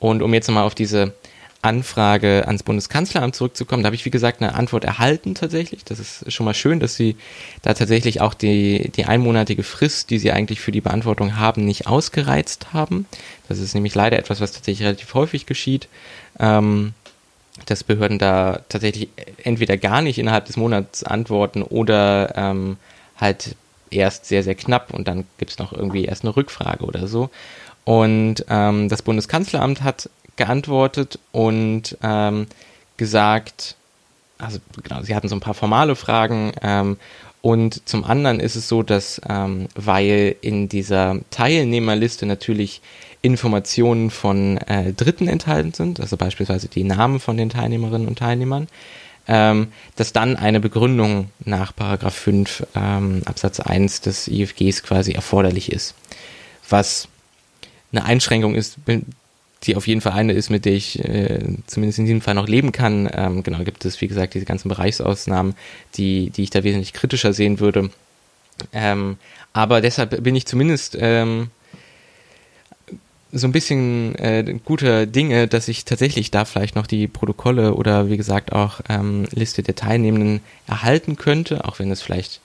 Und 0.00 0.20
um 0.20 0.34
jetzt 0.34 0.48
nochmal 0.48 0.64
auf 0.64 0.74
diese 0.74 1.14
Anfrage 1.62 2.44
ans 2.46 2.64
Bundeskanzleramt 2.64 3.36
zurückzukommen, 3.36 3.84
da 3.84 3.88
habe 3.88 3.94
ich 3.94 4.04
wie 4.04 4.10
gesagt 4.10 4.42
eine 4.42 4.54
Antwort 4.54 4.84
erhalten 4.84 5.36
tatsächlich. 5.36 5.84
Das 5.84 6.00
ist 6.00 6.32
schon 6.32 6.46
mal 6.46 6.54
schön, 6.54 6.80
dass 6.80 6.96
sie 6.96 7.16
da 7.62 7.74
tatsächlich 7.74 8.20
auch 8.20 8.34
die, 8.34 8.90
die 8.96 9.04
einmonatige 9.04 9.62
Frist, 9.62 10.10
die 10.10 10.18
sie 10.18 10.32
eigentlich 10.32 10.60
für 10.60 10.72
die 10.72 10.80
Beantwortung 10.80 11.36
haben, 11.36 11.64
nicht 11.64 11.86
ausgereizt 11.86 12.72
haben. 12.72 13.06
Das 13.48 13.60
ist 13.60 13.74
nämlich 13.74 13.94
leider 13.94 14.18
etwas, 14.18 14.40
was 14.40 14.52
tatsächlich 14.52 14.86
relativ 14.86 15.14
häufig 15.14 15.46
geschieht. 15.46 15.88
Ähm, 16.40 16.94
dass 17.66 17.84
Behörden 17.84 18.18
da 18.18 18.60
tatsächlich 18.68 19.08
entweder 19.42 19.76
gar 19.76 20.02
nicht 20.02 20.18
innerhalb 20.18 20.46
des 20.46 20.56
Monats 20.56 21.04
antworten 21.04 21.62
oder 21.62 22.34
ähm, 22.36 22.76
halt 23.16 23.56
erst 23.90 24.26
sehr, 24.26 24.42
sehr 24.42 24.54
knapp 24.54 24.92
und 24.92 25.08
dann 25.08 25.24
gibt 25.38 25.50
es 25.50 25.58
noch 25.58 25.72
irgendwie 25.72 26.04
erst 26.04 26.24
eine 26.24 26.36
Rückfrage 26.36 26.84
oder 26.84 27.06
so. 27.06 27.30
Und 27.84 28.44
ähm, 28.48 28.88
das 28.88 29.02
Bundeskanzleramt 29.02 29.82
hat 29.82 30.08
geantwortet 30.36 31.18
und 31.32 31.96
ähm, 32.02 32.46
gesagt, 32.96 33.76
also 34.38 34.58
genau, 34.82 35.02
sie 35.02 35.14
hatten 35.14 35.28
so 35.28 35.36
ein 35.36 35.40
paar 35.40 35.54
formale 35.54 35.96
Fragen 35.96 36.52
ähm, 36.62 36.96
und 37.42 37.88
zum 37.88 38.04
anderen 38.04 38.38
ist 38.38 38.56
es 38.56 38.68
so, 38.68 38.82
dass 38.82 39.20
ähm, 39.28 39.68
weil 39.74 40.36
in 40.40 40.68
dieser 40.68 41.20
Teilnehmerliste 41.30 42.26
natürlich 42.26 42.82
Informationen 43.22 44.10
von 44.10 44.58
äh, 44.58 44.92
Dritten 44.92 45.28
enthalten 45.28 45.72
sind, 45.72 46.00
also 46.00 46.16
beispielsweise 46.16 46.68
die 46.68 46.84
Namen 46.84 47.20
von 47.20 47.36
den 47.36 47.50
Teilnehmerinnen 47.50 48.08
und 48.08 48.18
Teilnehmern, 48.18 48.68
ähm, 49.26 49.68
dass 49.96 50.12
dann 50.12 50.36
eine 50.36 50.60
Begründung 50.60 51.30
nach 51.44 51.74
Paragraph 51.74 52.14
5 52.14 52.66
ähm, 52.74 53.22
Absatz 53.24 53.60
1 53.60 54.02
des 54.02 54.28
IFGs 54.28 54.82
quasi 54.82 55.12
erforderlich 55.12 55.72
ist. 55.72 55.94
Was 56.68 57.08
eine 57.92 58.04
Einschränkung 58.04 58.54
ist, 58.54 58.78
die 59.64 59.76
auf 59.76 59.86
jeden 59.86 60.00
Fall 60.00 60.12
eine 60.12 60.32
ist, 60.32 60.50
mit 60.50 60.64
der 60.64 60.72
ich 60.72 61.04
äh, 61.04 61.40
zumindest 61.66 61.98
in 61.98 62.06
diesem 62.06 62.20
Fall 62.22 62.34
noch 62.34 62.48
leben 62.48 62.72
kann. 62.72 63.08
Ähm, 63.12 63.42
genau, 63.42 63.62
gibt 63.62 63.84
es, 63.84 64.00
wie 64.00 64.08
gesagt, 64.08 64.34
diese 64.34 64.46
ganzen 64.46 64.68
Bereichsausnahmen, 64.68 65.54
die, 65.96 66.30
die 66.30 66.44
ich 66.44 66.50
da 66.50 66.64
wesentlich 66.64 66.92
kritischer 66.92 67.32
sehen 67.32 67.60
würde. 67.60 67.90
Ähm, 68.72 69.18
aber 69.52 69.80
deshalb 69.80 70.22
bin 70.22 70.34
ich 70.36 70.46
zumindest 70.46 70.96
ähm, 70.98 71.50
so 73.32 73.46
ein 73.46 73.52
bisschen 73.52 74.14
äh, 74.16 74.58
guter 74.64 75.06
Dinge, 75.06 75.46
dass 75.46 75.68
ich 75.68 75.84
tatsächlich 75.84 76.30
da 76.30 76.44
vielleicht 76.44 76.74
noch 76.74 76.86
die 76.86 77.06
Protokolle 77.06 77.74
oder 77.74 78.08
wie 78.08 78.16
gesagt 78.16 78.52
auch 78.52 78.80
ähm, 78.88 79.26
Liste 79.30 79.62
der 79.62 79.76
Teilnehmenden 79.76 80.40
erhalten 80.66 81.16
könnte, 81.16 81.64
auch 81.64 81.78
wenn 81.78 81.90
es 81.90 82.02
vielleicht 82.02 82.40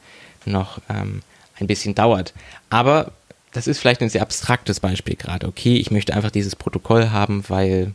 noch 0.45 0.79
ähm, 0.89 1.21
ein 1.59 1.67
bisschen 1.67 1.95
dauert. 1.95 2.33
Aber 2.69 3.11
das 3.55 3.67
ist 3.67 3.79
vielleicht 3.79 4.01
ein 4.01 4.09
sehr 4.09 4.21
abstraktes 4.21 4.81
Beispiel 4.81 5.15
gerade. 5.15 5.47
Okay, 5.47 5.77
ich 5.77 5.89
möchte 5.89 6.13
einfach 6.13 6.31
dieses 6.31 6.57
Protokoll 6.57 7.11
haben, 7.11 7.45
weil, 7.47 7.93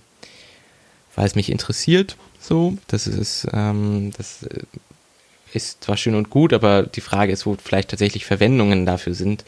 weil 1.14 1.27
es 1.27 1.35
mich 1.35 1.51
interessiert. 1.51 2.16
So, 2.40 2.79
das 2.87 3.07
ist, 3.07 3.46
ähm, 3.53 4.11
das 4.16 4.44
äh, 4.44 4.62
ist 5.53 5.85
zwar 5.85 5.99
schön 5.99 6.14
und 6.14 6.31
gut, 6.31 6.55
aber 6.55 6.85
die 6.85 7.03
Frage 7.03 7.33
ist, 7.33 7.44
wo 7.44 7.57
vielleicht 7.62 7.90
tatsächlich 7.90 8.25
Verwendungen 8.25 8.87
dafür 8.87 9.12
sind. 9.12 9.44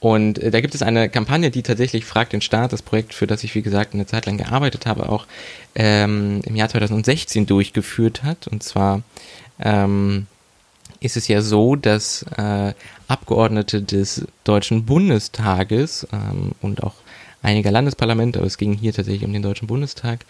Und 0.00 0.38
äh, 0.38 0.50
da 0.50 0.62
gibt 0.62 0.74
es 0.74 0.80
eine 0.80 1.10
Kampagne, 1.10 1.50
die 1.50 1.62
tatsächlich 1.62 2.06
fragt 2.06 2.32
den 2.32 2.40
Staat, 2.40 2.72
das 2.72 2.80
Projekt, 2.80 3.12
für 3.12 3.26
das 3.26 3.44
ich, 3.44 3.54
wie 3.54 3.60
gesagt, 3.60 3.92
eine 3.92 4.06
Zeit 4.06 4.24
lang 4.24 4.38
gearbeitet 4.38 4.86
habe, 4.86 5.10
auch 5.10 5.26
ähm, 5.74 6.40
im 6.46 6.56
Jahr 6.56 6.70
2016 6.70 7.44
durchgeführt 7.44 8.22
hat. 8.22 8.48
Und 8.48 8.62
zwar 8.62 9.02
ähm, 9.60 10.26
ist 11.00 11.16
es 11.16 11.28
ja 11.28 11.42
so, 11.42 11.76
dass 11.76 12.24
äh, 12.36 12.74
Abgeordnete 13.08 13.82
des 13.82 14.26
Deutschen 14.44 14.84
Bundestages 14.84 16.06
ähm, 16.12 16.52
und 16.60 16.82
auch 16.82 16.94
einiger 17.42 17.70
Landesparlamente, 17.70 18.38
aber 18.38 18.46
es 18.46 18.58
ging 18.58 18.74
hier 18.74 18.92
tatsächlich 18.92 19.24
um 19.24 19.32
den 19.32 19.42
Deutschen 19.42 19.66
Bundestag, 19.66 20.26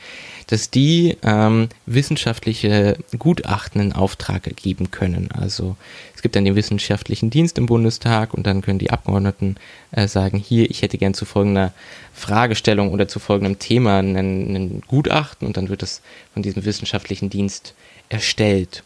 dass 0.47 0.71
die 0.71 1.17
ähm, 1.23 1.69
wissenschaftliche 1.87 2.97
Gutachten 3.19 3.81
in 3.81 3.93
Auftrag 3.93 4.45
geben 4.57 4.91
können. 4.91 5.29
Also 5.33 5.77
es 6.15 6.23
gibt 6.23 6.37
dann 6.37 6.45
den 6.45 6.55
wissenschaftlichen 6.55 7.31
Dienst 7.31 7.59
im 7.59 7.67
Bundestag 7.67 8.33
und 8.33 8.47
dann 8.47 8.63
können 8.63 8.79
die 8.79 8.91
Abgeordneten 8.91 9.57
äh, 9.91 10.07
sagen, 10.07 10.39
hier, 10.39 10.71
ich 10.71 10.83
hätte 10.83 10.99
gern 10.99 11.15
zu 11.15 11.25
folgender 11.25 11.73
Fragestellung 12.15 12.93
oder 12.93 13.09
zu 13.09 13.19
folgendem 13.19 13.59
Thema 13.59 13.99
einen, 13.99 14.17
einen 14.17 14.81
Gutachten 14.87 15.47
und 15.47 15.57
dann 15.57 15.69
wird 15.69 15.83
das 15.83 16.03
von 16.33 16.43
diesem 16.43 16.65
wissenschaftlichen 16.65 17.29
Dienst 17.29 17.75
erstellt. 18.09 18.85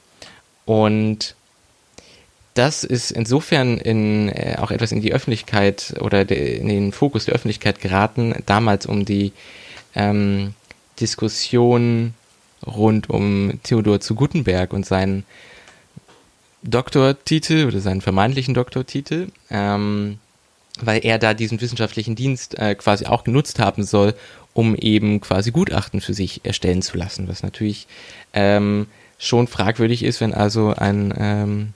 Und 0.65 1.35
das 2.55 2.85
ist 2.85 3.11
insofern 3.11 3.79
in, 3.79 4.29
äh, 4.29 4.57
auch 4.59 4.71
etwas 4.71 4.93
in 4.93 5.01
die 5.01 5.13
Öffentlichkeit 5.13 5.95
oder 6.01 6.25
de, 6.25 6.57
in 6.59 6.69
den 6.69 6.93
Fokus 6.93 7.25
der 7.25 7.35
Öffentlichkeit 7.35 7.81
geraten, 7.81 8.35
damals 8.47 8.87
um 8.87 9.05
die 9.05 9.33
ähm, 9.95 10.55
Diskussion 11.01 12.15
rund 12.65 13.11
um 13.11 13.59
Theodor 13.65 14.01
zu 14.01 14.15
Guttenberg 14.15 14.73
und 14.73 14.87
seinen 14.87 15.25
Doktortitel 16.63 17.67
oder 17.67 17.81
seinen 17.81 18.01
vermeintlichen 18.01 18.55
Doktortitel, 18.55 19.29
ähm, 19.51 20.19
weil 20.81 21.05
er 21.05 21.19
da 21.19 21.35
diesen 21.35 21.61
wissenschaftlichen 21.61 22.15
Dienst 22.15 22.57
äh, 22.59 22.75
quasi 22.75 23.07
auch 23.07 23.25
genutzt 23.25 23.59
haben 23.59 23.83
soll, 23.83 24.15
um 24.55 24.77
eben 24.77 25.21
quasi 25.21 25.51
Gutachten 25.51 26.01
für 26.01 26.15
sich 26.15 26.41
erstellen 26.45 26.83
zu 26.83 26.97
lassen, 26.97 27.29
was 27.29 27.43
natürlich 27.43 27.87
ähm, 28.33 28.87
schon 29.19 29.47
fragwürdig 29.49 30.05
ist, 30.05 30.21
wenn 30.21 30.33
also 30.33 30.73
ein 30.75 31.13
ähm, 31.19 31.75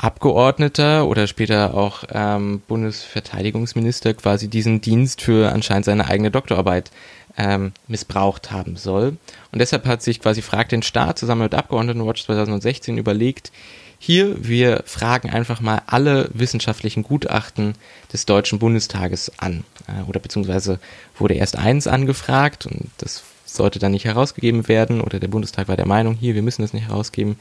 Abgeordneter 0.00 1.06
oder 1.06 1.26
später 1.26 1.74
auch 1.74 2.04
ähm, 2.10 2.62
Bundesverteidigungsminister 2.66 4.14
quasi 4.14 4.48
diesen 4.48 4.80
Dienst 4.80 5.20
für 5.20 5.52
anscheinend 5.52 5.84
seine 5.84 6.08
eigene 6.08 6.30
Doktorarbeit 6.30 6.90
ähm, 7.36 7.72
missbraucht 7.86 8.50
haben 8.50 8.76
soll. 8.76 9.18
Und 9.52 9.58
deshalb 9.58 9.84
hat 9.84 10.02
sich 10.02 10.20
quasi 10.20 10.40
Frag 10.40 10.70
den 10.70 10.82
Staat 10.82 11.18
zusammen 11.18 11.42
mit 11.42 11.54
Abgeordnetenwatch 11.54 12.24
2016 12.24 12.96
überlegt, 12.96 13.52
hier, 13.98 14.34
wir 14.42 14.82
fragen 14.86 15.28
einfach 15.28 15.60
mal 15.60 15.82
alle 15.86 16.30
wissenschaftlichen 16.32 17.02
Gutachten 17.02 17.74
des 18.10 18.24
Deutschen 18.24 18.58
Bundestages 18.58 19.30
an. 19.36 19.64
Äh, 19.86 20.08
oder 20.08 20.18
beziehungsweise 20.18 20.80
wurde 21.18 21.34
erst 21.34 21.56
eins 21.56 21.86
angefragt 21.86 22.64
und 22.64 22.90
das 22.96 23.22
sollte 23.44 23.78
dann 23.78 23.92
nicht 23.92 24.06
herausgegeben 24.06 24.68
werden 24.68 25.02
oder 25.02 25.20
der 25.20 25.28
Bundestag 25.28 25.68
war 25.68 25.76
der 25.76 25.86
Meinung, 25.86 26.14
hier, 26.14 26.34
wir 26.34 26.42
müssen 26.42 26.62
das 26.62 26.72
nicht 26.72 26.88
herausgeben. 26.88 27.36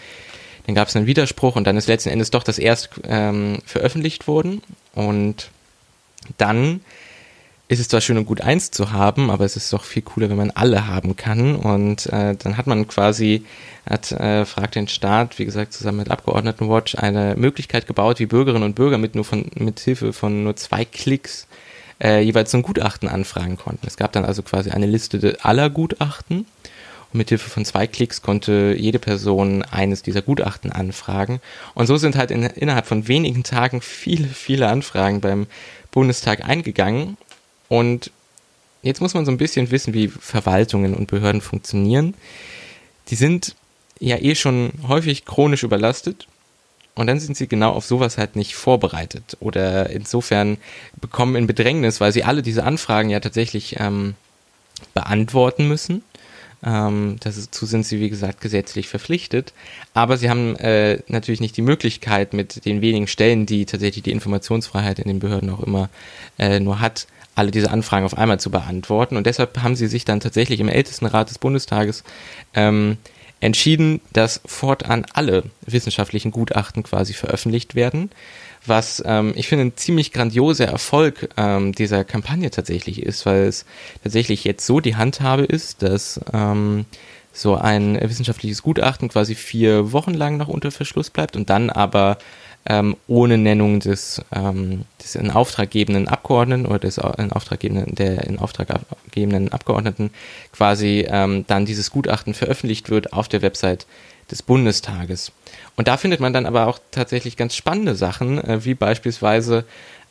Dann 0.70 0.76
gab 0.76 0.88
es 0.88 0.96
einen 0.96 1.08
Widerspruch 1.08 1.56
und 1.56 1.64
dann 1.66 1.78
ist 1.78 1.88
letzten 1.88 2.10
Endes 2.10 2.30
doch 2.30 2.44
das 2.44 2.60
erst 2.60 2.92
ähm, 3.04 3.58
veröffentlicht 3.66 4.28
worden. 4.28 4.62
Und 4.94 5.50
dann 6.38 6.82
ist 7.68 7.80
es 7.80 7.88
zwar 7.88 8.02
schön 8.02 8.20
und 8.20 8.28
gut 8.28 8.42
eins 8.42 8.70
zu 8.70 8.92
haben, 8.92 9.32
aber 9.32 9.46
es 9.46 9.56
ist 9.56 9.74
doch 9.74 9.84
viel 9.84 10.04
cooler, 10.04 10.30
wenn 10.30 10.38
man 10.38 10.52
alle 10.52 10.86
haben 10.86 11.16
kann. 11.16 11.56
Und 11.56 12.06
äh, 12.14 12.36
dann 12.36 12.56
hat 12.56 12.68
man 12.68 12.88
quasi, 12.88 13.46
hat 13.90 14.12
äh, 14.12 14.46
fragt 14.46 14.76
den 14.76 14.88
Staat, 14.88 15.40
wie 15.40 15.46
gesagt, 15.46 15.74
zusammen 15.74 15.98
mit 15.98 16.12
Abgeordnetenwatch, 16.12 16.94
eine 17.00 17.34
Möglichkeit 17.36 17.88
gebaut, 17.88 18.20
wie 18.20 18.28
Bürgerinnen 18.28 18.62
und 18.62 18.76
Bürger 18.76 19.00
mit 19.00 19.16
nur 19.16 19.26
von 19.26 19.50
mit 19.56 19.80
Hilfe 19.80 20.14
von 20.14 20.44
nur 20.44 20.56
zwei 20.56 20.86
Klicks 20.86 21.48
äh, 22.00 22.22
jeweils 22.22 22.52
so 22.52 22.60
ein 22.60 22.62
Gutachten 22.62 23.10
anfragen 23.10 23.58
konnten. 23.58 23.88
Es 23.88 23.98
gab 23.98 24.12
dann 24.12 24.24
also 24.24 24.44
quasi 24.44 24.70
eine 24.70 24.86
Liste 24.86 25.36
aller 25.42 25.72
Gutachten 25.72 26.46
und 27.12 27.18
mit 27.18 27.30
Hilfe 27.30 27.50
von 27.50 27.66
zwei 27.66 27.88
Klicks 27.88 28.22
konnte 28.22 28.76
jede 28.78 29.00
Person 29.00 29.64
eines 29.64 30.04
dieser 30.04 30.22
Gutachten 30.22 30.72
anfragen. 30.72 31.42
Und 31.74 31.88
so 31.88 31.98
sind 31.98 32.16
halt 32.16 32.30
in, 32.30 32.44
innerhalb 32.44 32.86
von 32.86 33.08
wenigen 33.08 33.44
Tagen 33.44 33.82
viele, 33.82 34.28
viele 34.28 34.68
Anfragen 34.68 35.20
beim 35.20 35.48
Bundestag 35.92 36.48
eingegangen. 36.48 37.18
Und 37.68 38.12
jetzt 38.84 39.02
muss 39.02 39.16
man 39.16 39.26
so 39.26 39.32
ein 39.32 39.38
bisschen 39.38 39.72
wissen, 39.72 39.94
wie 39.94 40.08
Verwaltungen 40.08 40.94
und 40.94 41.08
Behörden 41.08 41.42
funktionieren. 41.42 42.14
Die 43.10 43.16
sind 43.16 43.56
ja 44.00 44.18
eh 44.18 44.36
schon 44.36 44.72
häufig 44.88 45.26
chronisch 45.26 45.64
überlastet. 45.64 46.28
Und 46.94 47.08
dann 47.08 47.20
sind 47.20 47.38
sie 47.38 47.48
genau 47.48 47.72
auf 47.72 47.86
sowas 47.86 48.18
halt 48.18 48.36
nicht 48.36 48.56
vorbereitet 48.56 49.38
oder 49.40 49.90
insofern 49.90 50.58
bekommen 51.00 51.38
in 51.38 51.48
Bedrängnis, 51.48 52.02
weil 52.02 52.12
sie 52.12 52.26
alle 52.26 52.42
diese 52.42 52.66
Anfragen 52.66 53.10
ja 53.10 53.22
tatsächlich 53.22 53.78
ähm, 53.80 54.16
beantworten 54.94 55.68
müssen 55.68 56.04
Ähm, 56.64 57.16
dazu 57.22 57.66
sind 57.66 57.86
sie, 57.86 58.00
wie 58.00 58.10
gesagt, 58.10 58.42
gesetzlich 58.42 58.90
verpflichtet. 58.90 59.54
Aber 59.94 60.18
sie 60.18 60.30
haben 60.30 60.56
äh, 60.58 61.00
natürlich 61.08 61.40
nicht 61.40 61.58
die 61.58 61.62
Möglichkeit, 61.62 62.34
mit 62.34 62.66
den 62.66 62.82
wenigen 62.82 63.08
Stellen, 63.08 63.46
die 63.46 63.66
tatsächlich 63.66 64.04
die 64.04 64.12
Informationsfreiheit 64.12 65.00
in 65.00 65.08
den 65.08 65.20
Behörden 65.20 65.50
auch 65.50 65.62
immer 65.62 65.90
äh, 66.38 66.60
nur 66.60 66.80
hat, 66.82 67.08
alle 67.36 67.52
diese 67.52 67.72
Anfragen 67.72 68.06
auf 68.06 68.18
einmal 68.18 68.40
zu 68.40 68.52
beantworten. 68.52 69.16
Und 69.16 69.26
deshalb 69.26 69.62
haben 69.64 69.76
sie 69.76 69.88
sich 69.88 70.04
dann 70.04 70.20
tatsächlich 70.20 70.60
im 70.60 70.68
Ältestenrat 70.68 71.30
des 71.30 71.38
Bundestages 71.38 72.04
ähm, 72.54 72.98
entschieden, 73.40 74.02
dass 74.12 74.42
fortan 74.46 75.06
alle 75.14 75.44
wissenschaftlichen 75.66 76.32
Gutachten 76.32 76.84
quasi 76.84 77.14
veröffentlicht 77.14 77.76
werden, 77.76 78.12
was 78.70 79.04
ähm, 79.06 79.34
ich 79.36 79.48
finde 79.48 79.66
ein 79.66 79.76
ziemlich 79.76 80.12
grandioser 80.12 80.68
Erfolg 80.68 81.30
ähm, 81.38 81.74
dieser 81.74 82.04
Kampagne 82.04 82.50
tatsächlich 82.52 83.04
ist, 83.04 83.26
weil 83.26 83.44
es 83.44 83.66
tatsächlich 84.04 84.44
jetzt 84.44 84.66
so 84.66 84.80
die 84.80 84.96
Handhabe 84.96 85.44
ist, 85.44 85.82
dass 85.82 86.20
ähm, 86.34 86.86
so 87.34 87.56
ein 87.56 88.00
wissenschaftliches 88.02 88.62
Gutachten 88.62 89.10
quasi 89.10 89.36
vier 89.36 89.92
Wochen 89.92 90.14
lang 90.14 90.38
noch 90.38 90.48
unter 90.48 90.72
Verschluss 90.72 91.10
bleibt 91.10 91.36
und 91.36 91.50
dann 91.50 91.70
aber 91.70 92.18
ähm, 92.66 92.98
ohne 93.08 93.38
Nennung 93.38 93.80
des, 93.80 94.22
ähm, 94.34 94.86
des 95.02 95.16
in 95.16 95.32
Auftrag 95.32 95.72
gebenden 95.72 96.08
Abgeordneten 96.08 96.66
oder 96.66 96.80
des 96.80 96.98
in 96.98 97.32
Auftrag 97.32 97.62
gebenden, 97.62 97.96
der 97.96 98.26
in 98.26 98.40
Auftrag 98.40 98.68
gebenden 99.12 99.52
Abgeordneten 99.52 100.12
quasi 100.52 101.06
ähm, 101.10 101.46
dann 101.48 101.66
dieses 101.66 101.92
Gutachten 101.92 102.34
veröffentlicht 102.34 102.90
wird 102.90 103.14
auf 103.14 103.28
der 103.28 103.42
Website 103.42 103.88
des 104.32 104.44
Bundestages. 104.44 105.32
Und 105.76 105.88
da 105.88 105.98
findet 105.98 106.20
man 106.20 106.34
dann 106.34 106.46
aber 106.46 106.68
auch 106.68 106.80
tatsächlich 106.92 107.38
ganz 107.38 107.56
spannende 107.56 107.96
Sachen, 107.96 108.44
äh, 108.44 108.66
wie 108.66 108.74
beispielsweise 108.74 109.66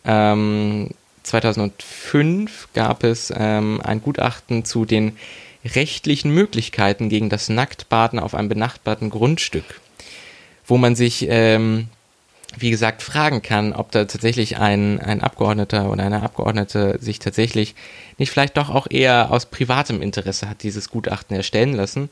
ähm, 0.05 0.91
2005 1.23 2.69
gab 2.75 3.05
es 3.05 3.33
ähm, 3.37 3.81
ein 3.83 4.01
Gutachten 4.01 4.64
zu 4.64 4.85
den 4.85 5.16
rechtlichen 5.64 6.33
Möglichkeiten 6.33 7.09
gegen 7.09 7.29
das 7.29 7.49
Nacktbaden 7.49 8.19
auf 8.19 8.35
einem 8.35 8.49
benachbarten 8.49 9.11
Grundstück, 9.11 9.81
wo 10.66 10.79
man 10.79 10.95
sich 10.97 11.27
ähm, 11.29 11.89
wie 12.57 12.71
gesagt, 12.71 13.03
fragen 13.03 13.43
kann, 13.43 13.73
ob 13.73 13.93
da 13.93 14.05
tatsächlich 14.05 14.57
ein, 14.59 15.01
ein 15.01 15.21
Abgeordneter 15.21 15.91
oder 15.91 16.05
eine 16.05 16.23
Abgeordnete 16.23 16.99
sich 17.01 17.19
tatsächlich 17.19 17.75
nicht 18.16 18.31
vielleicht 18.31 18.57
doch 18.57 18.71
auch 18.71 18.87
eher 18.91 19.31
aus 19.31 19.47
privatem 19.47 20.01
Interesse 20.01 20.49
hat, 20.49 20.62
dieses 20.62 20.89
Gutachten 20.89 21.37
erstellen 21.37 21.75
lassen. 21.75 22.09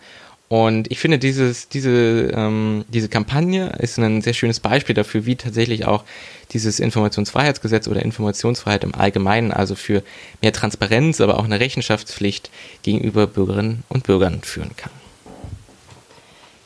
Und 0.49 0.91
ich 0.93 1.01
finde, 1.01 1.19
dieses, 1.19 1.69
diese, 1.69 2.31
ähm, 2.33 2.85
diese 2.89 3.09
Kampagne 3.09 3.71
ist 3.81 3.99
ein 3.99 4.23
sehr 4.23 4.33
schönes 4.33 4.61
Beispiel 4.61 4.95
dafür, 4.95 5.27
wie 5.27 5.35
tatsächlich 5.35 5.87
auch 5.87 6.05
dieses 6.53 6.79
Informationsfreiheitsgesetz 6.79 7.89
oder 7.89 8.03
Informationsfreiheit 8.03 8.85
im 8.85 8.95
Allgemeinen, 8.95 9.51
also 9.51 9.75
für 9.75 10.05
mehr 10.43 10.53
Transparenz, 10.53 11.21
aber 11.21 11.41
auch 11.41 11.45
eine 11.45 11.59
Rechenschaftspflicht 11.59 12.51
gegenüber 12.83 13.27
Bürgerinnen 13.27 13.83
und 13.89 14.05
Bürgern 14.05 14.41
führen 14.43 14.71
kann. 14.77 14.93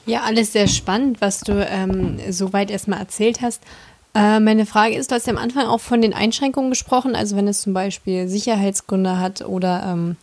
Ja, 0.05 0.23
alles 0.23 0.53
sehr 0.53 0.67
spannend, 0.67 1.21
was 1.21 1.41
du 1.41 1.67
ähm, 1.67 2.19
soweit 2.31 2.71
erstmal 2.71 2.99
erzählt 2.99 3.41
hast. 3.41 3.63
Äh, 4.15 4.41
meine 4.41 4.67
Frage 4.67 4.97
ist, 4.97 5.11
du 5.11 5.15
hast 5.15 5.27
ja 5.27 5.33
am 5.33 5.39
Anfang 5.39 5.67
auch 5.67 5.81
von 5.81 6.03
den 6.03 6.13
Einschränkungen 6.13 6.71
gesprochen, 6.71 7.15
also 7.15 7.37
wenn 7.37 7.49
es 7.49 7.63
zum 7.63 7.73
Beispiel 7.73 8.29
Sicherheitsgründe 8.29 9.19
hat 9.19 9.43
oder 9.43 9.85
ähm, 9.87 10.17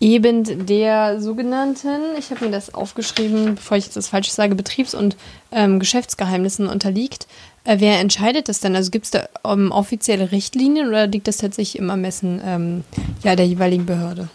eben 0.00 0.66
der 0.66 1.20
sogenannten, 1.20 2.16
ich 2.18 2.30
habe 2.30 2.46
mir 2.46 2.50
das 2.50 2.74
aufgeschrieben, 2.74 3.54
bevor 3.54 3.76
ich 3.76 3.84
jetzt 3.84 3.96
das 3.96 4.08
Falsche 4.08 4.30
sage, 4.30 4.54
Betriebs- 4.54 4.94
und 4.94 5.16
ähm, 5.52 5.78
Geschäftsgeheimnissen 5.78 6.66
unterliegt. 6.66 7.26
Äh, 7.64 7.76
wer 7.78 8.00
entscheidet 8.00 8.48
das 8.48 8.60
denn? 8.60 8.76
Also 8.76 8.90
gibt 8.90 9.06
es 9.06 9.10
da 9.10 9.28
ähm, 9.44 9.72
offizielle 9.72 10.32
Richtlinien 10.32 10.88
oder 10.88 11.06
liegt 11.06 11.28
das 11.28 11.38
tatsächlich 11.38 11.78
im 11.78 11.88
Ermessen 11.88 12.40
ähm, 12.44 12.84
ja, 13.22 13.36
der 13.36 13.46
jeweiligen 13.46 13.86
Behörde? 13.86 14.28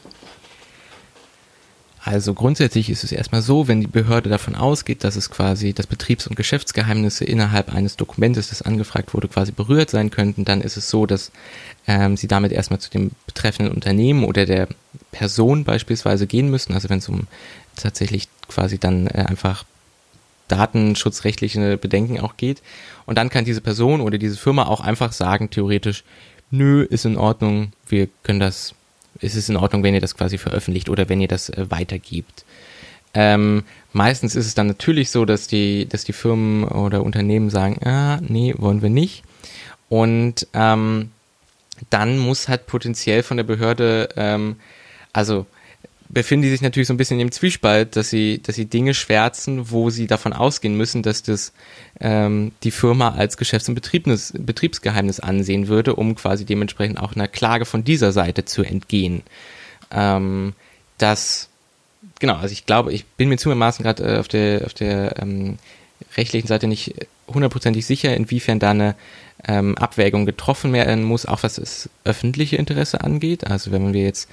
Also 2.10 2.34
grundsätzlich 2.34 2.90
ist 2.90 3.04
es 3.04 3.12
erstmal 3.12 3.44
so, 3.44 3.68
wenn 3.68 3.82
die 3.82 3.88
Behörde 3.88 4.30
davon 4.30 4.56
ausgeht, 4.56 5.04
dass 5.04 5.16
es 5.16 5.30
quasi, 5.30 5.74
dass 5.74 5.86
Betriebs- 5.86 6.26
und 6.26 6.36
Geschäftsgeheimnisse 6.36 7.24
innerhalb 7.24 7.72
eines 7.72 7.98
Dokumentes, 7.98 8.50
das 8.50 8.64
angefragt 8.64 9.14
wurde, 9.14 9.28
quasi 9.28 9.52
berührt 9.52 9.92
sein 9.92 10.10
könnten, 10.10 10.44
dann 10.44 10.62
ist 10.62 10.76
es 10.76 10.90
so, 10.90 11.06
dass 11.06 11.32
ähm, 11.86 12.18
sie 12.18 12.28
damit 12.28 12.52
erstmal 12.52 12.80
zu 12.80 12.90
dem 12.90 13.12
betreffenden 13.28 13.76
Unternehmen 13.76 14.24
oder 14.24 14.48
der 14.48 14.70
Person 15.12 15.66
beispielsweise 15.66 16.26
gehen 16.26 16.50
müssen. 16.50 16.74
Also 16.74 16.90
wenn 16.90 16.98
es 16.98 17.10
um 17.10 17.28
tatsächlich 17.76 18.28
quasi 18.48 18.80
dann 18.80 19.06
äh, 19.06 19.26
einfach 19.28 19.64
datenschutzrechtliche 20.48 21.78
Bedenken 21.78 22.20
auch 22.22 22.38
geht. 22.38 22.64
Und 23.06 23.20
dann 23.20 23.30
kann 23.30 23.46
diese 23.46 23.62
Person 23.62 24.02
oder 24.02 24.18
diese 24.18 24.38
Firma 24.38 24.66
auch 24.66 24.82
einfach 24.82 25.12
sagen, 25.12 25.52
theoretisch, 25.52 26.04
nö, 26.50 26.82
ist 26.82 27.06
in 27.06 27.18
Ordnung, 27.18 27.72
wir 27.88 28.08
können 28.24 28.40
das 28.40 28.74
ist 29.22 29.36
es 29.36 29.50
in 29.50 29.58
Ordnung, 29.58 29.84
wenn 29.84 29.94
ihr 29.94 30.02
das 30.02 30.16
quasi 30.16 30.38
veröffentlicht 30.38 30.90
oder 30.90 31.10
wenn 31.10 31.22
ihr 31.22 31.28
das 31.28 31.50
äh, 31.50 31.66
weitergibt. 31.70 32.46
Ähm, 33.14 33.64
meistens 33.92 34.36
ist 34.36 34.46
es 34.46 34.54
dann 34.54 34.68
natürlich 34.68 35.10
so, 35.10 35.26
dass 35.26 35.48
die, 35.48 35.88
dass 35.88 36.04
die 36.04 36.14
Firmen 36.14 36.64
oder 36.64 37.04
Unternehmen 37.04 37.50
sagen, 37.50 37.84
ah, 37.86 38.20
nee, 38.22 38.54
wollen 38.58 38.82
wir 38.82 38.90
nicht. 38.90 39.24
Und 39.90 40.48
ähm, 40.54 41.12
dann 41.90 42.20
muss 42.20 42.48
halt 42.48 42.68
potenziell 42.68 43.24
von 43.24 43.38
der 43.38 43.44
Behörde, 43.44 44.10
ähm, 44.16 44.58
also 45.12 45.48
befinden 46.10 46.44
die 46.44 46.50
sich 46.50 46.62
natürlich 46.62 46.88
so 46.88 46.94
ein 46.94 46.98
bisschen 46.98 47.20
im 47.20 47.32
Zwiespalt, 47.32 47.96
dass 47.96 48.10
sie, 48.10 48.42
dass 48.42 48.56
sie 48.56 48.66
Dinge 48.66 48.96
schwärzen, 48.96 49.70
wo 49.70 49.92
sie 49.92 50.08
davon 50.08 50.34
ausgehen 50.34 50.76
müssen, 50.76 51.04
dass 51.04 51.22
das 51.22 51.54
ähm, 52.00 52.52
die 52.64 52.72
Firma 52.72 53.10
als 53.10 53.38
Geschäfts- 53.38 53.70
und 53.70 53.76
Betriebnis, 53.76 54.34
Betriebsgeheimnis 54.38 55.20
ansehen 55.20 55.68
würde, 55.68 55.96
um 55.96 56.16
quasi 56.16 56.46
dementsprechend 56.46 57.00
auch 57.00 57.16
einer 57.16 57.28
Klage 57.28 57.66
von 57.66 57.84
dieser 57.84 58.12
Seite 58.12 58.46
zu 58.46 58.64
entgehen. 58.64 59.22
Ähm, 59.92 60.54
das 60.98 61.50
genau, 62.20 62.36
also 62.36 62.54
ich 62.54 62.66
glaube, 62.66 62.92
ich 62.92 63.06
bin 63.06 63.30
mir 63.30 63.38
zugegebenermaßen 63.38 63.84
gerade 63.84 64.04
äh, 64.04 64.18
auf 64.18 64.28
der 64.28 64.66
auf 64.66 64.74
der 64.74 65.22
ähm, 65.22 65.60
rechtlichen 66.18 66.48
Seite 66.48 66.68
nicht 66.68 66.96
hundertprozentig 67.28 67.86
sicher, 67.86 68.16
inwiefern 68.16 68.60
da 68.60 68.72
eine 68.72 68.96
ähm, 69.48 69.78
Abwägung 69.78 70.26
getroffen 70.26 70.74
werden 70.74 71.04
muss, 71.04 71.26
auch 71.26 71.44
was 71.44 71.56
das 71.56 71.90
öffentliche 72.04 72.58
Interesse 72.58 73.02
angeht. 73.02 73.48
Also 73.48 73.72
wenn 73.72 73.94
wir 73.94 74.04
jetzt 74.04 74.30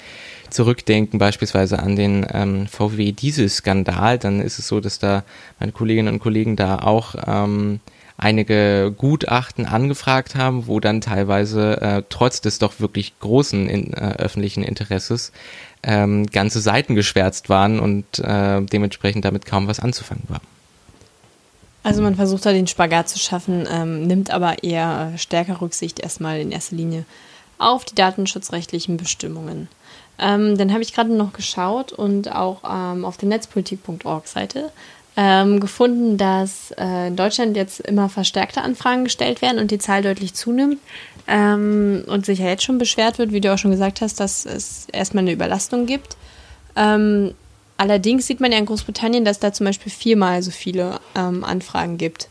zurückdenken 0.51 1.19
beispielsweise 1.19 1.79
an 1.79 1.97
den 1.97 2.27
ähm, 2.33 2.67
VW-Diesel-Skandal, 2.67 4.19
dann 4.19 4.41
ist 4.41 4.59
es 4.59 4.69
so, 4.69 4.81
dass 4.81 4.99
da 4.99 5.25
meine 5.61 5.73
Kolleginnen 5.73 6.15
und 6.15 6.21
Kollegen 6.21 6.57
da 6.57 6.79
auch 6.81 7.15
ähm, 7.27 7.81
einige 8.19 8.95
Gutachten 8.97 9.67
angefragt 9.67 10.35
haben, 10.35 10.67
wo 10.67 10.81
dann 10.81 11.01
teilweise 11.01 11.81
äh, 11.81 12.03
trotz 12.09 12.41
des 12.41 12.59
doch 12.59 12.81
wirklich 12.81 13.19
großen 13.21 13.69
in, 13.69 13.93
äh, 13.93 14.15
öffentlichen 14.19 14.63
Interesses 14.63 15.33
ähm, 15.83 16.27
ganze 16.27 16.61
Seiten 16.61 16.95
geschwärzt 16.95 17.49
waren 17.49 17.79
und 17.79 18.19
äh, 18.19 18.63
dementsprechend 18.63 19.25
damit 19.25 19.47
kaum 19.47 19.69
was 19.69 19.81
anzufangen 19.81 20.25
war. 20.29 20.41
Also 21.87 22.03
man 22.03 22.17
versucht 22.17 22.45
da 22.45 22.53
den 22.53 22.67
Spagat 22.67 23.09
zu 23.09 23.17
schaffen, 23.17 23.65
ähm, 23.71 24.09
nimmt 24.09 24.33
aber 24.33 24.65
eher 24.65 25.13
stärker 25.19 25.61
Rücksicht 25.61 26.01
erstmal 26.01 26.41
in 26.41 26.51
erster 26.51 26.75
Linie 26.75 27.05
auf 27.59 27.85
die 27.85 27.95
datenschutzrechtlichen 27.95 28.97
Bestimmungen. 28.97 29.69
Ähm, 30.19 30.59
dann 30.59 30.73
habe 30.73 30.83
ich 30.83 30.93
gerade 30.93 31.15
noch 31.15 31.33
geschaut 31.33 31.93
und 31.93 32.35
auch 32.35 32.63
ähm, 32.69 33.05
auf 33.05 33.19
der 33.19 33.29
netzpolitik.org-Seite 33.29 34.73
ähm, 35.17 35.61
gefunden, 35.61 36.19
dass 36.19 36.73
äh, 36.73 37.07
in 37.07 37.15
Deutschland 37.15 37.57
jetzt 37.57 37.79
immer 37.79 38.09
verstärkte 38.09 38.63
Anfragen 38.63 39.05
gestellt 39.05 39.41
werden 39.41 39.61
und 39.61 39.71
die 39.71 39.79
Zahl 39.79 40.03
deutlich 40.03 40.35
zunimmt 40.35 40.81
ähm, 41.29 42.03
und 42.09 42.27
sich 42.27 42.41
ja 42.41 42.47
jetzt 42.47 42.65
schon 42.65 42.79
beschwert 42.79 43.21
wird, 43.21 43.31
wie 43.31 43.41
du 43.41 43.55
auch 43.55 43.59
schon 43.59 43.71
gesagt 43.71 44.01
hast, 44.01 44.19
dass 44.19 44.45
es 44.45 44.89
erstmal 44.93 45.23
eine 45.23 45.33
Überlastung 45.33 45.87
gibt. 45.87 46.17
Ähm, 46.75 47.33
Allerdings 47.77 48.27
sieht 48.27 48.41
man 48.41 48.53
ja 48.53 48.59
in 48.59 48.67
Großbritannien, 48.67 49.25
dass 49.25 49.39
da 49.39 49.53
zum 49.53 49.67
Beispiel 49.67 49.93
viermal 49.93 50.43
so 50.43 50.51
viele 50.51 50.99
ähm, 51.15 51.45
Anfragen 51.45 51.99
gibt. 51.99 52.29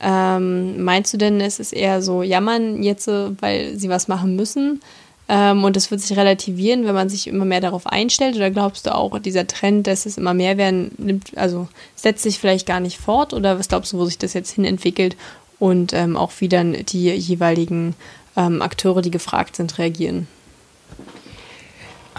Ähm, 0.00 0.82
meinst 0.82 1.12
du 1.12 1.18
denn, 1.18 1.40
es 1.40 1.60
ist 1.60 1.72
eher 1.72 2.02
so 2.02 2.22
jammern 2.22 2.82
jetzt, 2.82 3.06
weil 3.06 3.78
sie 3.78 3.88
was 3.88 4.08
machen 4.08 4.34
müssen? 4.34 4.80
Ähm, 5.28 5.62
und 5.62 5.76
das 5.76 5.92
wird 5.92 6.00
sich 6.00 6.16
relativieren, 6.16 6.86
wenn 6.86 6.94
man 6.94 7.08
sich 7.08 7.28
immer 7.28 7.44
mehr 7.44 7.60
darauf 7.60 7.86
einstellt? 7.86 8.34
Oder 8.34 8.50
glaubst 8.50 8.86
du 8.86 8.94
auch, 8.94 9.16
dieser 9.20 9.46
Trend, 9.46 9.86
dass 9.86 10.06
es 10.06 10.18
immer 10.18 10.34
mehr 10.34 10.56
werden, 10.56 10.90
nimmt, 10.98 11.36
also 11.36 11.68
setzt 11.94 12.24
sich 12.24 12.38
vielleicht 12.38 12.66
gar 12.66 12.80
nicht 12.80 12.98
fort? 12.98 13.32
Oder 13.32 13.58
was 13.58 13.68
glaubst 13.68 13.92
du, 13.92 13.98
wo 13.98 14.06
sich 14.06 14.18
das 14.18 14.32
jetzt 14.34 14.50
hin 14.50 14.64
entwickelt 14.64 15.16
und 15.60 15.92
ähm, 15.92 16.16
auch 16.16 16.32
wie 16.40 16.48
dann 16.48 16.72
die 16.72 17.10
jeweiligen 17.10 17.94
ähm, 18.36 18.60
Akteure, 18.60 19.02
die 19.02 19.12
gefragt 19.12 19.54
sind, 19.54 19.78
reagieren? 19.78 20.26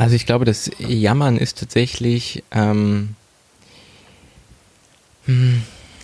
Also 0.02 0.16
ich 0.16 0.26
glaube, 0.26 0.46
das 0.46 0.72
Jammern 0.80 1.38
ist 1.38 1.60
tatsächlich, 1.60 2.44
ähm, 2.50 3.14
hm, 5.28 5.62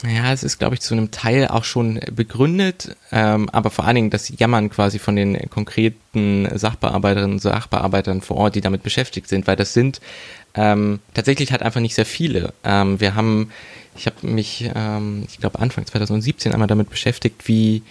ja, 0.07 0.31
es 0.31 0.43
ist, 0.43 0.59
glaube 0.59 0.75
ich, 0.75 0.81
zu 0.81 0.93
einem 0.93 1.09
Teil 1.09 1.47
auch 1.47 1.63
schon 1.63 1.99
begründet, 2.11 2.95
ähm, 3.11 3.49
aber 3.49 3.71
vor 3.71 3.85
allen 3.85 3.95
Dingen 3.95 4.09
das 4.11 4.31
Jammern 4.37 4.69
quasi 4.69 4.99
von 4.99 5.15
den 5.15 5.49
konkreten 5.49 6.47
Sachbearbeiterinnen 6.55 7.37
und 7.37 7.39
Sachbearbeitern 7.39 8.21
vor 8.21 8.37
Ort, 8.37 8.53
die 8.53 8.61
damit 8.61 8.83
beschäftigt 8.83 9.27
sind, 9.27 9.47
weil 9.47 9.55
das 9.55 9.73
sind 9.73 9.99
ähm, 10.53 10.99
tatsächlich 11.15 11.51
halt 11.51 11.63
einfach 11.63 11.81
nicht 11.81 11.95
sehr 11.95 12.05
viele. 12.05 12.53
Ähm, 12.63 12.99
wir 12.99 13.15
haben, 13.15 13.49
ich 13.95 14.05
habe 14.05 14.27
mich, 14.27 14.69
ähm, 14.75 15.23
ich 15.27 15.39
glaube, 15.39 15.57
Anfang 15.57 15.87
2017 15.87 16.53
einmal 16.53 16.67
damit 16.67 16.91
beschäftigt, 16.91 17.47
wie 17.47 17.81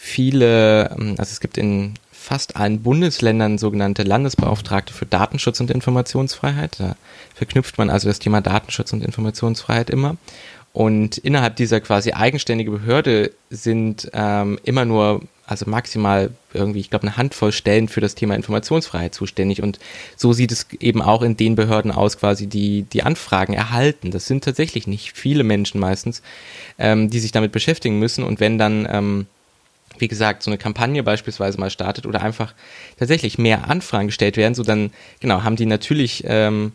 viele, 0.00 0.96
ähm, 0.98 1.14
also 1.18 1.30
es 1.30 1.40
gibt 1.40 1.58
in 1.58 1.94
fast 2.10 2.56
allen 2.56 2.82
Bundesländern 2.82 3.58
sogenannte 3.58 4.02
Landesbeauftragte 4.02 4.94
für 4.94 5.04
Datenschutz 5.04 5.60
und 5.60 5.70
Informationsfreiheit. 5.70 6.80
Da 6.80 6.96
verknüpft 7.34 7.76
man 7.76 7.90
also 7.90 8.08
das 8.08 8.18
Thema 8.18 8.40
Datenschutz 8.40 8.92
und 8.92 9.04
Informationsfreiheit 9.04 9.90
immer. 9.90 10.16
Und 10.72 11.18
innerhalb 11.18 11.56
dieser 11.56 11.80
quasi 11.80 12.12
eigenständige 12.12 12.70
Behörde 12.70 13.32
sind 13.50 14.10
ähm, 14.14 14.58
immer 14.64 14.84
nur, 14.84 15.22
also 15.46 15.68
maximal 15.68 16.30
irgendwie, 16.54 16.80
ich 16.80 16.90
glaube, 16.90 17.06
eine 17.06 17.16
Handvoll 17.16 17.52
Stellen 17.52 17.88
für 17.88 18.00
das 18.00 18.14
Thema 18.14 18.36
Informationsfreiheit 18.36 19.14
zuständig. 19.14 19.62
Und 19.62 19.80
so 20.16 20.32
sieht 20.32 20.52
es 20.52 20.66
eben 20.78 21.02
auch 21.02 21.22
in 21.22 21.36
den 21.36 21.56
Behörden 21.56 21.90
aus, 21.90 22.18
quasi 22.18 22.46
die 22.46 22.84
die 22.84 23.02
Anfragen 23.02 23.52
erhalten. 23.52 24.12
Das 24.12 24.26
sind 24.26 24.44
tatsächlich 24.44 24.86
nicht 24.86 25.16
viele 25.16 25.42
Menschen 25.42 25.80
meistens, 25.80 26.22
ähm, 26.78 27.10
die 27.10 27.20
sich 27.20 27.32
damit 27.32 27.52
beschäftigen 27.52 27.98
müssen. 27.98 28.24
Und 28.24 28.40
wenn 28.40 28.56
dann 28.56 28.86
ähm, 28.90 29.26
wie 29.98 30.08
gesagt, 30.08 30.42
so 30.42 30.50
eine 30.50 30.58
Kampagne 30.58 31.02
beispielsweise 31.02 31.58
mal 31.58 31.70
startet 31.70 32.06
oder 32.06 32.22
einfach 32.22 32.54
tatsächlich 32.98 33.38
mehr 33.38 33.68
Anfragen 33.68 34.08
gestellt 34.08 34.36
werden, 34.36 34.54
so 34.54 34.62
dann, 34.62 34.90
genau, 35.20 35.42
haben 35.42 35.56
die 35.56 35.66
natürlich, 35.66 36.24
ähm, 36.26 36.72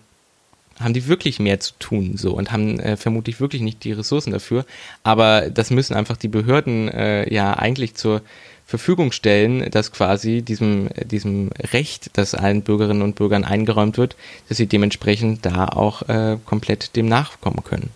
haben 0.79 0.93
die 0.93 1.07
wirklich 1.07 1.39
mehr 1.39 1.59
zu 1.59 1.73
tun, 1.79 2.17
so, 2.17 2.33
und 2.33 2.51
haben 2.51 2.79
äh, 2.79 2.97
vermutlich 2.97 3.39
wirklich 3.39 3.61
nicht 3.61 3.83
die 3.83 3.93
Ressourcen 3.93 4.31
dafür. 4.31 4.65
Aber 5.03 5.49
das 5.49 5.71
müssen 5.71 5.95
einfach 5.95 6.17
die 6.17 6.27
Behörden 6.27 6.89
äh, 6.89 7.33
ja 7.33 7.53
eigentlich 7.53 7.95
zur 7.95 8.21
Verfügung 8.67 9.11
stellen, 9.11 9.69
dass 9.69 9.91
quasi 9.91 10.41
diesem, 10.41 10.89
diesem 11.03 11.51
Recht, 11.71 12.09
das 12.13 12.33
allen 12.33 12.63
Bürgerinnen 12.63 13.03
und 13.03 13.15
Bürgern 13.15 13.45
eingeräumt 13.45 13.97
wird, 13.97 14.15
dass 14.49 14.57
sie 14.57 14.65
dementsprechend 14.65 15.45
da 15.45 15.67
auch 15.67 16.01
äh, 16.09 16.37
komplett 16.45 16.95
dem 16.95 17.07
nachkommen 17.07 17.63
können. 17.63 17.91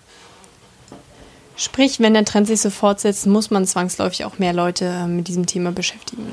Sprich, 1.59 1.99
wenn 1.99 2.13
der 2.13 2.23
Trend 2.23 2.47
sich 2.47 2.61
so 2.61 2.69
fortsetzt, 2.69 3.27
muss 3.27 3.51
man 3.51 3.65
zwangsläufig 3.65 4.23
auch 4.23 4.39
mehr 4.39 4.53
Leute 4.53 4.85
äh, 4.85 5.07
mit 5.07 5.27
diesem 5.27 5.45
Thema 5.45 5.73
beschäftigen. 5.73 6.25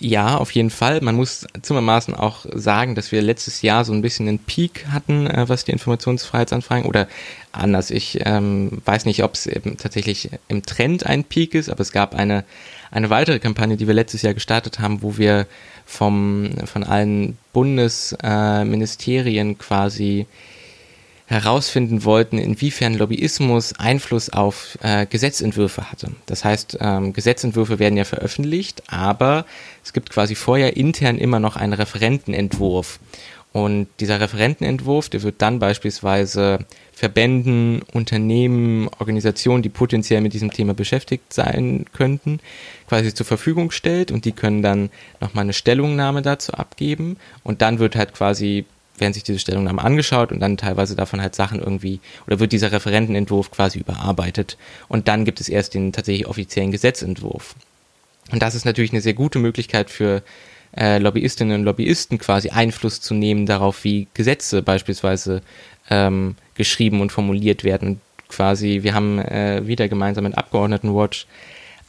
Ja, 0.00 0.38
auf 0.38 0.50
jeden 0.52 0.70
Fall. 0.70 1.00
Man 1.02 1.14
muss 1.14 1.46
zimmermaßen 1.62 2.14
auch 2.14 2.46
sagen, 2.52 2.96
dass 2.96 3.12
wir 3.12 3.22
letztes 3.22 3.62
Jahr 3.62 3.84
so 3.84 3.92
ein 3.92 4.02
bisschen 4.02 4.26
einen 4.26 4.40
Peak 4.40 4.86
hatten, 4.90 5.28
äh, 5.28 5.48
was 5.48 5.64
die 5.64 5.70
Informationsfreiheitsanfragen 5.70 6.84
oder 6.84 7.06
anders. 7.52 7.92
Ich 7.92 8.18
ähm, 8.24 8.82
weiß 8.86 9.04
nicht, 9.04 9.22
ob 9.22 9.34
es 9.34 9.48
tatsächlich 9.78 10.30
im 10.48 10.64
Trend 10.64 11.06
ein 11.06 11.22
Peak 11.22 11.54
ist, 11.54 11.68
aber 11.68 11.82
es 11.82 11.92
gab 11.92 12.16
eine, 12.16 12.42
eine 12.90 13.08
weitere 13.08 13.38
Kampagne, 13.38 13.76
die 13.76 13.86
wir 13.86 13.94
letztes 13.94 14.22
Jahr 14.22 14.34
gestartet 14.34 14.80
haben, 14.80 15.02
wo 15.02 15.16
wir 15.16 15.46
vom, 15.86 16.50
von 16.64 16.82
allen 16.82 17.38
Bundesministerien 17.52 19.52
äh, 19.52 19.54
quasi 19.54 20.26
herausfinden 21.30 22.04
wollten, 22.04 22.38
inwiefern 22.38 22.94
Lobbyismus 22.94 23.78
Einfluss 23.78 24.30
auf 24.30 24.76
äh, 24.82 25.06
Gesetzentwürfe 25.06 25.88
hatte. 25.90 26.10
Das 26.26 26.44
heißt, 26.44 26.78
ähm, 26.80 27.12
Gesetzentwürfe 27.12 27.78
werden 27.78 27.96
ja 27.96 28.04
veröffentlicht, 28.04 28.82
aber 28.88 29.46
es 29.84 29.92
gibt 29.92 30.10
quasi 30.10 30.34
vorher 30.34 30.76
intern 30.76 31.18
immer 31.18 31.38
noch 31.38 31.54
einen 31.54 31.72
Referentenentwurf. 31.72 32.98
Und 33.52 33.88
dieser 34.00 34.20
Referentenentwurf, 34.20 35.08
der 35.08 35.22
wird 35.22 35.42
dann 35.42 35.60
beispielsweise 35.60 36.66
Verbänden, 36.92 37.82
Unternehmen, 37.92 38.88
Organisationen, 38.98 39.62
die 39.62 39.68
potenziell 39.68 40.20
mit 40.20 40.32
diesem 40.32 40.52
Thema 40.52 40.74
beschäftigt 40.74 41.32
sein 41.32 41.84
könnten, 41.92 42.40
quasi 42.88 43.14
zur 43.14 43.26
Verfügung 43.26 43.68
gestellt 43.68 44.10
und 44.10 44.24
die 44.24 44.32
können 44.32 44.62
dann 44.62 44.90
nochmal 45.20 45.44
eine 45.44 45.52
Stellungnahme 45.52 46.22
dazu 46.22 46.54
abgeben 46.54 47.16
und 47.44 47.62
dann 47.62 47.78
wird 47.78 47.94
halt 47.94 48.14
quasi 48.14 48.66
werden 48.98 49.12
sich 49.12 49.22
diese 49.22 49.38
Stellungnahmen 49.38 49.84
angeschaut 49.84 50.32
und 50.32 50.40
dann 50.40 50.56
teilweise 50.56 50.94
davon 50.94 51.20
halt 51.20 51.34
Sachen 51.34 51.60
irgendwie, 51.60 52.00
oder 52.26 52.38
wird 52.38 52.52
dieser 52.52 52.72
Referentenentwurf 52.72 53.50
quasi 53.50 53.78
überarbeitet 53.78 54.58
und 54.88 55.08
dann 55.08 55.24
gibt 55.24 55.40
es 55.40 55.48
erst 55.48 55.74
den 55.74 55.92
tatsächlich 55.92 56.26
offiziellen 56.26 56.70
Gesetzentwurf. 56.70 57.54
Und 58.30 58.42
das 58.42 58.54
ist 58.54 58.64
natürlich 58.64 58.92
eine 58.92 59.00
sehr 59.00 59.14
gute 59.14 59.38
Möglichkeit 59.38 59.90
für 59.90 60.22
äh, 60.76 60.98
Lobbyistinnen 60.98 61.60
und 61.60 61.64
Lobbyisten 61.64 62.18
quasi 62.18 62.50
Einfluss 62.50 63.00
zu 63.00 63.14
nehmen 63.14 63.46
darauf, 63.46 63.84
wie 63.84 64.06
Gesetze 64.14 64.62
beispielsweise 64.62 65.42
ähm, 65.88 66.36
geschrieben 66.54 67.00
und 67.00 67.10
formuliert 67.10 67.64
werden. 67.64 68.00
Quasi, 68.28 68.80
wir 68.82 68.94
haben 68.94 69.18
äh, 69.18 69.66
wieder 69.66 69.88
gemeinsam 69.88 70.24
mit 70.24 70.38
Abgeordnetenwatch 70.38 71.26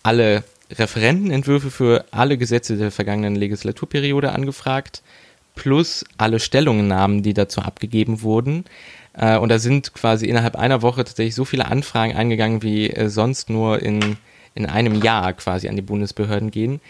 alle 0.02 0.44
Referentenentwürfe 0.72 1.70
für 1.70 2.06
alle 2.10 2.38
Gesetze 2.38 2.78
der 2.78 2.90
vergangenen 2.90 3.36
Legislaturperiode 3.36 4.32
angefragt 4.32 5.04
plus 5.56 6.06
alle 6.18 6.40
Stellungnahmen, 6.40 7.24
die 7.24 7.34
dazu 7.34 7.62
abgegeben 7.62 8.22
wurden. 8.22 8.66
Äh, 9.14 9.38
und 9.38 9.50
da 9.50 9.60
sind 9.60 9.94
quasi 9.94 10.26
innerhalb 10.26 10.56
einer 10.56 10.82
Woche 10.82 11.04
tatsächlich 11.04 11.36
so 11.36 11.46
viele 11.46 11.66
Anfragen 11.66 12.16
eingegangen, 12.16 12.64
wie 12.64 12.90
äh, 12.90 13.10
sonst 13.10 13.50
nur 13.50 13.82
in, 13.82 14.18
in 14.56 14.66
einem 14.66 15.02
Jahr 15.02 15.34
quasi 15.34 15.68
an 15.68 15.76
die 15.76 15.82
Bundesbehörden 15.82 16.52
gehen. 16.52 16.82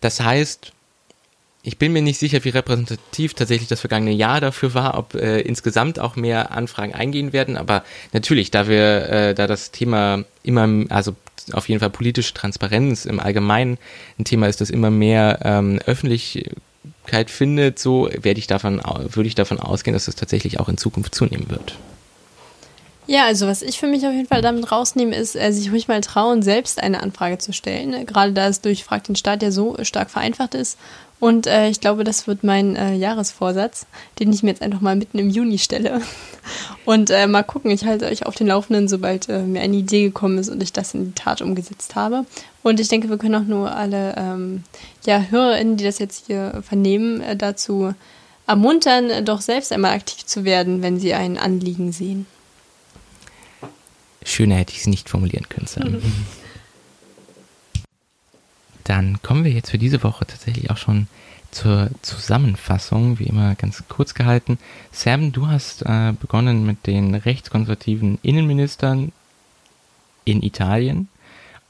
Das 0.00 0.20
heißt, 0.20 0.72
ich 1.64 1.78
bin 1.78 1.92
mir 1.92 2.02
nicht 2.02 2.18
sicher, 2.18 2.42
wie 2.44 2.48
repräsentativ 2.48 3.34
tatsächlich 3.34 3.68
das 3.68 3.80
vergangene 3.80 4.10
Jahr 4.10 4.40
dafür 4.40 4.74
war, 4.74 4.98
ob 4.98 5.14
äh, 5.14 5.40
insgesamt 5.40 6.00
auch 6.00 6.16
mehr 6.16 6.50
Anfragen 6.50 6.92
eingehen 6.92 7.32
werden. 7.32 7.56
Aber 7.56 7.84
natürlich, 8.12 8.50
da 8.50 8.66
wir, 8.66 9.08
äh, 9.08 9.34
da 9.34 9.46
das 9.46 9.70
Thema 9.70 10.24
immer, 10.42 10.86
also 10.88 11.14
auf 11.52 11.68
jeden 11.68 11.80
Fall 11.80 11.90
politische 11.90 12.34
Transparenz 12.34 13.04
im 13.04 13.20
Allgemeinen 13.20 13.78
ein 14.18 14.24
Thema 14.24 14.48
ist, 14.48 14.60
das 14.60 14.70
immer 14.70 14.90
mehr 14.90 15.38
ähm, 15.44 15.78
öffentlich 15.86 16.50
findet, 17.30 17.78
so 17.78 18.08
werde 18.12 18.38
ich 18.38 18.46
davon, 18.46 18.80
würde 18.84 19.28
ich 19.28 19.34
davon 19.34 19.60
ausgehen, 19.60 19.94
dass 19.94 20.06
das 20.06 20.16
tatsächlich 20.16 20.60
auch 20.60 20.68
in 20.68 20.78
Zukunft 20.78 21.14
zunehmen 21.14 21.50
wird. 21.50 21.76
Ja, 23.06 23.26
also 23.26 23.48
was 23.48 23.62
ich 23.62 23.78
für 23.78 23.88
mich 23.88 24.06
auf 24.06 24.12
jeden 24.12 24.28
Fall 24.28 24.42
damit 24.42 24.70
rausnehme, 24.70 25.14
ist, 25.14 25.34
äh, 25.34 25.52
sich 25.52 25.72
ruhig 25.72 25.88
mal 25.88 26.00
trauen, 26.00 26.42
selbst 26.42 26.80
eine 26.80 27.02
Anfrage 27.02 27.38
zu 27.38 27.52
stellen. 27.52 28.06
Gerade 28.06 28.32
da 28.32 28.46
es 28.46 28.60
durch 28.60 28.84
Frag 28.84 29.04
den 29.04 29.16
Staat 29.16 29.42
ja 29.42 29.50
so 29.50 29.76
stark 29.82 30.10
vereinfacht 30.10 30.54
ist 30.54 30.78
und 31.22 31.46
äh, 31.46 31.68
ich 31.68 31.78
glaube, 31.78 32.02
das 32.02 32.26
wird 32.26 32.42
mein 32.42 32.74
äh, 32.74 32.94
Jahresvorsatz, 32.94 33.86
den 34.18 34.32
ich 34.32 34.42
mir 34.42 34.48
jetzt 34.48 34.60
einfach 34.60 34.80
mal 34.80 34.96
mitten 34.96 35.20
im 35.20 35.30
Juni 35.30 35.56
stelle. 35.58 36.02
Und 36.84 37.10
äh, 37.10 37.28
mal 37.28 37.44
gucken, 37.44 37.70
ich 37.70 37.84
halte 37.84 38.06
euch 38.06 38.26
auf 38.26 38.34
den 38.34 38.48
Laufenden, 38.48 38.88
sobald 38.88 39.28
äh, 39.28 39.42
mir 39.42 39.62
eine 39.62 39.76
Idee 39.76 40.02
gekommen 40.02 40.38
ist 40.38 40.48
und 40.48 40.60
ich 40.60 40.72
das 40.72 40.94
in 40.94 41.04
die 41.04 41.12
Tat 41.12 41.40
umgesetzt 41.40 41.94
habe. 41.94 42.26
Und 42.64 42.80
ich 42.80 42.88
denke, 42.88 43.08
wir 43.08 43.18
können 43.18 43.36
auch 43.36 43.46
nur 43.46 43.70
alle 43.70 44.16
ähm, 44.16 44.64
ja, 45.06 45.20
HörerInnen, 45.30 45.76
die 45.76 45.84
das 45.84 46.00
jetzt 46.00 46.26
hier 46.26 46.60
vernehmen, 46.66 47.20
äh, 47.20 47.36
dazu 47.36 47.94
ermuntern, 48.48 49.24
doch 49.24 49.42
selbst 49.42 49.70
einmal 49.70 49.92
aktiv 49.92 50.26
zu 50.26 50.42
werden, 50.42 50.82
wenn 50.82 50.98
sie 50.98 51.14
ein 51.14 51.38
Anliegen 51.38 51.92
sehen. 51.92 52.26
Schöner 54.24 54.56
hätte 54.56 54.72
ich 54.72 54.80
es 54.80 54.86
nicht 54.88 55.08
formulieren 55.08 55.48
können. 55.48 55.68
Mhm. 55.76 56.02
Dann 58.84 59.20
kommen 59.22 59.44
wir 59.44 59.52
jetzt 59.52 59.70
für 59.70 59.78
diese 59.78 60.02
Woche 60.02 60.26
tatsächlich 60.26 60.70
auch 60.70 60.76
schon 60.76 61.06
zur 61.50 61.90
Zusammenfassung, 62.00 63.18
wie 63.18 63.24
immer 63.24 63.54
ganz 63.54 63.84
kurz 63.88 64.14
gehalten. 64.14 64.58
Sam, 64.90 65.32
du 65.32 65.48
hast 65.48 65.82
äh, 65.82 66.12
begonnen 66.18 66.64
mit 66.64 66.86
den 66.86 67.14
rechtskonservativen 67.14 68.18
Innenministern 68.22 69.12
in 70.24 70.42
Italien 70.42 71.08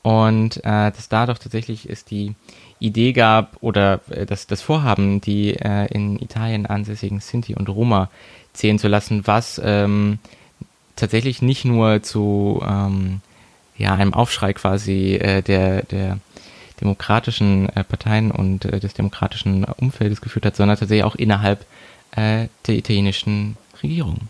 und 0.03 0.59
äh, 0.59 0.91
dass 0.91 1.09
da 1.09 1.27
doch 1.27 1.39
tatsächlich 1.39 1.91
es 1.91 2.05
die 2.05 2.35
Idee 2.79 3.13
gab 3.13 3.57
oder 3.61 4.01
äh, 4.11 4.27
das, 4.27 4.47
das 4.47 4.63
Vorhaben, 4.63 5.21
die 5.21 5.55
äh, 5.55 5.87
in 5.93 6.19
Italien 6.19 6.67
ansässigen 6.67 7.21
Sinti 7.21 7.55
und 7.55 7.69
Roma 7.69 8.09
zählen 8.53 8.79
zu 8.79 8.89
lassen, 8.89 9.27
was 9.27 9.61
ähm, 9.65 10.19
tatsächlich 10.97 11.43
nicht 11.43 11.65
nur 11.65 12.03
zu 12.03 12.63
ähm, 12.67 13.21
ja, 13.77 13.95
einem 13.95 14.15
Aufschrei 14.15 14.53
quasi 14.53 15.15
äh, 15.15 15.43
der, 15.43 15.83
der 15.85 16.19
demokratischen 16.83 17.69
äh, 17.71 17.85
Parteien 17.85 18.31
und 18.31 18.65
äh, 18.65 18.81
des 18.81 18.95
demokratischen 18.95 19.65
Umfeldes 19.65 20.21
geführt 20.21 20.45
hat, 20.45 20.57
sondern 20.57 20.77
tatsächlich 20.77 21.05
auch 21.05 21.17
innerhalb 21.17 21.65
äh, 22.17 22.49
der 22.67 22.77
italienischen 22.77 23.57
Regierung. 23.83 24.29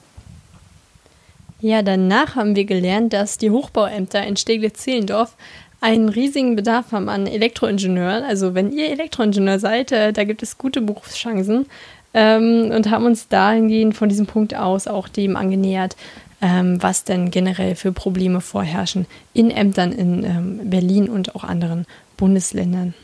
Ja, 1.60 1.82
danach 1.82 2.34
haben 2.34 2.56
wir 2.56 2.64
gelernt, 2.64 3.12
dass 3.12 3.38
die 3.38 3.50
Hochbauämter 3.50 4.26
in 4.26 4.36
Steglitz-Zehlendorf 4.36 5.36
einen 5.80 6.08
riesigen 6.08 6.56
Bedarf 6.56 6.92
haben 6.92 7.08
an 7.08 7.26
Elektroingenieuren. 7.26 8.24
Also 8.24 8.54
wenn 8.54 8.72
ihr 8.72 8.90
Elektroingenieur 8.90 9.58
seid, 9.58 9.92
äh, 9.92 10.12
da 10.12 10.24
gibt 10.24 10.42
es 10.42 10.58
gute 10.58 10.80
Berufschancen 10.80 11.66
ähm, 12.14 12.70
und 12.74 12.90
haben 12.90 13.06
uns 13.06 13.28
dahingehend 13.28 13.96
von 13.96 14.08
diesem 14.08 14.26
Punkt 14.26 14.54
aus 14.54 14.86
auch 14.86 15.08
dem 15.08 15.36
angenähert, 15.36 15.96
ähm, 16.40 16.82
was 16.82 17.04
denn 17.04 17.30
generell 17.30 17.74
für 17.76 17.92
Probleme 17.92 18.40
vorherrschen 18.40 19.06
in 19.32 19.50
Ämtern 19.50 19.92
in 19.92 20.24
ähm, 20.24 20.70
Berlin 20.70 21.08
und 21.08 21.34
auch 21.34 21.44
anderen 21.44 21.86
Bundesländern. 22.22 22.94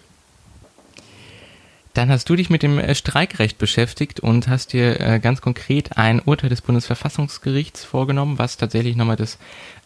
Dann 1.92 2.08
hast 2.08 2.30
du 2.30 2.36
dich 2.36 2.50
mit 2.50 2.62
dem 2.62 2.78
äh, 2.78 2.94
Streikrecht 2.94 3.58
beschäftigt 3.58 4.20
und 4.20 4.46
hast 4.46 4.72
dir 4.72 5.00
äh, 5.00 5.18
ganz 5.18 5.40
konkret 5.40 5.98
ein 5.98 6.20
Urteil 6.20 6.50
des 6.50 6.60
Bundesverfassungsgerichts 6.60 7.82
vorgenommen, 7.82 8.38
was 8.38 8.58
tatsächlich 8.58 8.94
nochmal 8.94 9.16
das 9.16 9.38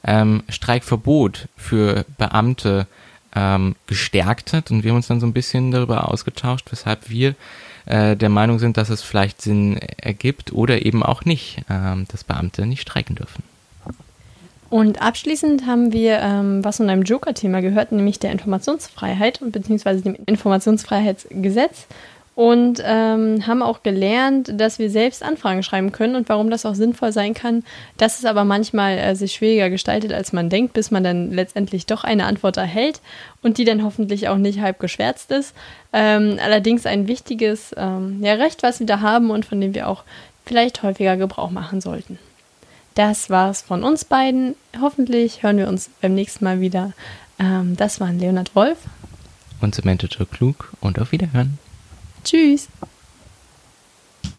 ähm, 0.05 0.43
Streikverbot 0.51 1.49
für 1.57 2.05
Beamte 2.19 2.87
ähm, 3.35 3.75
gestärkt 3.87 4.53
hat. 4.53 4.71
Und 4.71 4.85
wir 4.85 4.91
haben 4.91 4.97
uns 4.97 5.07
dann 5.07 5.21
so 5.21 5.27
ein 5.27 5.33
bisschen 5.33 5.71
darüber 5.71 6.11
ausgetauscht, 6.11 6.71
weshalb 6.71 7.09
wir 7.09 7.35
äh, 7.87 8.15
der 8.15 8.29
Meinung 8.29 8.59
sind, 8.59 8.77
dass 8.77 8.91
es 8.91 9.01
vielleicht 9.01 9.41
Sinn 9.41 9.79
ergibt 9.97 10.53
oder 10.53 10.85
eben 10.85 11.03
auch 11.03 11.25
nicht, 11.25 11.63
ähm, 11.71 12.05
dass 12.09 12.23
Beamte 12.23 12.67
nicht 12.67 12.83
streiken 12.83 13.17
dürfen. 13.17 13.43
Und 14.73 15.03
abschließend 15.03 15.67
haben 15.67 15.93
wir 15.93 16.21
ähm, 16.21 16.65
was 16.65 16.79
von 16.79 16.89
einem 16.89 17.03
Joker-Thema 17.03 17.61
gehört, 17.61 17.93
nämlich 17.93 18.19
der 18.21 18.33
Informationsfreiheit 18.33 19.43
und 19.43 19.53
beziehungsweise 19.53 20.01
dem 20.01 20.17
Informationsfreiheitsgesetz. 20.25 21.87
Und 22.35 22.83
ähm, 22.83 23.47
haben 23.47 23.63
auch 23.63 23.83
gelernt, 23.83 24.51
dass 24.59 24.79
wir 24.79 24.89
selbst 24.89 25.23
Anfragen 25.23 25.63
schreiben 25.63 25.93
können 25.93 26.17
und 26.17 26.31
warum 26.31 26.49
das 26.49 26.65
auch 26.65 26.75
sinnvoll 26.75 27.13
sein 27.13 27.35
kann, 27.35 27.65
dass 27.99 28.19
es 28.19 28.25
aber 28.25 28.45
manchmal 28.45 28.97
äh, 28.97 29.15
sich 29.15 29.35
schwieriger 29.35 29.69
gestaltet, 29.69 30.15
als 30.15 30.33
man 30.33 30.49
denkt, 30.49 30.73
bis 30.73 30.91
man 30.91 31.05
dann 31.05 31.33
letztendlich 31.33 31.85
doch 31.85 32.03
eine 32.03 32.25
Antwort 32.25 32.57
erhält 32.57 33.03
und 33.43 33.59
die 33.59 33.67
dann 33.67 33.85
hoffentlich 33.85 34.29
auch 34.29 34.39
nicht 34.39 34.63
halb 34.63 34.81
geschwärzt 34.81 35.33
ist. 35.33 35.55
Ähm, 35.93 36.39
allerdings 36.43 36.87
ein 36.87 37.09
wichtiges 37.09 37.75
ähm, 37.77 38.21
ja, 38.23 38.33
Recht, 38.33 38.63
was 38.63 38.81
wir 38.81 38.87
da 38.87 39.03
haben 39.03 39.31
und 39.31 39.45
von 39.45 39.61
dem 39.61 39.75
wir 39.75 39.87
auch 39.87 40.03
vielleicht 40.47 40.83
häufiger 40.83 41.19
Gebrauch 41.19 41.51
machen 41.51 41.83
sollten. 41.83 42.19
Das 42.95 43.31
war's 43.31 43.63
von 43.63 43.85
uns 43.85 44.05
beiden. 44.05 44.55
Hoffentlich 44.81 45.43
hören 45.43 45.59
wir 45.59 45.69
uns 45.69 45.91
beim 46.01 46.15
nächsten 46.15 46.45
Mal 46.45 46.61
wieder. 46.61 46.93
Ähm, 47.39 47.77
das 47.77 48.01
waren 48.01 48.19
Leonard 48.19 48.55
Wolf 48.55 48.79
und 49.63 49.75
Samantha 49.75 50.09
Klug 50.25 50.73
und 50.81 50.99
auf 50.99 51.13
Wiederhören. 51.13 51.59
Tschüss. 52.25 52.69